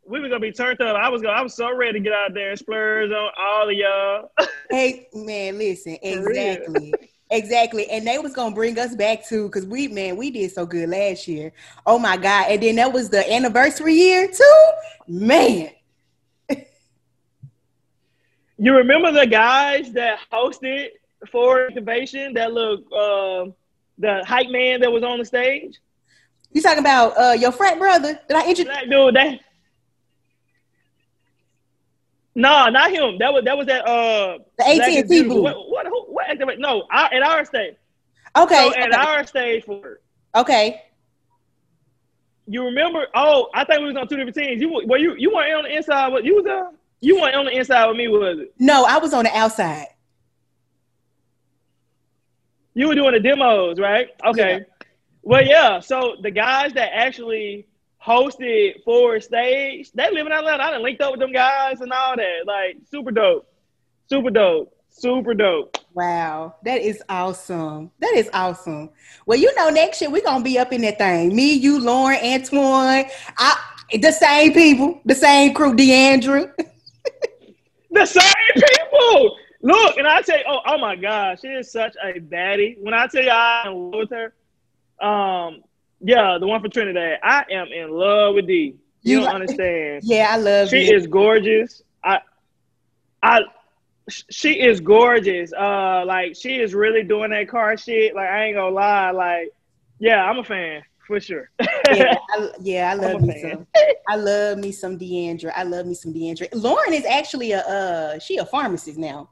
we 0.07 0.21
were 0.21 0.29
gonna 0.29 0.41
be 0.41 0.53
turned 0.53 0.81
up. 0.81 0.97
I 0.97 1.09
was 1.09 1.23
gonna, 1.23 1.37
I 1.37 1.43
was 1.43 1.55
so 1.55 1.75
ready 1.75 1.99
to 1.99 2.01
get 2.01 2.13
out 2.13 2.35
there 2.35 2.51
and 2.51 2.59
splurge 2.59 3.11
on 3.11 3.31
all 3.39 3.69
of 3.69 3.75
y'all. 3.75 4.31
hey 4.71 5.09
man, 5.15 5.59
listen, 5.59 5.99
exactly. 6.03 6.93
Exactly. 7.33 7.89
And 7.89 8.07
they 8.07 8.19
was 8.19 8.35
gonna 8.35 8.55
bring 8.55 8.79
us 8.79 8.95
back 8.95 9.27
too, 9.27 9.47
because 9.47 9.65
we 9.65 9.89
man, 9.89 10.19
we 10.19 10.31
did 10.31 10.53
so 10.53 10.67
good 10.67 10.91
last 10.91 11.27
year. 11.27 11.51
Oh 11.87 11.99
my 11.99 12.19
God. 12.19 12.51
And 12.51 12.63
then 12.63 12.77
that 12.77 12.93
was 12.93 13.09
the 13.09 13.33
anniversary 13.33 13.95
year 13.95 14.29
too. 14.29 14.71
Man. 15.09 15.71
you 18.59 18.77
remember 18.77 19.13
the 19.13 19.27
guys 19.27 19.93
that 19.93 20.19
hosted 20.31 20.89
for 21.31 21.69
activation, 21.69 22.35
that 22.35 22.53
little 22.53 22.83
uh, 22.95 23.51
the 23.97 24.23
hype 24.27 24.51
man 24.51 24.83
that 24.83 24.93
was 24.93 25.03
on 25.03 25.19
the 25.19 25.25
stage? 25.25 25.81
You 26.53 26.61
talking 26.61 26.81
about 26.81 27.19
uh, 27.19 27.33
your 27.33 27.51
frat 27.51 27.79
brother? 27.79 28.21
Did 28.29 28.37
I 28.37 28.47
introduce 28.47 28.75
that 28.75 28.91
dude 28.91 29.17
that 29.17 29.41
no, 32.35 32.69
not 32.71 32.91
him. 32.91 33.19
That 33.19 33.33
was 33.33 33.45
that 33.45 33.57
was 33.57 33.67
that 33.67 33.87
uh 33.87 34.39
the 34.59 34.67
AT 34.67 34.89
and 34.89 35.09
T 35.09 35.23
booth. 35.23 35.43
What 35.43 35.69
what, 35.69 35.82
who, 36.39 36.47
what 36.47 36.57
activate? 36.57 36.59
No, 36.59 36.87
our, 36.91 37.13
at 37.13 37.23
our 37.23 37.45
stage. 37.45 37.77
Okay. 38.37 38.55
So 38.55 38.71
okay. 38.71 38.81
at 38.81 38.95
our 38.95 39.27
stage 39.27 39.65
for 39.65 40.01
Okay. 40.35 40.83
You 42.47 42.65
remember? 42.65 43.07
Oh, 43.15 43.49
I 43.55 43.65
think 43.65 43.81
we 43.81 43.87
was 43.87 43.97
on 43.97 44.09
two 44.09 44.17
different 44.17 44.37
teams. 44.37 44.61
You 44.61 44.83
were 44.87 44.99
you 44.99 45.15
you 45.17 45.33
weren't 45.33 45.55
on 45.55 45.65
the 45.65 45.77
inside. 45.77 46.09
What 46.09 46.25
you 46.25 46.37
was 46.37 46.47
uh 46.47 46.75
you 47.01 47.21
weren't 47.21 47.35
on 47.35 47.47
the 47.47 47.53
inside 47.53 47.87
with 47.87 47.97
me, 47.97 48.09
was 48.09 48.39
it? 48.39 48.55
No, 48.59 48.85
I 48.85 48.99
was 48.99 49.13
on 49.13 49.25
the 49.25 49.37
outside. 49.37 49.87
You 52.75 52.89
were 52.89 52.95
doing 52.95 53.13
the 53.13 53.21
demos, 53.21 53.79
right? 53.79 54.09
Okay. 54.25 54.53
Yeah. 54.59 54.87
Well, 55.23 55.47
yeah. 55.47 55.81
So 55.81 56.17
the 56.21 56.31
guys 56.31 56.73
that 56.73 56.91
actually 56.95 57.67
hosted 58.05 58.83
Forward 58.83 59.23
Stage. 59.23 59.93
They 59.93 60.11
live 60.11 60.27
in 60.27 60.33
Atlanta. 60.33 60.63
I 60.63 60.71
done 60.73 60.83
linked 60.83 61.01
up 61.01 61.13
with 61.13 61.21
them 61.21 61.33
guys 61.33 61.81
and 61.81 61.93
all 61.93 62.17
that. 62.17 62.47
Like 62.47 62.79
super 62.91 63.11
dope. 63.11 63.49
Super 64.09 64.31
dope. 64.31 64.75
Super 64.91 65.35
dope. 65.35 65.79
Wow. 65.95 66.57
That 66.65 66.81
is 66.81 67.03
awesome. 67.09 67.91
That 68.01 68.15
is 68.15 68.31
awesome. 68.33 68.91
Well, 69.27 69.39
you 69.39 69.55
know, 69.55 69.69
next 69.69 70.01
year 70.01 70.11
we're 70.11 70.25
gonna 70.25 70.45
be 70.45 70.59
up 70.59 70.73
in 70.73 70.83
that 70.83 70.99
thing. 70.99 71.35
Me, 71.35 71.53
you, 71.53 71.79
Lauren, 71.81 72.19
Antoine, 72.25 73.07
I 73.39 73.59
the 73.93 74.13
same 74.13 74.53
people, 74.53 75.01
the 75.05 75.15
same 75.15 75.53
crew, 75.53 75.75
Deandra. 75.75 76.53
the 77.91 78.07
same 78.07 78.33
people. 78.55 79.37
Look, 79.63 79.97
and 79.97 80.07
I 80.07 80.23
tell 80.23 80.39
you, 80.39 80.45
oh, 80.49 80.61
oh 80.67 80.79
my 80.79 80.97
gosh, 80.97 81.41
she 81.43 81.49
is 81.49 81.71
such 81.71 81.95
a 82.03 82.19
baddie. 82.19 82.77
When 82.81 82.95
I 82.95 83.07
tell 83.07 83.23
you 83.23 83.31
I 83.31 83.65
am 83.67 83.91
with 83.93 84.11
her, 84.11 84.35
um, 85.07 85.63
yeah, 86.01 86.39
the 86.39 86.47
one 86.47 86.61
for 86.61 86.69
Trinidad. 86.69 87.21
I 87.23 87.45
am 87.51 87.69
in 87.69 87.91
love 87.91 88.35
with 88.35 88.47
D. 88.47 88.55
You, 88.55 88.77
you 89.03 89.17
don't 89.19 89.27
like, 89.27 89.35
understand. 89.35 90.03
Yeah, 90.05 90.29
I 90.31 90.37
love. 90.37 90.69
She 90.69 90.93
is 90.93 91.07
gorgeous. 91.07 91.83
I, 92.03 92.21
I, 93.23 93.43
she 94.31 94.61
is 94.61 94.81
gorgeous. 94.81 95.53
Uh, 95.53 96.05
like 96.07 96.37
she 96.37 96.57
is 96.57 96.75
really 96.75 97.03
doing 97.03 97.31
that 97.31 97.49
car 97.49 97.77
shit. 97.77 98.15
Like 98.15 98.29
I 98.29 98.45
ain't 98.45 98.57
gonna 98.57 98.75
lie. 98.75 99.11
Like, 99.11 99.53
yeah, 99.99 100.25
I'm 100.25 100.39
a 100.39 100.45
fan 100.45 100.83
for 101.07 101.21
sure. 101.21 101.51
yeah, 101.91 102.15
I, 102.31 102.51
yeah, 102.61 102.91
I 102.91 102.95
love 102.95 103.23
me 103.23 103.41
fan. 103.41 103.67
some. 103.75 103.85
I 104.09 104.17
love 104.17 104.59
me 104.59 104.73
some 104.73 104.99
Deandra. 104.99 105.53
I 105.55 105.65
love 105.65 105.87
me 105.87 105.95
some 105.95 106.13
Deandra. 106.13 106.49
Lauren 106.55 106.93
is 106.93 107.05
actually 107.05 107.53
a 107.53 107.61
uh, 107.61 108.19
she 108.19 108.37
a 108.39 108.47
pharmacist 108.47 108.99
now. 108.99 109.31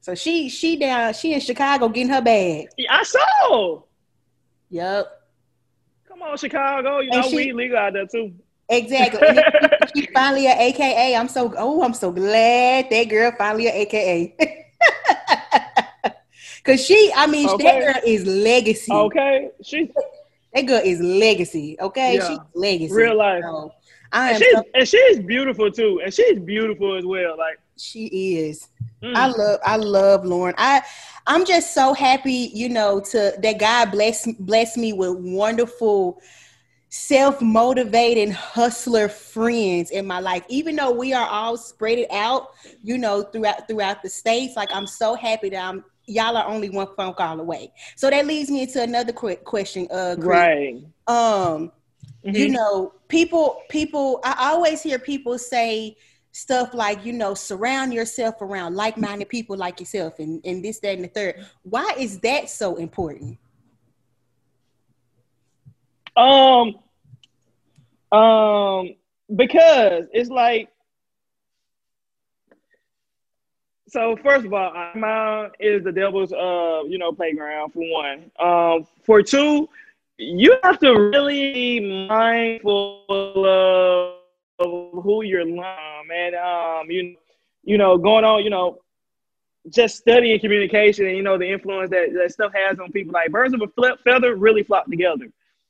So 0.00 0.14
she 0.14 0.48
she 0.48 0.76
down 0.76 1.14
she 1.14 1.32
in 1.32 1.40
Chicago 1.40 1.88
getting 1.88 2.12
her 2.12 2.22
bag. 2.22 2.68
Yeah, 2.76 2.96
I 2.96 3.02
saw. 3.02 3.82
Yep. 4.70 5.20
Come 6.08 6.22
on, 6.22 6.36
Chicago. 6.36 7.00
You 7.00 7.10
know, 7.10 7.22
she, 7.22 7.36
we 7.36 7.52
legal 7.52 7.78
out 7.78 7.92
there 7.92 8.06
too. 8.06 8.34
Exactly. 8.76 9.28
She's 9.94 10.06
finally 10.12 10.46
an 10.46 10.58
AKA. 10.58 11.16
I'm 11.16 11.28
so 11.28 11.54
oh, 11.56 11.82
I'm 11.82 11.94
so 11.94 12.10
glad 12.10 12.88
that 12.90 13.04
girl 13.04 13.32
finally 13.38 13.68
an 13.68 13.74
AKA. 13.74 14.36
Cause 16.64 16.84
she, 16.84 17.12
I 17.14 17.26
mean, 17.26 17.48
okay. 17.50 17.64
that 17.64 17.80
girl 17.80 18.02
is 18.06 18.26
legacy. 18.26 18.92
Okay, 18.92 19.50
she. 19.62 19.92
That 20.54 20.66
girl 20.66 20.80
is 20.82 21.00
legacy. 21.00 21.76
Okay, 21.80 22.14
yeah. 22.14 22.28
she's 22.28 22.38
legacy. 22.54 22.94
Real 22.94 23.16
life. 23.16 23.42
So, 23.42 23.74
I 24.12 24.30
am 24.30 24.34
and 24.34 24.44
she's, 24.44 24.52
so, 24.52 24.62
and 24.74 24.88
she's 24.88 25.18
beautiful 25.20 25.70
too, 25.70 26.00
and 26.02 26.14
she's 26.14 26.38
beautiful 26.38 26.96
as 26.96 27.04
well. 27.04 27.36
Like 27.36 27.58
she 27.76 28.06
is. 28.38 28.68
Mm. 29.02 29.14
I 29.14 29.26
love, 29.26 29.60
I 29.64 29.76
love 29.76 30.24
Lauren. 30.24 30.54
I, 30.56 30.82
I'm 31.26 31.44
just 31.44 31.74
so 31.74 31.92
happy, 31.92 32.50
you 32.54 32.68
know, 32.68 33.00
to 33.00 33.34
that 33.42 33.58
God 33.58 33.90
bless 33.90 34.26
bless 34.38 34.76
me 34.76 34.92
with 34.92 35.18
wonderful 35.18 36.22
self-motivating 36.96 38.30
hustler 38.30 39.08
friends 39.08 39.90
in 39.90 40.06
my 40.06 40.20
life. 40.20 40.44
Even 40.48 40.76
though 40.76 40.92
we 40.92 41.12
are 41.12 41.26
all 41.26 41.56
spread 41.56 41.98
it 41.98 42.10
out 42.12 42.50
you 42.84 42.96
know 42.96 43.22
throughout 43.22 43.66
throughout 43.66 44.00
the 44.00 44.08
states 44.08 44.54
like 44.54 44.68
i'm 44.72 44.86
so 44.86 45.16
happy 45.16 45.48
that 45.48 45.60
i'm 45.60 45.84
y'all 46.06 46.36
are 46.36 46.46
only 46.46 46.70
one 46.70 46.86
phone 46.96 47.12
call 47.14 47.40
away. 47.40 47.72
So 47.96 48.10
that 48.10 48.26
leads 48.26 48.48
me 48.48 48.62
into 48.62 48.80
another 48.80 49.12
quick 49.12 49.42
question 49.42 49.88
uh 49.90 50.14
Kris. 50.14 50.24
right. 50.24 50.76
Um 51.08 51.16
mm-hmm. 52.24 52.30
you 52.36 52.50
know 52.50 52.94
people 53.08 53.62
people 53.68 54.20
i 54.22 54.50
always 54.52 54.80
hear 54.80 55.00
people 55.00 55.36
say 55.36 55.96
stuff 56.30 56.74
like 56.74 57.04
you 57.04 57.12
know 57.12 57.34
surround 57.34 57.92
yourself 57.92 58.40
around 58.40 58.76
like-minded 58.76 59.28
people 59.28 59.56
like 59.56 59.80
yourself 59.80 60.20
and, 60.20 60.40
and 60.44 60.64
this 60.64 60.78
that 60.78 60.94
and 60.94 61.02
the 61.02 61.08
third. 61.08 61.44
Why 61.64 61.92
is 61.98 62.20
that 62.20 62.48
so 62.50 62.76
important? 62.76 63.36
Um 66.16 66.76
um 68.12 68.94
because 69.34 70.06
it's 70.12 70.30
like 70.30 70.68
so 73.88 74.16
first 74.16 74.46
of 74.46 74.52
all 74.52 74.72
mine 74.94 75.50
is 75.60 75.84
the 75.84 75.92
devil's 75.92 76.32
uh 76.32 76.82
you 76.88 76.98
know 76.98 77.12
playground 77.12 77.72
for 77.72 77.82
one. 77.90 78.30
Um 78.38 78.86
for 79.04 79.22
two 79.22 79.68
you 80.18 80.56
have 80.62 80.78
to 80.78 80.92
really 80.92 81.52
be 81.52 82.06
mindful 82.08 83.04
of 83.44 84.18
who 85.02 85.22
you're 85.22 85.42
um, 85.42 86.10
and 86.12 86.34
um, 86.34 86.90
you 86.90 87.16
you 87.64 87.78
know 87.78 87.98
going 87.98 88.24
on 88.24 88.44
you 88.44 88.50
know 88.50 88.80
just 89.70 89.96
studying 89.96 90.38
communication 90.38 91.06
and 91.06 91.16
you 91.16 91.22
know 91.22 91.38
the 91.38 91.50
influence 91.50 91.90
that 91.90 92.12
that 92.14 92.30
stuff 92.32 92.52
has 92.54 92.78
on 92.78 92.92
people. 92.92 93.12
Like 93.12 93.30
birds 93.30 93.54
of 93.54 93.62
a 93.62 93.96
feather 94.04 94.36
really 94.36 94.62
flock 94.62 94.86
together 94.86 95.28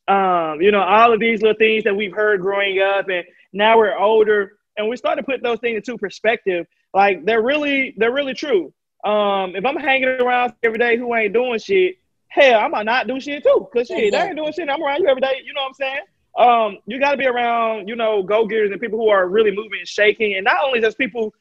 um, 0.09 0.61
you 0.61 0.71
know 0.71 0.83
all 0.83 1.13
of 1.13 1.21
these 1.21 1.43
little 1.43 1.57
things 1.57 1.85
that 1.85 1.97
we've 1.97 2.15
heard 2.15 2.41
growing 2.41 2.81
up 2.81 3.09
and 3.09 3.25
now 3.53 3.79
we're 3.79 3.97
older 3.97 4.53
and 4.77 4.89
we 4.89 4.97
start 4.97 5.17
to 5.19 5.23
put 5.23 5.43
those 5.43 5.61
things 5.61 5.77
into 5.77 5.97
perspective. 5.97 6.67
Like 6.93 7.25
they're 7.25 7.43
really 7.43 7.95
they're 7.97 8.13
really 8.13 8.35
true. 8.35 8.73
Um, 9.05 9.55
if 9.55 9.67
i'm 9.67 9.77
hanging 9.77 10.09
around 10.09 10.55
every 10.63 10.79
day 10.79 10.97
who 10.97 11.15
ain't 11.15 11.35
doing 11.35 11.59
shit 11.59 11.97
hell 12.29 12.59
i 12.59 12.69
might 12.69 12.87
not 12.87 13.07
do 13.07 13.21
shit 13.21 13.43
too 13.43 13.69
because 13.71 13.87
shit 13.87 14.13
they 14.13 14.19
ain't 14.19 14.35
doing 14.35 14.51
shit 14.51 14.67
i'm 14.71 14.83
around 14.83 15.03
you 15.03 15.09
every 15.09 15.21
day 15.21 15.43
you 15.45 15.53
know 15.53 15.61
what 15.61 15.69
i'm 15.69 15.75
saying? 15.75 16.01
Um, 16.37 16.79
you 16.87 16.99
got 16.99 17.13
to 17.13 17.17
be 17.17 17.27
around, 17.27 17.89
you 17.89 17.95
know, 17.95 18.23
go 18.23 18.47
getters 18.47 18.73
and 18.73 18.81
people 18.81 18.99
who 18.99 19.09
are 19.09 19.29
really 19.29 19.51
moving 19.51 19.79
and 19.79 19.89
shaking, 19.89 20.35
and 20.35 20.45
not 20.45 20.65
only 20.65 20.81
just 20.81 20.99
people 20.99 21.33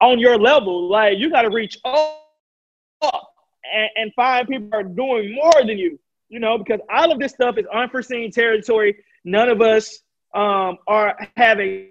on 0.00 0.18
your 0.18 0.38
level, 0.38 0.88
like 0.88 1.18
you 1.18 1.30
got 1.30 1.42
to 1.42 1.50
reach 1.50 1.78
up, 1.84 2.20
and, 3.02 3.88
and 3.96 4.14
find 4.14 4.46
people 4.46 4.68
are 4.72 4.82
doing 4.82 5.34
more 5.34 5.64
than 5.66 5.78
you, 5.78 5.98
you 6.34 6.40
know, 6.40 6.58
because 6.58 6.80
all 6.92 7.12
of 7.12 7.18
this 7.18 7.32
stuff 7.32 7.56
is 7.56 7.64
unforeseen 7.72 8.30
territory. 8.30 8.96
None 9.24 9.48
of 9.48 9.62
us 9.62 10.00
um, 10.34 10.78
are 10.86 11.16
having 11.36 11.90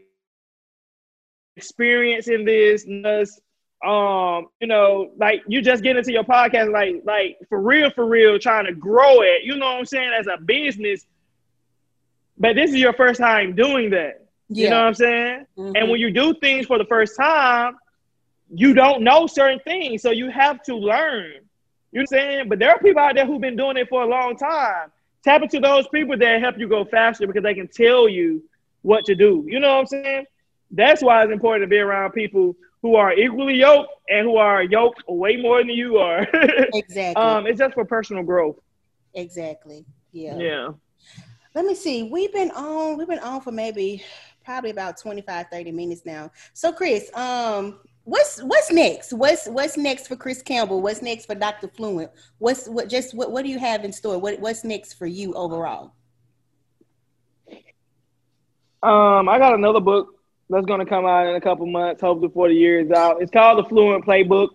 experience 1.56 2.28
in 2.28 2.46
this. 2.46 2.86
Us, 2.86 3.40
um, 3.86 4.48
you 4.62 4.68
know, 4.68 5.12
like 5.18 5.42
you 5.48 5.62
just 5.62 5.84
get 5.84 5.98
into 5.98 6.12
your 6.12 6.24
podcast, 6.24 6.72
like, 6.72 7.02
like 7.06 7.38
for 7.50 7.62
real, 7.62 7.90
for 7.90 8.06
real, 8.06 8.38
trying 8.38 8.66
to 8.66 8.74
grow 8.74 9.22
it. 9.22 9.44
You 9.44 9.56
know 9.58 9.66
what 9.66 9.80
I'm 9.80 9.86
saying? 9.86 10.12
As 10.18 10.28
a 10.28 10.40
business 10.40 11.06
but 12.38 12.56
this 12.56 12.72
is 12.72 12.78
your 12.78 12.94
first 12.94 13.20
time 13.20 13.56
doing 13.56 13.92
that. 13.92 14.26
Yeah. 14.50 14.64
You 14.64 14.70
know 14.70 14.80
what 14.80 14.88
I'm 14.88 14.94
saying? 14.94 15.46
Mm-hmm. 15.58 15.76
And 15.76 15.90
when 15.90 16.00
you 16.00 16.12
do 16.12 16.34
things 16.34 16.66
for 16.66 16.78
the 16.78 16.86
first 16.86 17.16
time, 17.16 17.78
you 18.54 18.74
don't 18.74 19.04
know 19.04 19.28
certain 19.28 19.60
things. 19.60 20.02
So 20.02 20.12
you 20.12 20.30
have 20.30 20.62
to 20.64 20.76
learn. 20.76 21.34
You 21.94 22.00
know 22.00 22.06
what 22.10 22.20
I'm 22.20 22.30
saying? 22.32 22.50
But 22.50 22.60
there 22.60 22.72
are 22.72 22.80
people 22.80 23.02
out 23.02 23.14
there 23.14 23.26
who've 23.26 23.40
been 23.40 23.56
doing 23.56 23.78
it 23.78 23.88
for 23.88 24.02
a 24.02 24.08
long 24.08 24.36
time. 24.36 24.92
Tap 25.24 25.44
into 25.44 25.60
those 25.60 25.88
people 25.90 26.18
that 26.18 26.42
help 26.42 26.58
you 26.58 26.68
go 26.68 26.84
faster 26.84 27.28
because 27.28 27.44
they 27.44 27.54
can 27.54 27.68
tell 27.68 28.10
you 28.10 28.44
what 28.82 29.06
to 29.06 29.16
do. 29.16 29.46
You 29.48 29.60
know 29.60 29.76
what 29.76 29.82
I'm 29.82 29.86
saying? 29.86 30.26
That's 30.72 31.04
why 31.04 31.24
it's 31.24 31.32
important 31.32 31.64
to 31.64 31.68
be 31.68 31.78
around 31.78 32.12
people 32.12 32.56
who 32.82 32.96
are 32.96 33.14
equally 33.14 33.56
yoked 33.56 33.92
and 34.10 34.26
who 34.26 34.38
are 34.38 34.64
yoked 34.64 35.04
way 35.08 35.38
more 35.38 35.60
than 35.60 35.70
you 35.70 35.98
are. 36.00 36.28
exactly. 36.74 37.16
Um, 37.16 37.46
it's 37.46 37.60
just 37.60 37.76
for 37.76 37.86
personal 37.86 38.24
growth. 38.24 38.60
Exactly. 39.14 39.86
Yeah. 40.12 40.38
Yeah. 40.38 40.70
Let 41.54 41.66
me 41.66 41.76
see. 41.76 42.04
We've 42.04 42.34
been 42.34 42.50
on. 42.52 42.98
We've 42.98 43.08
been 43.08 43.20
on 43.20 43.40
for 43.42 43.52
maybe 43.52 44.04
probably 44.44 44.72
about 44.72 44.98
25, 44.98 45.46
30 45.52 45.72
minutes 45.72 46.02
now. 46.06 46.32
So, 46.54 46.74
Kris, 46.74 47.14
um, 47.16 47.80
what's 48.04 48.42
what's 48.44 48.72
next? 48.72 49.14
What's 49.14 49.48
what's 49.48 49.78
next 49.78 50.08
for 50.08 50.16
Kris 50.16 50.42
Campbell? 50.42 50.82
What's 50.82 51.02
next 51.02 51.26
for 51.26 51.36
Dr. 51.36 51.68
Fluent? 51.68 52.12
What's 52.38 52.68
what 52.68 52.90
just 52.90 53.14
what 53.14 53.32
what 53.32 53.44
do 53.44 53.50
you 53.50 53.60
have 53.60 53.86
in 53.86 53.94
store? 53.94 54.18
What 54.18 54.40
what's 54.40 54.64
next 54.64 54.94
for 54.94 55.06
you 55.06 55.34
overall? 55.34 55.94
Um, 58.82 59.30
I 59.30 59.40
got 59.40 59.54
another 59.54 59.80
book 59.80 60.20
that's 60.50 60.66
gonna 60.66 60.86
come 60.86 61.06
out 61.06 61.28
in 61.28 61.36
a 61.36 61.42
couple 61.42 61.66
months, 61.66 62.02
hopefully 62.02 62.28
before 62.28 62.50
the 62.50 62.56
year 62.56 62.80
is 62.80 62.92
out. 62.92 63.22
It's 63.22 63.32
called 63.32 63.64
the 63.64 63.70
Fluent 63.70 64.06
Playbook. 64.06 64.50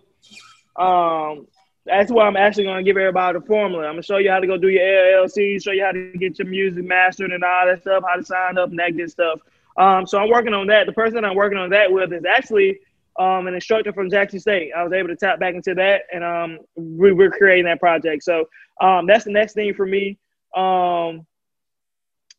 Um, 0.75 1.47
that's 1.85 2.11
where 2.11 2.27
I'm 2.27 2.37
actually 2.37 2.65
gonna 2.65 2.83
give 2.83 2.97
everybody 2.97 3.39
the 3.39 3.45
formula. 3.45 3.85
I'm 3.85 3.93
gonna 3.93 4.03
show 4.03 4.17
you 4.17 4.29
how 4.29 4.39
to 4.39 4.45
go 4.45 4.57
do 4.57 4.69
your 4.69 4.83
LLC, 4.83 5.61
show 5.61 5.71
you 5.71 5.83
how 5.83 5.91
to 5.91 6.11
get 6.17 6.37
your 6.37 6.47
music 6.47 6.85
mastered 6.85 7.31
and 7.31 7.43
all 7.43 7.65
that 7.65 7.81
stuff, 7.81 8.03
how 8.07 8.15
to 8.15 8.23
sign 8.23 8.59
up 8.59 8.69
and 8.69 8.77
that 8.77 8.95
good 8.95 9.09
stuff. 9.09 9.39
Um, 9.77 10.05
so 10.05 10.19
I'm 10.19 10.29
working 10.29 10.53
on 10.53 10.67
that. 10.67 10.85
The 10.85 10.93
person 10.93 11.25
I'm 11.25 11.35
working 11.35 11.57
on 11.57 11.71
that 11.71 11.91
with 11.91 12.13
is 12.13 12.25
actually 12.25 12.79
um, 13.19 13.47
an 13.47 13.53
instructor 13.53 13.91
from 13.93 14.09
Jackson 14.09 14.39
State. 14.39 14.71
I 14.75 14.83
was 14.83 14.93
able 14.93 15.09
to 15.09 15.15
tap 15.15 15.39
back 15.39 15.53
into 15.53 15.75
that, 15.75 16.03
and 16.11 16.23
um, 16.23 16.59
we, 16.75 17.11
are 17.11 17.29
creating 17.29 17.65
that 17.65 17.79
project. 17.79 18.23
So 18.23 18.45
um, 18.81 19.05
that's 19.05 19.25
the 19.25 19.31
next 19.31 19.53
thing 19.53 19.73
for 19.73 19.85
me. 19.85 20.17
Um, 20.55 21.27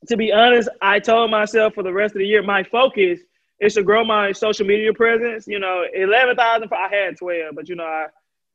to 0.08 0.16
be 0.16 0.32
honest, 0.32 0.68
I 0.80 0.98
told 0.98 1.30
myself 1.30 1.74
for 1.74 1.82
the 1.82 1.92
rest 1.92 2.14
of 2.14 2.20
the 2.20 2.26
year, 2.26 2.42
my 2.42 2.64
focus 2.64 3.20
is 3.60 3.74
to 3.74 3.82
grow 3.82 4.04
my 4.04 4.32
social 4.32 4.66
media 4.66 4.92
presence. 4.94 5.46
You 5.46 5.58
know, 5.58 5.84
11,000, 5.94 6.68
I 6.72 6.88
had 6.94 7.18
12, 7.18 7.54
but 7.54 7.68
you 7.68 7.76
know, 7.76 7.84
I 7.84 8.06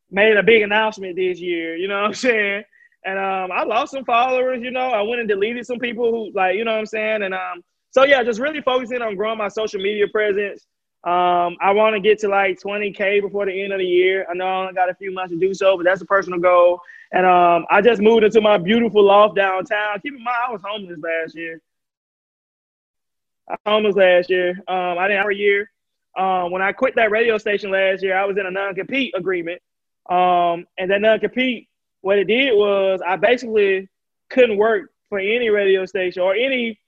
made 0.09 0.35
a 0.37 0.43
big 0.43 0.63
announcement 0.63 1.15
this 1.15 1.39
year, 1.39 1.75
you 1.75 1.87
know 1.87 2.01
what 2.01 2.07
I'm 2.07 2.13
saying? 2.13 2.63
And 3.05 3.19
um, 3.19 3.51
I 3.51 3.63
lost 3.63 3.91
some 3.91 4.03
followers, 4.03 4.63
you 4.63 4.71
know, 4.71 4.87
I 4.87 5.03
went 5.03 5.19
and 5.19 5.29
deleted 5.29 5.65
some 5.65 5.77
people 5.77 6.09
who 6.09 6.31
like, 6.33 6.55
you 6.55 6.65
know 6.65 6.71
what 6.71 6.79
I'm 6.79 6.85
saying? 6.87 7.21
And 7.21 7.35
um, 7.35 7.63
so 7.91 8.03
yeah, 8.03 8.23
just 8.23 8.39
really 8.39 8.61
focusing 8.61 9.03
on 9.03 9.15
growing 9.15 9.37
my 9.37 9.47
social 9.47 9.79
media 9.79 10.07
presence. 10.07 10.65
Um, 11.05 11.55
I 11.61 11.71
want 11.71 11.93
to 11.93 11.99
get 11.99 12.17
to 12.19 12.27
like 12.27 12.59
20K 12.59 13.21
before 13.21 13.45
the 13.45 13.63
end 13.63 13.71
of 13.71 13.77
the 13.77 13.85
year. 13.85 14.25
I 14.27 14.33
know 14.33 14.47
I 14.47 14.61
only 14.61 14.73
got 14.73 14.89
a 14.89 14.95
few 14.95 15.13
months 15.13 15.31
to 15.31 15.39
do 15.39 15.53
so, 15.53 15.77
but 15.77 15.83
that's 15.85 16.01
a 16.01 16.05
personal 16.05 16.39
goal. 16.39 16.81
And 17.11 17.27
um, 17.27 17.67
I 17.69 17.81
just 17.81 18.01
moved 18.01 18.23
into 18.23 18.41
my 18.41 18.57
beautiful 18.57 19.03
loft 19.03 19.35
downtown. 19.35 19.99
Keep 20.01 20.15
in 20.15 20.23
mind, 20.23 20.37
I 20.47 20.51
was 20.51 20.61
homeless 20.65 20.97
last 20.99 21.35
year. 21.35 21.61
I 23.47 23.51
was 23.51 23.59
homeless 23.67 23.95
last 23.95 24.31
year. 24.31 24.51
Um, 24.67 24.97
I 24.97 25.07
didn't 25.07 25.21
have 25.21 25.29
a 25.29 25.35
year. 25.35 25.69
Um, 26.17 26.49
when 26.49 26.63
I 26.63 26.71
quit 26.71 26.95
that 26.95 27.11
radio 27.11 27.37
station 27.37 27.69
last 27.69 28.01
year, 28.01 28.17
I 28.17 28.25
was 28.25 28.37
in 28.37 28.47
a 28.47 28.51
non-compete 28.51 29.13
agreement. 29.15 29.61
Um, 30.09 30.65
and 30.75 30.89
that 30.89 31.01
non-compete, 31.01 31.67
what 32.01 32.17
it 32.17 32.25
did 32.25 32.55
was 32.55 32.99
I 33.05 33.15
basically 33.17 33.89
couldn't 34.29 34.57
work 34.57 34.89
for 35.09 35.19
any 35.19 35.49
radio 35.49 35.85
station 35.85 36.23
or 36.23 36.33
any 36.33 36.79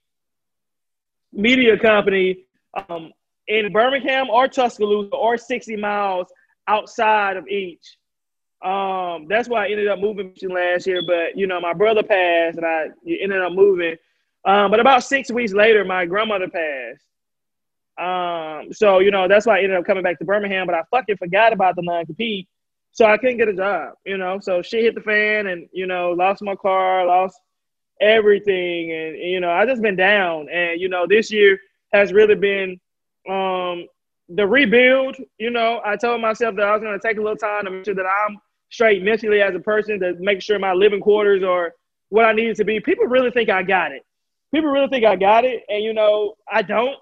media 1.31 1.77
company 1.77 2.45
um, 2.89 3.11
in 3.47 3.71
Birmingham 3.71 4.29
or 4.29 4.47
Tuscaloosa 4.47 5.15
or 5.15 5.37
60 5.37 5.75
miles 5.77 6.27
outside 6.67 7.37
of 7.37 7.47
each. 7.47 7.97
Um, 8.63 9.27
that's 9.27 9.47
why 9.47 9.65
I 9.65 9.69
ended 9.69 9.87
up 9.87 9.99
moving 9.99 10.33
last 10.49 10.87
year. 10.87 11.01
But 11.05 11.37
you 11.37 11.47
know, 11.47 11.61
my 11.61 11.73
brother 11.73 12.03
passed, 12.03 12.57
and 12.57 12.65
I 12.65 12.87
ended 13.05 13.41
up 13.41 13.53
moving. 13.53 13.95
Um, 14.45 14.71
but 14.71 14.79
about 14.79 15.03
six 15.03 15.29
weeks 15.29 15.53
later, 15.53 15.85
my 15.85 16.05
grandmother 16.05 16.47
passed. 16.47 17.03
Um, 17.97 18.73
so 18.73 18.99
you 18.99 19.11
know, 19.11 19.27
that's 19.27 19.45
why 19.45 19.59
I 19.59 19.63
ended 19.63 19.77
up 19.77 19.85
coming 19.85 20.03
back 20.03 20.17
to 20.19 20.25
Birmingham. 20.25 20.65
But 20.65 20.75
I 20.75 20.83
fucking 20.91 21.17
forgot 21.17 21.53
about 21.53 21.75
the 21.75 21.83
non-compete, 21.83 22.47
so 22.91 23.05
I 23.05 23.17
couldn't 23.17 23.37
get 23.37 23.47
a 23.47 23.53
job. 23.53 23.93
You 24.05 24.17
know, 24.17 24.39
so 24.39 24.61
shit 24.61 24.83
hit 24.83 24.95
the 24.95 25.01
fan, 25.01 25.47
and 25.47 25.67
you 25.71 25.85
know, 25.85 26.11
lost 26.11 26.41
my 26.41 26.55
car, 26.55 27.05
lost 27.05 27.39
everything, 28.01 28.91
and, 28.91 29.15
and 29.15 29.31
you 29.31 29.39
know, 29.39 29.51
I 29.51 29.65
just 29.67 29.81
been 29.83 29.95
down. 29.95 30.49
And 30.49 30.81
you 30.81 30.89
know, 30.89 31.05
this 31.07 31.31
year 31.31 31.59
has 31.93 32.11
really 32.11 32.35
been 32.35 32.79
um, 33.29 33.87
the 34.29 34.45
rebuild. 34.45 35.17
You 35.37 35.49
know, 35.51 35.81
I 35.85 35.95
told 35.95 36.21
myself 36.21 36.55
that 36.55 36.65
I 36.67 36.73
was 36.73 36.81
going 36.81 36.99
to 36.99 37.07
take 37.07 37.17
a 37.17 37.21
little 37.21 37.37
time 37.37 37.65
to 37.65 37.71
make 37.71 37.85
sure 37.85 37.95
that 37.95 38.05
I'm 38.05 38.37
straight 38.69 39.03
mentally 39.03 39.41
as 39.41 39.55
a 39.55 39.59
person 39.59 39.99
to 39.99 40.13
make 40.19 40.41
sure 40.41 40.59
my 40.59 40.73
living 40.73 40.99
quarters 40.99 41.43
are 41.43 41.73
what 42.09 42.25
I 42.25 42.33
needed 42.33 42.55
to 42.57 42.65
be. 42.65 42.79
People 42.79 43.05
really 43.05 43.31
think 43.31 43.49
I 43.49 43.63
got 43.63 43.91
it. 43.91 44.03
People 44.53 44.69
really 44.69 44.87
think 44.87 45.05
I 45.05 45.15
got 45.15 45.45
it, 45.45 45.63
and 45.67 45.83
you 45.83 45.93
know 45.93 46.35
I 46.51 46.61
don't. 46.61 46.95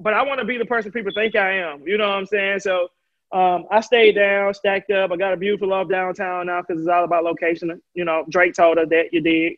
But 0.00 0.14
I 0.14 0.22
want 0.22 0.40
to 0.40 0.46
be 0.46 0.58
the 0.58 0.64
person 0.64 0.92
people 0.92 1.12
think 1.14 1.36
I 1.36 1.58
am. 1.58 1.82
You 1.86 1.98
know 1.98 2.08
what 2.08 2.18
I'm 2.18 2.26
saying? 2.26 2.60
So 2.60 2.88
um, 3.32 3.66
I 3.70 3.80
stayed 3.80 4.14
down, 4.14 4.54
stacked 4.54 4.90
up. 4.90 5.12
I 5.12 5.16
got 5.16 5.32
a 5.32 5.36
beautiful 5.36 5.68
love 5.68 5.90
downtown 5.90 6.46
now 6.46 6.62
because 6.62 6.80
it's 6.80 6.88
all 6.88 7.04
about 7.04 7.24
location. 7.24 7.80
You 7.94 8.04
know, 8.04 8.24
Drake 8.28 8.54
told 8.54 8.78
us 8.78 8.88
that 8.90 9.12
you 9.12 9.20
did. 9.20 9.52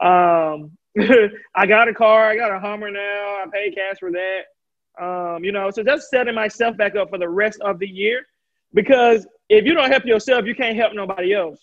Um, 0.00 0.76
I 1.54 1.66
got 1.66 1.88
a 1.88 1.94
car. 1.94 2.30
I 2.30 2.36
got 2.36 2.52
a 2.52 2.60
Hummer 2.60 2.90
now. 2.90 3.42
I 3.42 3.44
paid 3.52 3.74
cash 3.74 3.98
for 3.98 4.10
that. 4.12 4.42
Um, 5.00 5.42
you 5.42 5.52
know, 5.52 5.70
so 5.70 5.82
just 5.82 6.08
setting 6.08 6.34
myself 6.34 6.76
back 6.76 6.94
up 6.94 7.10
for 7.10 7.18
the 7.18 7.28
rest 7.28 7.60
of 7.60 7.78
the 7.78 7.88
year 7.88 8.26
because 8.72 9.26
if 9.48 9.64
you 9.64 9.74
don't 9.74 9.90
help 9.90 10.04
yourself, 10.04 10.44
you 10.46 10.54
can't 10.54 10.76
help 10.76 10.94
nobody 10.94 11.34
else. 11.34 11.58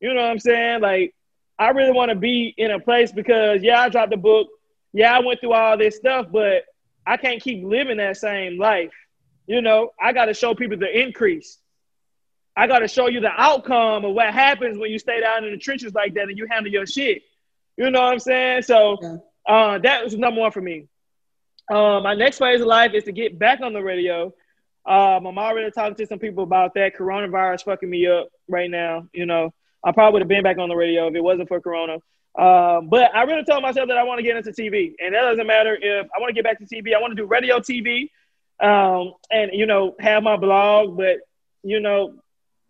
You 0.00 0.14
know 0.14 0.22
what 0.22 0.30
I'm 0.30 0.38
saying? 0.38 0.80
Like, 0.80 1.14
I 1.58 1.70
really 1.70 1.92
want 1.92 2.10
to 2.10 2.14
be 2.16 2.54
in 2.58 2.70
a 2.70 2.80
place 2.80 3.12
because, 3.12 3.62
yeah, 3.62 3.80
I 3.80 3.88
dropped 3.88 4.10
the 4.10 4.16
book. 4.16 4.48
Yeah, 4.92 5.16
I 5.16 5.20
went 5.20 5.40
through 5.40 5.52
all 5.52 5.76
this 5.76 5.96
stuff, 5.96 6.26
but 6.30 6.64
I 7.06 7.16
can't 7.16 7.42
keep 7.42 7.64
living 7.64 7.96
that 7.98 8.16
same 8.16 8.58
life. 8.58 8.92
You 9.46 9.62
know, 9.62 9.90
I 10.00 10.12
got 10.12 10.26
to 10.26 10.34
show 10.34 10.54
people 10.54 10.76
the 10.76 11.00
increase. 11.00 11.58
I 12.56 12.66
got 12.66 12.80
to 12.80 12.88
show 12.88 13.08
you 13.08 13.20
the 13.20 13.32
outcome 13.36 14.04
of 14.04 14.14
what 14.14 14.32
happens 14.32 14.78
when 14.78 14.90
you 14.90 14.98
stay 14.98 15.20
down 15.20 15.44
in 15.44 15.52
the 15.52 15.58
trenches 15.58 15.94
like 15.94 16.14
that 16.14 16.28
and 16.28 16.38
you 16.38 16.46
handle 16.50 16.72
your 16.72 16.86
shit. 16.86 17.22
You 17.76 17.90
know 17.90 18.00
what 18.00 18.12
I'm 18.12 18.18
saying? 18.18 18.62
So 18.62 18.96
uh, 19.46 19.78
that 19.78 20.04
was 20.04 20.16
number 20.16 20.40
one 20.40 20.50
for 20.50 20.62
me. 20.62 20.88
Uh, 21.70 22.00
my 22.00 22.14
next 22.14 22.38
phase 22.38 22.60
of 22.60 22.66
life 22.66 22.94
is 22.94 23.04
to 23.04 23.12
get 23.12 23.38
back 23.38 23.60
on 23.60 23.72
the 23.72 23.82
radio. 23.82 24.32
Um, 24.86 25.26
I'm 25.26 25.38
already 25.38 25.70
talking 25.72 25.96
to 25.96 26.06
some 26.06 26.20
people 26.20 26.44
about 26.44 26.74
that. 26.74 26.96
Coronavirus 26.96 27.64
fucking 27.64 27.90
me 27.90 28.06
up 28.06 28.28
right 28.48 28.70
now. 28.70 29.08
You 29.12 29.26
know, 29.26 29.52
I 29.84 29.92
probably 29.92 30.12
would 30.14 30.22
have 30.22 30.28
been 30.28 30.44
back 30.44 30.58
on 30.58 30.68
the 30.68 30.76
radio 30.76 31.08
if 31.08 31.14
it 31.14 31.22
wasn't 31.22 31.48
for 31.48 31.60
Corona. 31.60 31.94
Um, 32.38 32.88
but 32.88 33.14
I 33.14 33.22
really 33.22 33.44
told 33.44 33.62
myself 33.62 33.88
that 33.88 33.96
I 33.96 34.04
want 34.04 34.18
to 34.18 34.22
get 34.22 34.36
into 34.36 34.50
TV, 34.50 34.94
and 35.02 35.14
that 35.14 35.22
doesn't 35.22 35.46
matter 35.46 35.76
if 35.80 36.06
I 36.14 36.20
want 36.20 36.28
to 36.28 36.34
get 36.34 36.44
back 36.44 36.58
to 36.58 36.66
TV. 36.66 36.94
I 36.94 37.00
want 37.00 37.12
to 37.12 37.16
do 37.16 37.24
radio 37.24 37.58
TV, 37.58 38.10
um, 38.60 39.14
and 39.30 39.50
you 39.52 39.66
know, 39.66 39.96
have 39.98 40.22
my 40.22 40.36
blog. 40.36 40.96
But 40.96 41.16
you 41.62 41.80
know, 41.80 42.14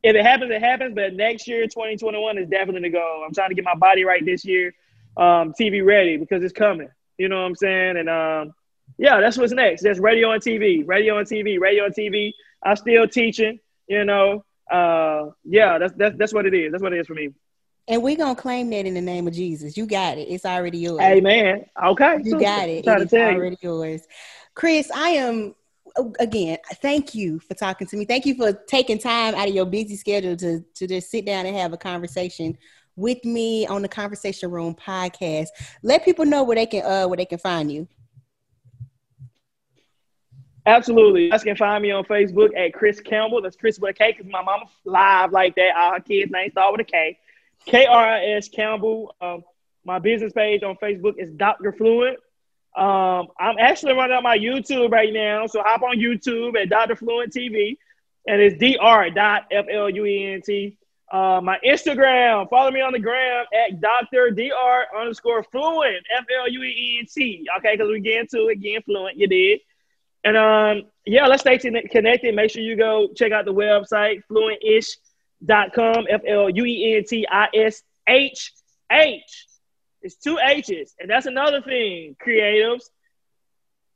if 0.03 0.15
it 0.15 0.25
happens, 0.25 0.53
it 0.53 0.63
happens. 0.63 0.95
But 0.95 1.15
next 1.15 1.49
year, 1.49 1.65
2021 1.65 2.39
is 2.39 2.49
definitely 2.49 2.89
the 2.89 2.97
goal. 2.97 3.25
I'm 3.27 3.35
trying 3.35 3.49
to 3.49 3.57
get 3.57 3.65
my 3.65 3.75
body 3.75 4.05
right 4.05 4.25
this 4.25 4.45
year, 4.45 4.73
um, 5.17 5.53
TV 5.53 5.85
ready 5.85 6.17
because 6.17 6.45
it's 6.45 6.53
coming. 6.53 6.89
You 7.19 7.29
know 7.29 7.41
what 7.41 7.47
I'm 7.49 7.57
saying? 7.57 7.97
And 7.97 8.09
um, 8.09 8.55
yeah, 8.99 9.21
that's 9.21 9.37
what's 9.37 9.53
next. 9.53 9.83
That's 9.83 9.99
radio 9.99 10.31
and 10.33 10.43
TV, 10.43 10.87
radio 10.87 11.19
and 11.19 11.29
TV, 11.29 11.59
radio 11.59 11.85
and 11.85 11.95
TV. 11.95 12.33
I'm 12.63 12.77
still 12.77 13.07
teaching, 13.07 13.59
you 13.87 14.05
know. 14.05 14.45
Uh, 14.71 15.31
yeah, 15.45 15.79
that's 15.79 15.95
that's 15.97 16.17
that's 16.17 16.35
what 16.35 16.47
it 16.47 16.55
is. 16.55 16.73
That's 16.73 16.83
what 16.83 16.93
it 16.93 16.99
is 16.99 17.07
for 17.07 17.15
me. 17.15 17.31
And 17.89 18.03
we're 18.03 18.17
gonna 18.17 18.35
claim 18.35 18.71
that 18.71 18.87
in 18.87 18.95
the 18.95 19.01
name 19.01 19.29
of 19.29 19.35
Jesus. 19.35 19.77
You 19.77 19.87
got 19.87 20.19
it. 20.19 20.29
It's 20.29 20.45
already 20.45 20.79
yours. 20.79 21.01
Amen. 21.01 21.67
Okay. 21.85 22.19
You 22.25 22.41
got 22.41 22.69
it. 22.69 22.85
It's 22.87 23.13
already 23.13 23.57
you. 23.61 23.69
yours. 23.69 24.03
Kris, 24.55 24.91
I 24.91 25.11
am 25.11 25.55
again, 26.19 26.59
thank 26.83 27.15
you 27.15 27.39
for 27.41 27.55
talking 27.55 27.87
to 27.87 27.97
me. 27.97 28.05
Thank 28.05 28.27
you 28.27 28.35
for 28.35 28.53
taking 28.53 28.99
time 28.99 29.35
out 29.35 29.49
of 29.49 29.55
your 29.55 29.67
busy 29.67 29.97
schedule 29.97 30.37
to 30.37 30.65
to 30.75 30.87
just 30.87 31.11
sit 31.11 31.27
down 31.27 31.47
and 31.47 31.57
have 31.57 31.73
a 31.73 31.77
conversation 31.77 32.57
with 32.97 33.25
me 33.25 33.67
on 33.67 33.83
the 33.83 33.89
Conversation 33.89 34.51
Room 34.51 34.75
podcast. 34.75 35.49
Let 35.83 36.05
people 36.05 36.25
know 36.25 36.43
where 36.45 36.57
they 36.57 36.67
can 36.67 36.85
uh 36.85 37.07
where 37.07 37.17
they 37.17 37.27
can 37.27 37.39
find 37.39 37.71
you. 37.71 37.87
Absolutely. 40.67 41.25
You 41.25 41.31
guys 41.31 41.45
can 41.45 41.57
find 41.57 41.81
me 41.81 41.93
on 41.93 42.05
Facebook 42.05 42.57
at 42.57 42.75
Kris 42.75 43.01
Campbell. 43.01 43.41
That's 43.41 43.57
Kris 43.57 43.79
with 43.79 43.91
a 43.91 43.95
K 43.95 44.13
because 44.13 44.31
my 44.31 44.43
mama 44.43 44.65
live 44.85 45.31
like 45.31 45.55
that. 45.55 45.77
All 45.77 45.93
her 45.93 46.01
kids' 46.01 46.33
names 46.33 46.53
start 46.53 46.73
with 46.73 46.81
a 46.81 46.91
K. 46.91 47.19
K 47.67 47.87
R 47.87 48.05
I 48.05 48.25
S 48.33 48.49
Campbell. 48.49 49.15
Um, 49.21 49.45
my 49.85 50.01
business 50.01 50.33
page 50.33 50.65
on 50.65 50.77
Facebook 50.77 51.15
is 51.19 51.31
Dr. 51.31 51.73
Fluent. 51.73 52.19
Um, 52.77 53.29
I'm 53.39 53.57
actually 53.59 53.95
running 53.95 54.17
on 54.17 54.25
my 54.25 54.37
YouTube 54.37 54.91
right 54.91 55.13
now. 55.13 55.47
So 55.47 55.63
hop 55.63 55.83
on 55.83 55.99
YouTube 55.99 56.61
at 56.61 56.69
Dr. 56.69 56.97
Fluent 56.97 57.33
TV. 57.33 57.79
And 58.27 58.43
it's 58.43 58.59
Dr. 58.59 59.11
dot 59.11 59.45
F 59.53 59.67
L 59.73 59.89
U 59.89 60.05
E 60.05 60.33
N 60.33 60.43
T. 60.45 60.77
Uh, 61.13 61.41
my 61.41 61.57
Instagram, 61.65 62.51
follow 62.51 62.73
me 62.73 62.81
on 62.81 62.93
the 62.93 62.99
gram 62.99 63.45
at 63.55 63.81
Dr. 63.81 64.31
Dr. 64.31 64.87
underscore 64.99 65.45
Fluent, 65.45 66.05
F 66.13 66.25
L 66.41 66.49
U 66.49 66.63
E 66.65 66.99
N 66.99 67.07
T. 67.07 67.47
Okay, 67.59 67.77
because 67.77 67.89
we 67.89 68.01
get 68.01 68.23
into 68.23 68.49
it 68.49 68.53
again, 68.55 68.83
Fluent, 68.83 69.17
you 69.17 69.29
did. 69.29 69.61
And 70.27 70.37
um, 70.37 70.91
yeah, 71.07 71.29
let's 71.29 71.43
stay 71.43 71.57
connected. 71.57 72.35
Make 72.35 72.51
sure 72.51 72.61
you 72.61 72.77
go 72.77 73.09
check 73.15 73.31
out 73.31 73.45
the 73.45 73.55
website, 73.55 74.23
fluentishh.com, 74.29 76.07
F 76.11 76.23
L 76.27 76.51
U 76.51 76.65
E 76.65 76.97
N 76.97 77.05
T 77.05 77.25
I 77.31 77.47
S 77.55 77.85
H 78.09 78.53
H. 78.91 79.47
It's 80.03 80.17
two 80.17 80.37
H's. 80.45 80.97
And 80.99 81.09
that's 81.09 81.27
another 81.27 81.63
thing, 81.63 82.17
creatives. 82.25 82.83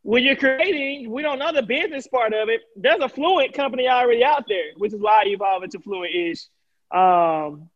when 0.02 0.22
you're 0.22 0.36
creating, 0.36 1.10
we 1.10 1.22
don't 1.22 1.40
know 1.40 1.52
the 1.52 1.62
business 1.62 2.06
part 2.06 2.32
of 2.32 2.48
it. 2.48 2.60
There's 2.76 3.00
a 3.00 3.08
Fluent 3.08 3.52
company 3.52 3.88
already 3.88 4.22
out 4.24 4.44
there, 4.48 4.72
which 4.76 4.92
is 4.94 5.00
why 5.00 5.22
I 5.24 5.28
evolved 5.28 5.64
into 5.64 5.80
Fluent 5.80 6.14
ish. 6.14 6.46
Um, 6.92 7.70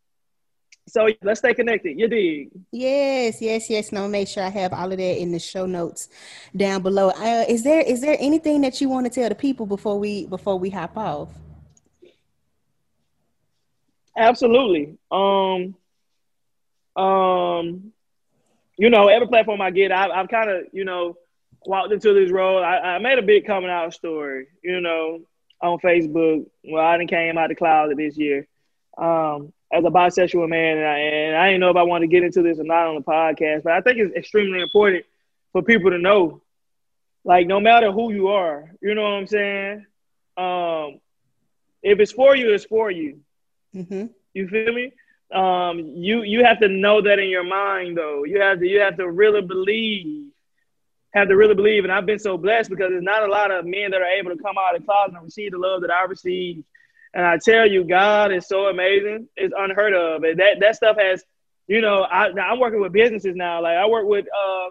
so 0.87 1.09
let's 1.23 1.41
stay 1.41 1.55
connected. 1.55 1.99
You 1.99 2.09
dig? 2.09 2.51
Yes, 2.71 3.41
yes, 3.41 3.71
yes. 3.71 3.93
No, 3.93 4.09
make 4.09 4.29
sure 4.29 4.43
I 4.43 4.49
have 4.51 4.73
all 4.73 4.91
of 4.91 4.99
that 4.99 5.21
in 5.21 5.33
the 5.33 5.39
show 5.39 5.67
notes 5.67 6.09
down 6.55 6.83
below. 6.83 7.09
Uh, 7.11 7.45
is 7.49 7.63
there 7.63 7.81
is 7.81 8.01
there 8.01 8.17
anything 8.21 8.61
that 8.63 8.81
you 8.81 8.89
want 8.89 9.07
to 9.07 9.11
tell 9.11 9.29
the 9.29 9.35
people 9.35 9.67
before 9.67 9.99
we 9.99 10.27
before 10.27 10.59
we 10.59 10.71
hop 10.71 10.97
off? 10.97 11.31
Absolutely. 14.17 14.97
Um, 15.11 15.75
um, 16.97 17.93
you 18.77 18.91
know, 18.91 19.09
every 19.09 19.27
platform 19.27 19.61
I 19.61 19.71
get, 19.71 19.91
I, 19.91 20.09
I've 20.09 20.29
kind 20.29 20.51
of, 20.51 20.65
you 20.73 20.85
know, 20.85 21.17
walked 21.67 21.93
into 21.93 22.13
this 22.13 22.31
role. 22.31 22.63
I, 22.63 22.77
I, 22.77 22.99
made 22.99 23.19
a 23.19 23.23
big 23.23 23.45
coming 23.45 23.71
out 23.71 23.93
story, 23.93 24.47
you 24.63 24.81
know, 24.81 25.23
on 25.61 25.79
Facebook. 25.79 26.47
Well, 26.63 26.85
I 26.85 26.97
didn't 26.97 27.11
came 27.11 27.37
out 27.39 27.49
the 27.49 27.57
closet 27.57 27.97
this 27.97 28.17
year 28.17 28.47
um, 28.99 29.53
as 29.75 29.85
a 29.85 29.89
bisexual 29.89 30.49
man, 30.49 30.79
and 30.79 30.87
I, 30.87 30.99
and 30.99 31.37
I 31.37 31.47
didn't 31.49 31.61
know 31.61 31.71
if 31.71 31.77
I 31.77 31.83
wanted 31.83 32.07
to 32.07 32.13
get 32.13 32.23
into 32.23 32.43
this 32.43 32.59
or 32.59 32.65
not 32.65 32.87
on 32.87 32.95
the 32.95 33.01
podcast, 33.01 33.65
but 33.65 33.73
I 33.73 33.81
think 33.81 33.99
it's 33.99 34.15
extremely 34.15 34.61
important 34.61 35.05
for 35.53 35.63
people 35.63 35.91
to 35.91 35.99
know, 35.99 36.43
like, 37.25 37.47
no 37.47 37.61
matter 37.61 37.91
who 37.91 38.13
you 38.13 38.29
are, 38.29 38.71
you 38.81 38.95
know 38.95 39.03
what 39.03 39.15
I'm 39.15 39.27
saying? 39.27 39.87
Um, 40.37 41.01
if 41.83 41.99
it's 41.99 42.13
for 42.13 42.37
you, 42.37 42.53
it's 42.53 42.65
for 42.65 42.91
you. 42.91 43.21
Mm-hmm. 43.75 44.07
You 44.33 44.49
feel 44.49 44.73
me? 44.73 44.93
Um, 45.33 45.79
you 45.79 46.23
you 46.23 46.45
have 46.45 46.61
to 46.61 46.69
know 46.69 47.01
that 47.03 47.19
in 47.19 47.29
your 47.29 47.45
mind, 47.45 47.97
though. 47.97 48.25
You 48.25 48.41
have 48.41 48.61
to 48.61 48.67
you 48.67 48.81
have 48.81 48.97
to 48.99 49.11
really 49.11 49.43
believe 49.43 50.31
have 51.15 51.29
to 51.29 51.37
really 51.37 51.55
believe. 51.55 51.85
And 51.85 51.93
I've 51.93 52.07
been 52.07 52.19
so 52.19 52.37
blessed 52.37 52.71
because 52.71 52.91
there's 52.91 53.03
not 53.03 53.23
a 53.23 53.31
lot 53.31 53.51
of 53.51 53.65
men 53.65 53.93
that 53.93 54.03
are 54.03 54.05
able 54.19 54.31
to 54.35 54.43
come 54.43 54.57
out 54.59 54.75
of 54.75 54.81
the 54.81 54.87
closet 54.87 55.15
and 55.15 55.25
receive 55.25 55.53
the 55.53 55.59
love 55.59 55.81
that 55.83 55.91
I 55.91 56.05
received. 56.05 56.65
And 57.15 57.25
I 57.25 57.39
tell 57.39 57.67
you, 57.67 57.85
God 57.85 58.33
is 58.33 58.49
so 58.49 58.67
amazing. 58.67 59.29
It's 59.37 59.55
unheard 59.57 59.95
of. 59.95 60.25
And 60.25 60.39
that, 60.41 60.59
that 60.61 60.75
stuff 60.75 60.97
has, 60.99 61.23
you 61.69 61.81
know, 61.81 62.03
I, 62.03 62.29
I'm 62.41 62.59
working 62.59 62.81
with 62.81 62.93
businesses 62.93 63.37
now. 63.37 63.63
Like 63.63 63.77
I 63.77 63.87
work 63.87 64.07
with 64.07 64.27
uh, 64.27 64.71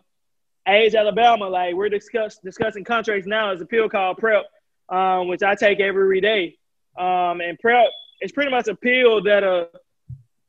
AIDS 0.67 0.93
Alabama. 0.93 1.47
Like 1.47 1.73
we're 1.73 1.87
discuss, 1.87 2.37
discussing 2.43 2.83
contracts 2.83 3.25
now. 3.25 3.51
It's 3.51 3.61
a 3.61 3.65
pill 3.65 3.87
called 3.87 4.17
PrEP, 4.17 4.43
um, 4.89 5.29
which 5.29 5.41
I 5.41 5.55
take 5.55 5.79
every 5.79 6.19
day. 6.19 6.57
Um, 6.97 7.39
and 7.39 7.57
PrEP 7.59 7.87
is 8.21 8.33
pretty 8.33 8.51
much 8.51 8.67
a 8.67 8.75
pill 8.75 9.23
that 9.23 9.43
uh, 9.45 9.65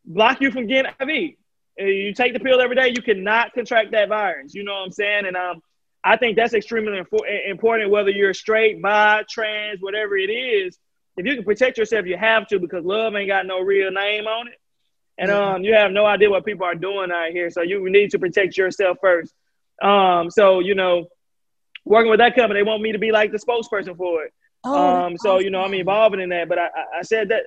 block 0.05 0.41
you 0.41 0.51
from 0.51 0.67
getting 0.67 0.93
HIV. 0.99 1.35
You 1.79 2.13
take 2.13 2.33
the 2.33 2.41
pill 2.41 2.61
every 2.61 2.77
day, 2.77 2.89
you 2.89 3.03
cannot 3.03 3.53
contract 3.53 3.93
that 3.93 4.09
virus. 4.09 4.53
You 4.53 4.65
know 4.65 4.75
what 4.75 4.87
I'm 4.87 4.93
saying? 4.93 5.27
And 5.27 5.37
um, 5.37 5.61
I 6.05 6.17
think 6.17 6.37
that's 6.37 6.55
extremely 6.55 7.01
important, 7.49 7.91
whether 7.91 8.11
you're 8.11 8.35
straight, 8.35 8.83
bi, 8.83 9.23
trans, 9.29 9.81
whatever 9.81 10.17
it 10.17 10.31
is. 10.31 10.79
If 11.17 11.27
you 11.27 11.35
can 11.35 11.45
protect 11.45 11.79
yourself, 11.79 12.07
you 12.07 12.17
have 12.17 12.47
to 12.49 12.59
because 12.59 12.85
love 12.85 13.15
ain't 13.15 13.29
got 13.29 13.47
no 13.47 13.61
real 13.61 13.91
name 13.91 14.27
on 14.27 14.49
it. 14.49 14.61
And 15.17 15.31
um, 15.31 15.63
you 15.63 15.75
have 15.75 15.93
no 15.93 16.05
idea 16.05 16.29
what 16.29 16.45
people 16.45 16.67
are 16.67 16.75
doing 16.75 17.13
out 17.13 17.31
here. 17.31 17.51
So 17.51 17.63
you 17.63 17.89
need 17.89 18.11
to 18.11 18.19
protect 18.19 18.57
yourself 18.57 18.99
first. 19.01 19.33
Um, 19.81 20.31
so, 20.31 20.59
you 20.59 20.75
know, 20.75 21.07
working 21.85 22.11
with 22.11 22.19
that 22.19 22.35
company, 22.35 22.61
they 22.61 22.65
want 22.65 22.83
me 22.83 22.93
to 22.93 22.99
be 22.99 23.13
like 23.13 23.31
the 23.31 23.39
spokesperson 23.39 23.97
for 23.97 24.25
it. 24.25 24.33
Oh, 24.65 25.05
um, 25.05 25.17
so, 25.19 25.39
you 25.39 25.51
know, 25.51 25.61
I'm 25.61 25.75
involved 25.75 26.19
in 26.19 26.31
that. 26.31 26.49
But 26.49 26.59
I, 26.59 26.69
I 26.99 27.03
said 27.03 27.29
that 27.29 27.45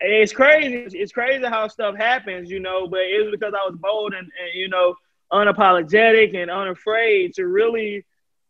it's 0.00 0.32
crazy. 0.32 0.98
It's 0.98 1.10
crazy 1.10 1.44
how 1.44 1.66
stuff 1.66 1.96
happens, 1.96 2.48
you 2.50 2.60
know, 2.60 2.86
but 2.86 3.00
it 3.00 3.24
was 3.24 3.32
because 3.32 3.54
I 3.54 3.68
was 3.68 3.76
bold 3.76 4.14
and, 4.14 4.22
and 4.22 4.54
you 4.54 4.68
know, 4.68 4.94
unapologetic 5.32 6.40
and 6.40 6.50
unafraid 6.50 7.34
to 7.34 7.46
really, 7.46 8.04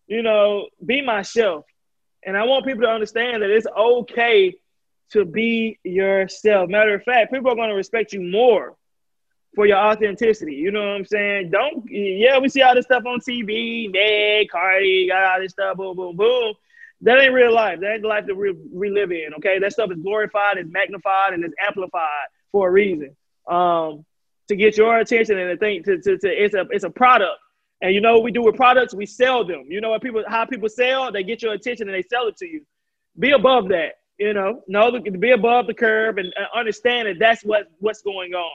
you 0.06 0.22
know, 0.22 0.68
be 0.84 1.00
myself. 1.00 1.64
And 2.24 2.36
I 2.36 2.44
want 2.44 2.66
people 2.66 2.82
to 2.82 2.88
understand 2.88 3.42
that 3.42 3.50
it's 3.50 3.66
okay 3.66 4.54
to 5.12 5.24
be 5.24 5.78
yourself. 5.84 6.68
Matter 6.68 6.94
of 6.94 7.02
fact, 7.02 7.32
people 7.32 7.50
are 7.50 7.56
going 7.56 7.70
to 7.70 7.74
respect 7.74 8.12
you 8.12 8.20
more 8.20 8.76
for 9.54 9.66
your 9.66 9.78
authenticity. 9.78 10.54
You 10.54 10.70
know 10.70 10.80
what 10.80 10.96
I'm 10.96 11.04
saying? 11.04 11.50
Don't, 11.50 11.84
yeah, 11.90 12.38
we 12.38 12.48
see 12.48 12.62
all 12.62 12.74
this 12.74 12.84
stuff 12.84 13.04
on 13.06 13.20
TV, 13.20 13.90
Meg, 13.90 14.48
Cardi, 14.50 15.08
got 15.08 15.32
all 15.32 15.40
this 15.40 15.52
stuff, 15.52 15.76
boom, 15.76 15.96
boom, 15.96 16.16
boom. 16.16 16.54
That 17.00 17.20
ain't 17.20 17.32
real 17.32 17.54
life. 17.54 17.80
That 17.80 17.92
ain't 17.92 18.02
the 18.02 18.08
life 18.08 18.26
that 18.26 18.36
we, 18.36 18.52
we 18.72 18.90
live 18.90 19.12
in, 19.12 19.34
okay? 19.38 19.58
That 19.58 19.72
stuff 19.72 19.90
is 19.92 19.98
glorified, 20.02 20.58
it's 20.58 20.70
magnified, 20.70 21.32
and 21.32 21.44
it's 21.44 21.54
amplified 21.64 22.26
for 22.52 22.68
a 22.68 22.70
reason. 22.70 23.16
Um, 23.48 24.04
to 24.48 24.56
get 24.56 24.76
your 24.76 24.98
attention 24.98 25.38
and 25.38 25.50
to 25.50 25.56
think 25.56 25.84
to, 25.84 26.00
to, 26.00 26.18
to 26.18 26.28
it's 26.28 26.54
a 26.54 26.66
it's 26.70 26.84
a 26.84 26.90
product. 26.90 27.38
And 27.80 27.94
you 27.94 28.00
know 28.00 28.14
what 28.14 28.24
we 28.24 28.32
do 28.32 28.42
with 28.42 28.56
products? 28.56 28.94
We 28.94 29.06
sell 29.06 29.44
them. 29.44 29.66
You 29.68 29.80
know 29.80 29.90
what 29.90 30.02
people 30.02 30.24
how 30.26 30.44
people 30.44 30.68
sell? 30.68 31.12
They 31.12 31.22
get 31.22 31.42
your 31.42 31.52
attention 31.52 31.88
and 31.88 31.96
they 31.96 32.02
sell 32.02 32.26
it 32.26 32.36
to 32.38 32.46
you. 32.46 32.62
Be 33.18 33.32
above 33.32 33.68
that. 33.68 33.94
You 34.18 34.34
know, 34.34 34.62
know 34.66 34.90
be 35.00 35.30
above 35.30 35.68
the 35.68 35.74
curve 35.74 36.18
and 36.18 36.34
understand 36.54 37.06
that 37.06 37.18
that's 37.20 37.42
what 37.44 37.68
what's 37.78 38.02
going 38.02 38.32
on. 38.34 38.50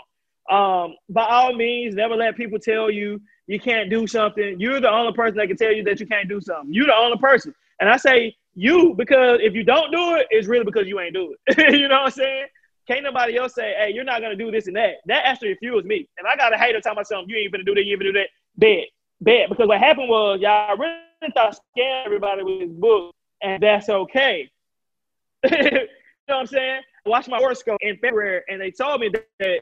Um, 0.52 0.96
by 1.10 1.26
all 1.26 1.56
means, 1.56 1.96
never 1.96 2.16
let 2.16 2.36
people 2.36 2.60
tell 2.60 2.92
you 2.92 3.22
you 3.48 3.60
can't 3.60 3.90
do 3.90 4.06
something. 4.06 4.60
You're 4.60 4.82
the 4.82 4.90
only 4.90 5.14
person 5.14 5.38
that 5.38 5.48
can 5.48 5.56
tell 5.56 5.72
you 5.72 5.84
that 5.86 6.02
you 6.02 6.06
can't 6.06 6.28
do 6.28 6.42
something. 6.42 6.74
You're 6.74 6.88
the 6.88 6.96
only 6.96 7.18
person. 7.18 7.54
And 7.80 7.90
I 7.90 7.96
say 7.96 8.36
you 8.56 8.94
because 8.98 9.40
if 9.42 9.54
you 9.54 9.64
don't 9.64 9.92
do 9.92 10.16
it, 10.16 10.28
it's 10.32 10.48
really 10.48 10.66
because 10.66 10.86
you 10.88 11.00
ain't 11.00 11.14
do 11.14 11.36
it. 11.48 11.74
you 11.74 11.88
know 11.88 11.96
what 11.96 12.06
I'm 12.06 12.12
saying? 12.12 12.46
Can't 12.86 13.04
nobody 13.04 13.38
else 13.38 13.56
say, 13.56 13.74
hey, 13.78 13.92
you're 13.94 14.04
not 14.04 14.22
gonna 14.22 14.36
do 14.36 14.52
this 14.52 14.68
and 14.68 14.76
that. 14.76 14.96
That 15.06 15.26
actually 15.26 15.56
fuels 15.56 15.86
me. 15.86 16.10
And 16.18 16.28
I 16.28 16.36
got 16.36 16.54
a 16.54 16.58
hater 16.58 16.82
tell 16.82 16.96
myself, 16.96 17.26
you 17.28 17.38
ain't 17.38 17.52
gonna 17.52 17.64
do 17.64 17.74
that, 17.76 17.86
you 17.86 17.94
ain't 17.94 18.02
gonna 18.02 18.12
do 18.12 18.20
that. 18.20 18.28
Bad. 18.58 18.86
Bad. 19.24 19.50
Because 19.50 19.68
what 19.68 19.80
happened 19.80 20.10
was 20.10 20.42
y'all 20.42 20.78
really 20.78 20.98
thought 21.34 21.58
scam 21.78 22.06
everybody 22.06 22.44
with 22.44 22.60
this 22.60 22.70
book, 22.70 23.16
and 23.42 23.64
that's 23.64 23.88
okay. 23.90 24.50
you 25.44 25.52
know 25.52 25.80
what 26.28 26.38
I'm 26.38 26.48
saying? 26.48 26.82
I 27.06 27.10
watched 27.10 27.30
my 27.30 27.38
horoscope 27.38 27.78
in 27.82 27.98
February, 27.98 28.42
and 28.48 28.62
they 28.62 28.72
told 28.72 29.02
me 29.02 29.10
that 29.40 29.62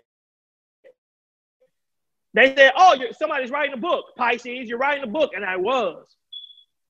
they 2.33 2.55
said, 2.55 2.71
"Oh, 2.75 2.95
somebody's 3.17 3.51
writing 3.51 3.73
a 3.73 3.77
book, 3.77 4.05
Pisces. 4.17 4.67
You're 4.67 4.77
writing 4.77 5.03
a 5.03 5.07
book," 5.07 5.31
and 5.35 5.45
I 5.45 5.57
was. 5.57 6.15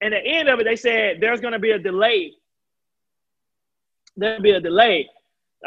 And 0.02 0.14
at 0.14 0.24
the 0.24 0.30
end 0.30 0.50
of 0.50 0.60
it, 0.60 0.64
they 0.64 0.76
said 0.76 1.18
there's 1.20 1.42
going 1.42 1.54
to 1.54 1.60
be 1.60 1.72
a 1.72 1.80
delay. 1.80 2.34
There'll 4.18 4.42
be 4.42 4.52
a 4.52 4.62
delay. 4.62 5.10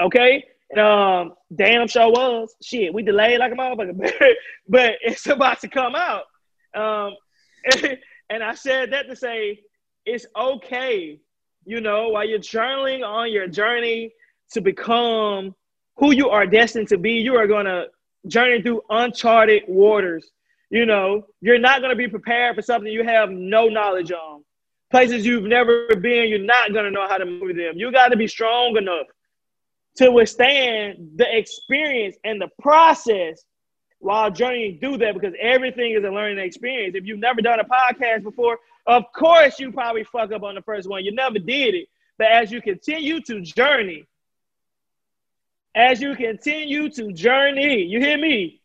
Okay, 0.01 0.45
And, 0.71 0.81
um, 0.81 1.35
damn 1.55 1.87
sure 1.87 2.11
was. 2.11 2.55
Shit, 2.63 2.93
we 2.93 3.03
delayed 3.03 3.39
like 3.39 3.53
a 3.53 3.55
motherfucker, 3.55 4.35
but 4.69 4.97
it's 5.03 5.27
about 5.27 5.61
to 5.61 5.69
come 5.69 5.95
out. 5.95 6.25
Um, 6.75 7.15
and, 7.65 7.99
and 8.31 8.43
I 8.43 8.55
said 8.55 8.93
that 8.93 9.09
to 9.09 9.17
say 9.17 9.61
it's 10.07 10.27
okay, 10.37 11.19
you 11.65 11.81
know, 11.81 12.09
while 12.11 12.29
you're 12.29 12.39
journaling 12.39 13.07
on 13.07 13.33
your 13.33 13.49
journey 13.49 14.13
to 14.53 14.61
become 14.61 15.55
who 15.97 16.13
you 16.13 16.29
are 16.31 16.47
destined 16.47 16.89
to 16.89 16.99
be, 16.99 17.13
you 17.13 17.37
are 17.37 17.47
going 17.47 17.67
to 17.67 17.87
journey 18.27 18.63
through 18.63 18.83
uncharted 18.91 19.63
waters. 19.69 20.31
You 20.71 20.87
know, 20.87 21.27
you're 21.41 21.59
not 21.59 21.81
going 21.81 21.91
to 21.91 21.97
be 21.97 22.09
prepared 22.09 22.57
for 22.57 22.63
something 22.63 22.91
you 22.91 23.05
have 23.05 23.31
no 23.31 23.69
knowledge 23.69 24.13
on. 24.13 24.43
Places 24.91 25.25
you've 25.25 25.45
never 25.45 25.89
been, 25.97 26.29
you're 26.29 26.39
not 26.39 26.73
going 26.73 26.85
to 26.85 26.91
know 26.91 27.07
how 27.09 27.19
to 27.19 27.25
move 27.25 27.57
them. 27.57 27.75
You 27.77 27.93
got 27.93 28.09
to 28.09 28.17
be 28.17 28.27
strong 28.27 28.77
enough 28.77 29.07
to 29.97 30.11
withstand 30.11 31.11
the 31.17 31.27
experience 31.37 32.17
and 32.25 32.41
the 32.41 32.49
process 32.61 33.45
while 34.05 34.31
journeying 34.31 34.79
through 34.79 34.99
that 34.99 35.15
because 35.15 35.35
everything 35.41 35.93
is 35.93 36.05
a 36.05 36.11
learning 36.11 36.39
experience. 36.39 36.95
If 36.95 37.07
you've 37.07 37.19
never 37.19 37.41
done 37.41 37.59
a 37.59 37.65
podcast 37.65 38.23
before, 38.23 38.59
of 38.87 39.05
course 39.15 39.59
you 39.59 39.73
probably 39.73 40.05
fuck 40.05 40.31
up 40.31 40.43
on 40.43 40.55
the 40.55 40.63
first 40.63 40.89
one. 40.89 41.05
You 41.05 41.13
never 41.15 41.39
did 41.39 41.75
it. 41.75 41.89
But 42.19 42.29
as 42.29 42.53
you 42.53 42.61
continue 42.61 43.21
to 43.23 43.41
journey, 43.41 44.05
as 45.75 46.03
you 46.03 46.15
continue 46.15 46.91
to 46.91 47.13
journey, 47.13 47.83
you 47.83 47.99
hear 47.99 48.19
me? 48.19 48.61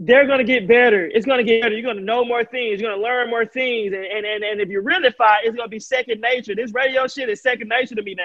They're 0.00 0.26
gonna 0.26 0.44
get 0.44 0.66
better. 0.66 1.06
It's 1.06 1.24
gonna 1.24 1.44
get 1.44 1.62
better. 1.62 1.74
You're 1.76 1.94
gonna 1.94 2.04
know 2.04 2.24
more 2.24 2.44
things. 2.44 2.80
You're 2.80 2.90
gonna 2.90 3.02
learn 3.02 3.30
more 3.30 3.46
things. 3.46 3.94
And 3.94 4.04
and 4.04 4.26
and, 4.26 4.42
and 4.44 4.60
if 4.60 4.68
you 4.68 4.80
really 4.80 5.10
fight, 5.12 5.44
it's 5.44 5.56
gonna 5.56 5.68
be 5.68 5.78
second 5.78 6.20
nature. 6.20 6.54
This 6.54 6.74
radio 6.74 7.06
shit 7.06 7.28
is 7.28 7.40
second 7.40 7.68
nature 7.68 7.94
to 7.94 8.02
me 8.02 8.14
now. 8.14 8.24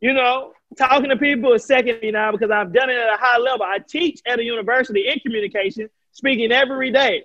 You 0.00 0.12
know, 0.12 0.52
talking 0.76 1.10
to 1.10 1.16
people 1.16 1.52
is 1.54 1.64
second 1.64 2.00
me 2.00 2.10
now 2.10 2.30
because 2.30 2.50
I've 2.50 2.72
done 2.72 2.90
it 2.90 2.96
at 2.96 3.14
a 3.14 3.16
high 3.18 3.38
level. 3.38 3.64
I 3.64 3.78
teach 3.78 4.20
at 4.26 4.38
a 4.38 4.44
university 4.44 5.08
in 5.08 5.18
communication, 5.20 5.88
speaking 6.12 6.52
every 6.52 6.92
day. 6.92 7.24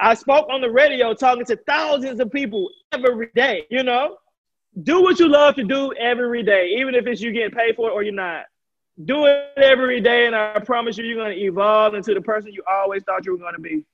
I 0.00 0.14
spoke 0.14 0.48
on 0.50 0.60
the 0.60 0.70
radio 0.70 1.14
talking 1.14 1.44
to 1.46 1.56
thousands 1.56 2.20
of 2.20 2.30
people 2.30 2.70
every 2.92 3.30
day. 3.34 3.64
You 3.70 3.82
know, 3.82 4.16
do 4.82 5.02
what 5.02 5.18
you 5.18 5.28
love 5.28 5.56
to 5.56 5.64
do 5.64 5.92
every 5.94 6.42
day, 6.42 6.76
even 6.78 6.94
if 6.94 7.06
it's 7.06 7.20
you 7.20 7.32
getting 7.32 7.56
paid 7.56 7.76
for 7.76 7.90
it 7.90 7.92
or 7.92 8.02
you're 8.02 8.14
not. 8.14 8.44
Do 9.04 9.26
it 9.26 9.52
every 9.56 10.00
day, 10.00 10.26
and 10.26 10.34
I 10.34 10.58
promise 10.58 10.98
you, 10.98 11.04
you're 11.04 11.16
going 11.16 11.36
to 11.36 11.44
evolve 11.44 11.94
into 11.94 12.14
the 12.14 12.20
person 12.20 12.52
you 12.52 12.64
always 12.68 13.04
thought 13.04 13.24
you 13.26 13.32
were 13.32 13.38
going 13.38 13.54
to 13.54 13.60
be. 13.60 13.84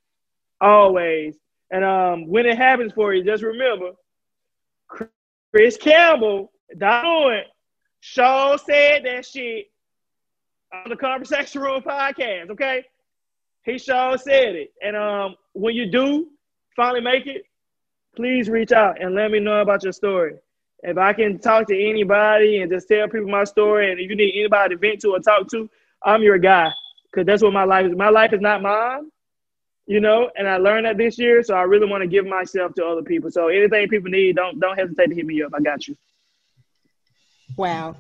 Always. 0.63 1.37
And 1.71 1.85
um, 1.85 2.27
when 2.27 2.47
it 2.47 2.57
happens 2.57 2.93
for 2.93 3.13
you, 3.13 3.23
just 3.23 3.43
remember 3.43 3.91
Kris 5.53 5.77
Campbell, 5.77 6.53
doing 6.79 7.43
Shaw 8.07 8.59
said 8.59 9.07
that 9.07 9.25
shit 9.25 9.71
on 10.75 10.91
the 10.91 10.97
Conversation 10.97 11.63
Room 11.63 11.81
podcast, 11.81 12.51
okay? 12.51 12.85
He 13.65 13.79
sure 13.79 14.19
said 14.19 14.57
it. 14.57 14.75
And 14.83 14.95
um, 14.95 15.37
when 15.55 15.75
you 15.75 15.91
do 15.91 16.29
finally 16.77 17.01
make 17.01 17.27
it, 17.27 17.47
please 18.15 18.51
reach 18.51 18.73
out 18.73 19.01
and 19.01 19.15
let 19.15 19.31
me 19.31 19.41
know 19.41 19.63
about 19.63 19.85
your 19.85 19.95
story. 19.95 20.35
If 20.83 20.99
I 20.99 21.15
can 21.15 21.39
talk 21.39 21.67
to 21.69 21.83
anybody 21.83 22.61
and 22.61 22.71
just 22.71 22.89
tell 22.89 23.09
people 23.09 23.31
my 23.31 23.45
story, 23.45 23.91
and 23.91 23.99
if 23.99 24.11
you 24.11 24.17
need 24.17 24.39
anybody 24.39 24.75
to 24.75 24.79
vent 24.79 25.01
to 25.01 25.15
or 25.15 25.21
talk 25.21 25.49
to, 25.53 25.71
I'm 26.03 26.23
your 26.23 26.37
guy. 26.37 26.71
Because 27.11 27.25
that's 27.25 27.43
what 27.43 27.55
my 27.55 27.65
life 27.65 27.87
is. 27.87 27.97
My 27.97 28.11
life 28.11 28.35
is 28.35 28.41
not 28.43 28.61
mine, 28.61 29.11
you 29.87 30.01
know, 30.01 30.31
and 30.37 30.47
I 30.47 30.59
learned 30.59 30.85
that 30.85 30.99
this 30.99 31.19
year. 31.19 31.43
So 31.43 31.55
I 31.55 31.63
really 31.63 31.89
want 31.89 32.03
to 32.03 32.07
give 32.07 32.27
myself 32.27 32.75
to 32.75 32.85
other 32.85 33.03
people. 33.03 33.31
So 33.31 33.49
anything 33.49 33.89
people 33.89 34.11
need, 34.11 34.37
don't 34.37 34.61
don't 34.61 34.79
hesitate 34.79 35.07
to 35.07 35.15
hit 35.15 35.25
me 35.25 35.43
up. 35.43 35.53
I 35.55 35.61
got 35.61 35.89
you. 35.89 35.97
Wow. 37.57 37.97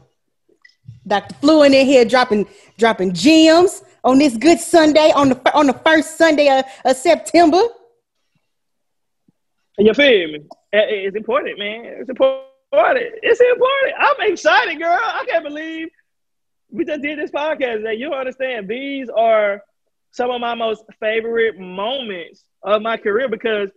Dr. 1.07 1.34
Fluent 1.36 1.74
in 1.74 1.86
here 1.86 2.05
dropping 2.05 2.46
dropping 2.78 3.12
gems 3.12 3.82
on 4.02 4.18
this 4.18 4.36
good 4.36 4.59
Sunday 4.59 5.12
on 5.14 5.30
the 5.30 5.57
on 5.57 5.66
the 5.66 5.72
first 5.72 6.16
Sunday 6.16 6.48
of, 6.48 6.64
of 6.84 6.96
September. 6.96 7.61
You 9.78 9.92
feel 9.92 10.28
me? 10.32 10.40
It's 10.72 11.16
important, 11.16 11.59
man. 11.59 11.84
It's 11.84 12.09
important. 12.09 12.44
It's 12.72 13.40
important. 13.40 13.94
I'm 13.98 14.30
excited, 14.32 14.78
girl. 14.78 14.98
I 15.02 15.24
can't 15.28 15.44
believe 15.44 15.88
we 16.70 16.84
just 16.84 17.02
did 17.02 17.18
this 17.18 17.30
podcast. 17.30 17.82
That 17.82 17.98
you 17.98 18.12
understand, 18.12 18.68
these 18.68 19.09
are 19.09 19.62
some 20.12 20.30
of 20.30 20.40
my 20.40 20.55
most 20.55 20.84
favorite 21.00 21.59
moments 21.59 22.44
of 22.62 22.82
my 22.82 22.96
career 22.96 23.28
because, 23.28 23.70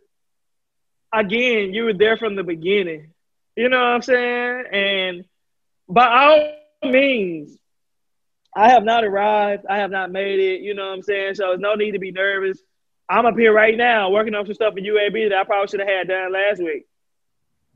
again, 1.14 1.74
you 1.74 1.86
were 1.86 1.94
there 1.94 2.18
from 2.18 2.36
the 2.36 2.44
beginning. 2.44 3.12
You 3.56 3.70
know 3.70 3.80
what 3.80 3.88
I'm 3.88 4.02
saying? 4.02 4.64
And 4.72 5.26
by 5.90 6.08
all 6.08 6.92
means, 6.92 7.58
I 8.56 8.70
have 8.70 8.84
not 8.84 9.04
arrived. 9.04 9.66
I 9.70 9.78
have 9.78 9.92
not 9.92 10.12
made 10.12 10.40
it. 10.40 10.62
You 10.62 10.74
know 10.74 10.88
what 10.88 10.96
I'm 10.96 11.04
saying? 11.04 11.36
So 11.36 11.48
there's 11.48 11.60
no 11.60 11.76
need 11.76 11.92
to 11.92 12.00
be 12.00 12.12
nervous. 12.12 12.60
I'm 13.10 13.26
up 13.26 13.38
here 13.38 13.54
right 13.54 13.78
now 13.78 14.10
working 14.10 14.36
on 14.36 14.46
some 14.46 14.56
stuff 14.56 14.74
for 14.74 14.82
UAB 14.82 15.30
that 15.30 15.38
I 15.38 15.44
probably 15.44 15.68
should 15.68 15.80
have 15.80 15.90
had 15.90 16.08
done 16.08 16.34
last 16.34 16.62
week. 16.62 16.86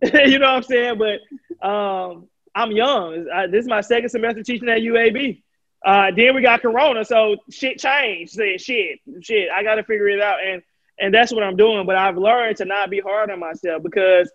you 0.29 0.39
know 0.39 0.47
what 0.47 0.57
I'm 0.57 0.63
saying? 0.63 0.97
But 0.97 1.65
um, 1.65 2.27
I'm 2.55 2.71
young. 2.71 3.27
I, 3.33 3.47
this 3.47 3.63
is 3.63 3.69
my 3.69 3.81
second 3.81 4.09
semester 4.09 4.43
teaching 4.43 4.69
at 4.69 4.79
UAB. 4.79 5.41
Uh, 5.83 6.11
then 6.15 6.35
we 6.35 6.41
got 6.41 6.61
Corona, 6.61 7.05
so 7.05 7.37
shit 7.49 7.79
changed. 7.79 8.33
Saying 8.33 8.59
shit, 8.59 8.99
shit, 9.21 9.49
I 9.49 9.63
got 9.63 9.75
to 9.75 9.83
figure 9.83 10.09
it 10.09 10.21
out, 10.21 10.37
and 10.43 10.61
and 10.99 11.13
that's 11.13 11.31
what 11.31 11.43
I'm 11.43 11.55
doing. 11.55 11.85
But 11.85 11.95
I've 11.95 12.17
learned 12.17 12.57
to 12.57 12.65
not 12.65 12.89
be 12.89 12.99
hard 12.99 13.31
on 13.31 13.39
myself 13.39 13.81
because, 13.81 14.31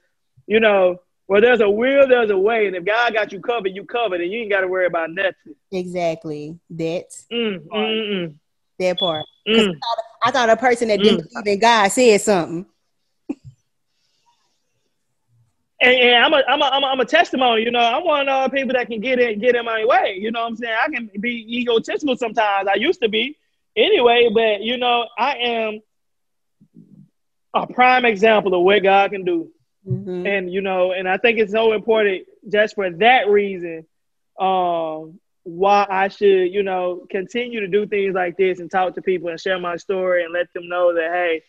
you 0.47 0.61
know, 0.61 1.01
well, 1.29 1.41
there's 1.41 1.61
a 1.61 1.69
will, 1.69 2.07
there's 2.07 2.31
a 2.31 2.39
way, 2.39 2.67
and 2.67 2.77
if 2.77 2.85
God 2.85 3.13
got 3.13 3.33
you 3.33 3.41
covered, 3.41 3.73
you 3.75 3.85
covered, 3.85 4.21
and 4.21 4.31
you 4.31 4.41
ain't 4.41 4.51
got 4.51 4.61
to 4.61 4.69
worry 4.69 4.87
about 4.87 5.11
nothing. 5.11 5.55
Exactly. 5.73 6.59
That's 6.71 7.27
mm, 7.33 7.67
part. 7.69 7.89
Mm, 7.89 8.11
mm. 8.11 8.35
that 8.79 8.99
part. 8.99 9.27
Mm. 9.49 9.59
I, 9.59 9.65
thought, 9.65 9.99
I, 10.23 10.31
thought, 10.31 10.51
a 10.51 10.57
person 10.57 10.89
that 10.89 11.01
didn't 11.01 11.23
mm. 11.23 11.33
believe 11.33 11.55
in 11.55 11.59
God 11.59 11.89
said 11.89 12.21
something. 12.21 12.67
And, 15.79 15.95
and, 15.95 16.25
I'm 16.25 16.33
a 16.33 16.43
I'm 16.49 16.63
a 16.63 16.65
I'm 16.65 16.83
a, 16.85 16.87
I'm 16.87 17.01
a 17.01 17.05
testimony. 17.05 17.63
You 17.63 17.71
know, 17.71 17.81
I'm 17.81 18.03
one 18.03 18.29
of 18.29 18.51
the 18.51 18.57
people 18.57 18.73
that 18.73 18.87
can 18.87 19.01
get 19.01 19.19
in 19.19 19.39
get 19.39 19.57
in 19.57 19.65
my 19.65 19.85
way. 19.85 20.17
You 20.19 20.31
know 20.31 20.41
what 20.41 20.49
I'm 20.49 20.57
saying? 20.57 20.75
I 20.75 20.89
can 20.89 21.11
be 21.21 21.61
egotistical 21.61 22.17
sometimes. 22.17 22.67
I 22.67 22.77
used 22.77 23.03
to 23.03 23.11
be 23.11 23.37
anyway, 23.77 24.31
but 24.33 24.63
you 24.63 24.79
know, 24.79 25.07
I 25.19 25.35
am 25.37 25.81
a 27.53 27.67
prime 27.67 28.07
example 28.07 28.55
of 28.55 28.63
what 28.63 28.83
God 28.83 29.11
can 29.11 29.25
do. 29.25 29.51
Mm-hmm. 29.87 30.27
And 30.27 30.53
you 30.53 30.61
know, 30.63 30.93
and 30.93 31.09
I 31.09 31.17
think 31.17 31.39
it's 31.39 31.53
so 31.53 31.73
important 31.73 32.27
just 32.51 32.75
for 32.75 32.91
that 32.91 33.29
reason, 33.29 33.87
um, 34.39 35.21
why 35.45 35.87
I 35.89 36.09
should, 36.09 36.53
you 36.53 36.65
know, 36.65 37.07
continue 37.09 37.61
to 37.61 37.69
do 37.69 37.87
things 37.87 38.15
like 38.15 38.37
this 38.37 38.59
and 38.59 38.71
talk 38.71 38.95
to 38.95 39.03
people 39.03 39.29
and 39.29 39.41
share 39.41 39.61
my 39.61 39.77
story 39.77 40.25
and 40.25 40.33
let 40.33 40.53
them 40.53 40.69
know 40.69 40.95
that 40.95 41.11
hey, 41.13 41.43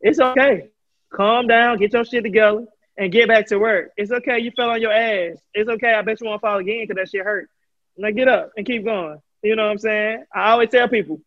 it's 0.00 0.20
okay. 0.20 0.68
Calm 1.12 1.46
down, 1.46 1.78
get 1.78 1.92
your 1.92 2.04
shit 2.04 2.22
together 2.22 2.66
and 2.96 3.12
get 3.12 3.28
back 3.28 3.46
to 3.48 3.58
work. 3.58 3.90
It's 3.96 4.12
okay. 4.12 4.38
You 4.38 4.52
fell 4.52 4.70
on 4.70 4.80
your 4.80 4.92
ass. 4.92 5.38
It's 5.54 5.68
okay. 5.68 5.92
I 5.92 6.02
bet 6.02 6.20
you 6.20 6.28
won't 6.28 6.40
fall 6.40 6.58
again 6.58 6.86
because 6.86 6.96
that 6.96 7.10
shit 7.10 7.24
hurt. 7.24 7.48
Now 7.96 8.10
get 8.10 8.28
up 8.28 8.52
and 8.56 8.64
keep 8.66 8.84
going. 8.84 9.20
You 9.42 9.56
know 9.56 9.64
what 9.64 9.72
I'm 9.72 9.78
saying? 9.78 10.24
I 10.32 10.50
always 10.52 10.70
tell 10.70 10.88
people, 10.88 11.20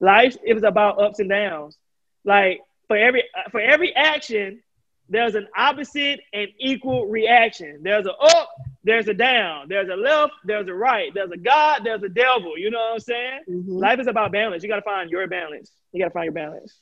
life 0.00 0.36
is 0.44 0.62
about 0.62 1.00
ups 1.00 1.18
and 1.18 1.28
downs. 1.28 1.76
Like 2.24 2.60
for 2.86 2.96
every 2.96 3.24
for 3.50 3.60
every 3.60 3.94
action, 3.94 4.62
there's 5.08 5.34
an 5.34 5.48
opposite 5.56 6.20
and 6.32 6.48
equal 6.58 7.06
reaction. 7.06 7.80
There's 7.82 8.06
a 8.06 8.12
up, 8.12 8.50
there's 8.84 9.08
a 9.08 9.14
down, 9.14 9.68
there's 9.68 9.88
a 9.88 9.96
left, 9.96 10.34
there's 10.44 10.68
a 10.68 10.74
right, 10.74 11.12
there's 11.14 11.30
a 11.30 11.36
God, 11.36 11.82
there's 11.84 12.02
a 12.02 12.08
devil. 12.08 12.58
You 12.58 12.70
know 12.70 12.78
what 12.78 12.94
I'm 12.94 13.00
saying? 13.00 13.40
Mm-hmm. 13.48 13.72
Life 13.78 14.00
is 14.00 14.06
about 14.06 14.32
balance. 14.32 14.62
You 14.62 14.68
got 14.68 14.76
to 14.76 14.82
find 14.82 15.10
your 15.10 15.26
balance. 15.26 15.70
You 15.92 16.00
got 16.02 16.08
to 16.08 16.14
find 16.14 16.24
your 16.24 16.32
balance. 16.32 16.74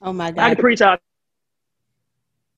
Oh 0.00 0.12
my 0.12 0.30
God! 0.30 0.42
I 0.42 0.54
can 0.54 0.62
preach 0.62 0.82
all 0.82 0.98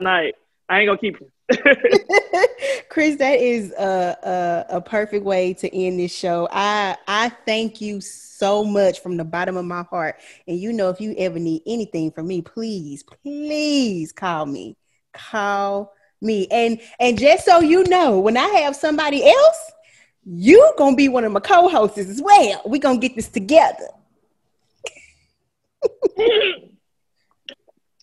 night. 0.01 0.35
I 0.69 0.81
ain't 0.81 0.89
gonna 0.89 0.99
keep 0.99 1.19
Kris, 2.91 3.17
that 3.17 3.39
is 3.41 3.73
a, 3.73 4.67
a, 4.71 4.77
a 4.77 4.81
perfect 4.81 5.25
way 5.25 5.55
to 5.55 5.75
end 5.75 5.99
this 5.99 6.15
show. 6.15 6.47
I 6.51 6.97
I 7.07 7.31
thank 7.47 7.81
you 7.81 8.03
so 8.03 8.65
much 8.65 9.01
from 9.01 9.17
the 9.17 9.25
bottom 9.25 9.57
of 9.57 9.65
my 9.65 9.83
heart. 9.85 10.21
And 10.47 10.59
you 10.59 10.73
know, 10.73 10.91
if 10.91 11.01
you 11.01 11.15
ever 11.17 11.39
need 11.39 11.63
anything 11.67 12.11
from 12.11 12.27
me, 12.27 12.43
please, 12.43 13.03
please 13.03 14.13
call 14.13 14.45
me. 14.45 14.77
Call 15.15 15.95
me. 16.21 16.49
And 16.51 16.81
and 17.01 17.19
just 17.19 17.47
so 17.47 17.61
you 17.61 17.85
know, 17.85 18.19
when 18.19 18.37
I 18.37 18.49
have 18.49 18.77
somebody 18.77 19.27
else, 19.27 19.73
you 20.25 20.75
gonna 20.77 20.97
be 20.97 21.09
one 21.09 21.25
of 21.25 21.33
my 21.33 21.41
co-hosts 21.41 21.97
as 21.97 22.21
well. 22.21 22.61
we 22.67 22.79
gonna 22.79 22.99
get 22.99 23.17
this 23.17 23.29
together. 23.29 23.89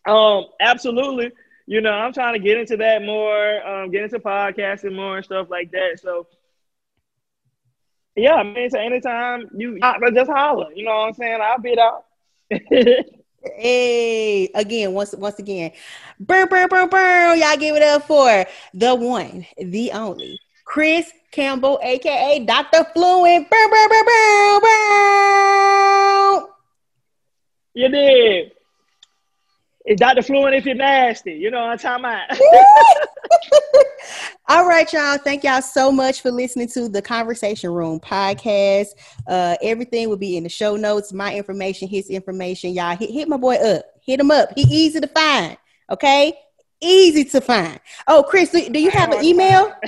um, 0.07 0.45
absolutely 0.59 1.31
you 1.67 1.81
know, 1.81 1.91
I'm 1.91 2.13
trying 2.13 2.33
to 2.33 2.39
get 2.39 2.57
into 2.57 2.77
that 2.77 3.01
more, 3.03 3.67
um, 3.67 3.91
get 3.91 4.03
into 4.03 4.19
podcasting 4.19 4.95
more 4.95 5.17
and 5.17 5.25
stuff 5.25 5.49
like 5.49 5.71
that. 5.71 5.99
So, 6.01 6.27
yeah, 8.15 8.35
I 8.35 8.43
mean, 8.43 8.69
so 8.69 8.79
anytime 8.79 9.49
you 9.55 9.79
just 10.13 10.31
holler, 10.31 10.71
you 10.73 10.85
know 10.85 10.91
what 10.91 11.07
I'm 11.07 11.13
saying? 11.13 11.39
I'll 11.41 11.59
be 11.59 11.77
out. 11.79 12.05
hey, 13.57 14.49
again, 14.53 14.93
once 14.93 15.13
once 15.15 15.39
again, 15.39 15.71
burr, 16.19 16.45
burr, 16.47 16.67
burr, 16.67 16.87
burr, 16.87 17.35
y'all 17.35 17.57
give 17.57 17.75
it 17.75 17.81
up 17.81 18.03
for 18.03 18.45
the 18.73 18.95
one, 18.95 19.45
the 19.57 19.91
only, 19.91 20.39
Kris 20.65 21.11
Campbell, 21.31 21.79
aka 21.83 22.39
Dr. 22.45 22.85
Fluent. 22.93 23.49
Burr, 23.49 23.69
burr, 23.69 23.89
burr, 23.89 24.03
burr, 24.03 24.59
burr. 24.61 26.47
You 27.73 27.89
did. 27.89 28.51
It's 29.85 29.99
Dr. 29.99 30.23
Fluent 30.23 30.55
if 30.55 30.65
you're 30.65 30.73
nasty. 30.73 31.33
You 31.33 31.51
know 31.51 31.61
what 31.61 31.69
I'm 31.69 31.77
talking 31.77 32.05
about. 32.05 32.31
All 34.47 34.67
right, 34.67 34.91
y'all. 34.91 35.19
Thank 35.19 35.43
y'all 35.43 35.61
so 35.61 35.91
much 35.91 36.21
for 36.21 36.31
listening 36.31 36.67
to 36.69 36.89
the 36.89 37.03
Conversation 37.03 37.71
Room 37.71 37.99
podcast. 37.99 38.87
Uh, 39.27 39.55
everything 39.61 40.09
will 40.09 40.17
be 40.17 40.37
in 40.37 40.43
the 40.43 40.49
show 40.49 40.75
notes. 40.75 41.13
My 41.13 41.35
information, 41.35 41.87
his 41.87 42.09
information. 42.09 42.73
Y'all 42.73 42.95
hit, 42.95 43.11
hit 43.11 43.27
my 43.27 43.37
boy 43.37 43.55
up. 43.55 43.85
Hit 44.01 44.19
him 44.19 44.31
up. 44.31 44.49
He 44.55 44.63
easy 44.63 44.99
to 44.99 45.07
find. 45.07 45.55
Okay, 45.91 46.33
easy 46.81 47.25
to 47.25 47.39
find. 47.39 47.79
Oh, 48.07 48.25
Kris, 48.27 48.49
do, 48.49 48.67
do 48.69 48.79
you 48.79 48.89
have 48.89 49.11
an 49.11 49.23
email? 49.23 49.71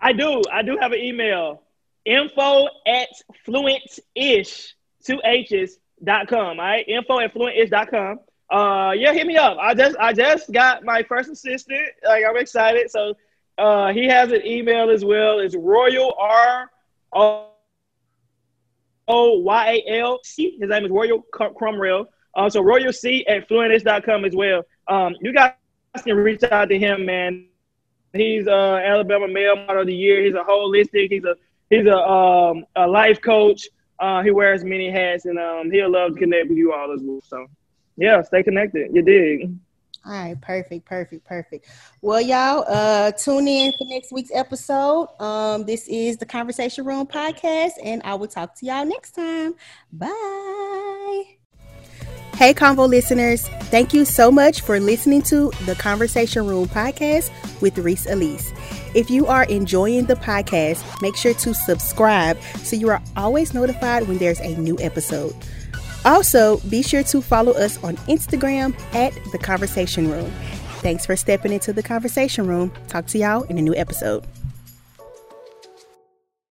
I 0.00 0.12
do. 0.12 0.40
I 0.52 0.62
do 0.62 0.78
have 0.80 0.92
an 0.92 1.00
email. 1.00 1.62
Info 2.04 2.68
at 2.86 3.08
fluent-ish, 3.44 4.76
two 5.02 5.20
H's, 5.24 5.78
dot 6.04 6.28
com. 6.28 6.60
All 6.60 6.66
right, 6.66 6.86
info 6.88 7.20
at 7.20 7.34
fluentishh.com. 7.34 8.20
Uh, 8.50 8.92
yeah, 8.92 9.12
hit 9.12 9.26
me 9.26 9.36
up. 9.36 9.56
I 9.60 9.74
just 9.74 9.96
I 9.98 10.12
just 10.12 10.52
got 10.52 10.84
my 10.84 11.02
first 11.02 11.30
assistant. 11.30 11.88
Like 12.06 12.24
I'm 12.28 12.36
excited. 12.36 12.90
So 12.90 13.14
uh, 13.58 13.92
he 13.92 14.06
has 14.06 14.32
an 14.32 14.46
email 14.46 14.90
as 14.90 15.04
well. 15.04 15.38
It's 15.38 15.54
Royal 15.56 16.14
R 16.18 16.70
O 17.12 17.48
O 19.08 19.38
Y 19.40 19.82
A 19.86 19.98
L 20.00 20.20
C. 20.22 20.56
His 20.60 20.70
name 20.70 20.84
is 20.84 20.90
Royal 20.90 21.22
Cromwell. 21.32 22.06
Uh, 22.36 22.50
so 22.50 22.60
Royal 22.62 22.92
C 22.92 23.24
at 23.26 23.48
fluentishh.com 23.48 24.24
as 24.24 24.34
well. 24.34 24.62
Um, 24.88 25.14
you 25.20 25.32
guys 25.32 25.52
can 26.02 26.16
reach 26.16 26.42
out 26.44 26.68
to 26.68 26.78
him, 26.78 27.06
man. 27.06 27.46
He's 28.12 28.46
uh 28.46 28.80
Alabama 28.84 29.26
Male 29.26 29.56
Model 29.56 29.82
of 29.82 29.86
the 29.88 29.94
Year. 29.94 30.24
He's 30.24 30.34
a 30.34 30.44
holistic. 30.44 31.08
He's 31.10 31.24
a 31.24 31.34
he's 31.70 31.86
a 31.86 31.96
um 31.96 32.64
a 32.76 32.86
life 32.86 33.20
coach. 33.20 33.66
Uh, 34.04 34.22
he 34.22 34.30
wears 34.30 34.62
many 34.64 34.90
hats, 34.90 35.24
and 35.24 35.38
um, 35.38 35.70
he'll 35.70 35.90
love 35.90 36.12
to 36.12 36.18
connect 36.18 36.50
with 36.50 36.58
you 36.58 36.74
all 36.74 36.92
as 36.92 37.00
well. 37.02 37.22
So, 37.26 37.46
yeah, 37.96 38.20
stay 38.20 38.42
connected. 38.42 38.94
You 38.94 39.00
dig? 39.00 39.50
All 40.04 40.12
right, 40.12 40.38
perfect, 40.42 40.84
perfect, 40.84 41.24
perfect. 41.24 41.70
Well, 42.02 42.20
y'all, 42.20 42.66
uh, 42.68 43.12
tune 43.12 43.48
in 43.48 43.72
for 43.72 43.86
next 43.86 44.12
week's 44.12 44.30
episode. 44.34 45.08
Um, 45.18 45.64
this 45.64 45.88
is 45.88 46.18
the 46.18 46.26
Conversation 46.26 46.84
Room 46.84 47.06
podcast, 47.06 47.72
and 47.82 48.02
I 48.04 48.14
will 48.14 48.28
talk 48.28 48.54
to 48.56 48.66
y'all 48.66 48.84
next 48.84 49.12
time. 49.12 49.54
Bye. 49.90 51.38
Hey, 52.36 52.52
Convo 52.52 52.88
listeners, 52.88 53.46
thank 53.70 53.94
you 53.94 54.04
so 54.04 54.30
much 54.30 54.60
for 54.60 54.80
listening 54.80 55.22
to 55.22 55.50
the 55.66 55.76
Conversation 55.76 56.46
Room 56.46 56.66
podcast 56.66 57.30
with 57.60 57.76
ReseAlisa. 57.76 58.52
If 58.94 59.08
you 59.08 59.26
are 59.26 59.44
enjoying 59.44 60.06
the 60.06 60.16
podcast, 60.16 60.84
make 61.00 61.14
sure 61.16 61.34
to 61.34 61.54
subscribe 61.54 62.40
so 62.58 62.74
you 62.74 62.88
are 62.88 63.00
always 63.16 63.54
notified 63.54 64.08
when 64.08 64.18
there's 64.18 64.40
a 64.40 64.56
new 64.56 64.76
episode. 64.80 65.34
Also, 66.04 66.58
be 66.68 66.82
sure 66.82 67.04
to 67.04 67.22
follow 67.22 67.52
us 67.52 67.82
on 67.84 67.96
Instagram 68.08 68.74
at 68.94 69.12
The 69.32 69.38
Conversation 69.38 70.10
Room. 70.10 70.30
Thanks 70.80 71.06
for 71.06 71.16
stepping 71.16 71.52
into 71.52 71.72
the 71.72 71.82
conversation 71.82 72.46
room. 72.46 72.72
Talk 72.88 73.06
to 73.06 73.18
y'all 73.18 73.44
in 73.44 73.58
a 73.58 73.62
new 73.62 73.74
episode. 73.74 74.26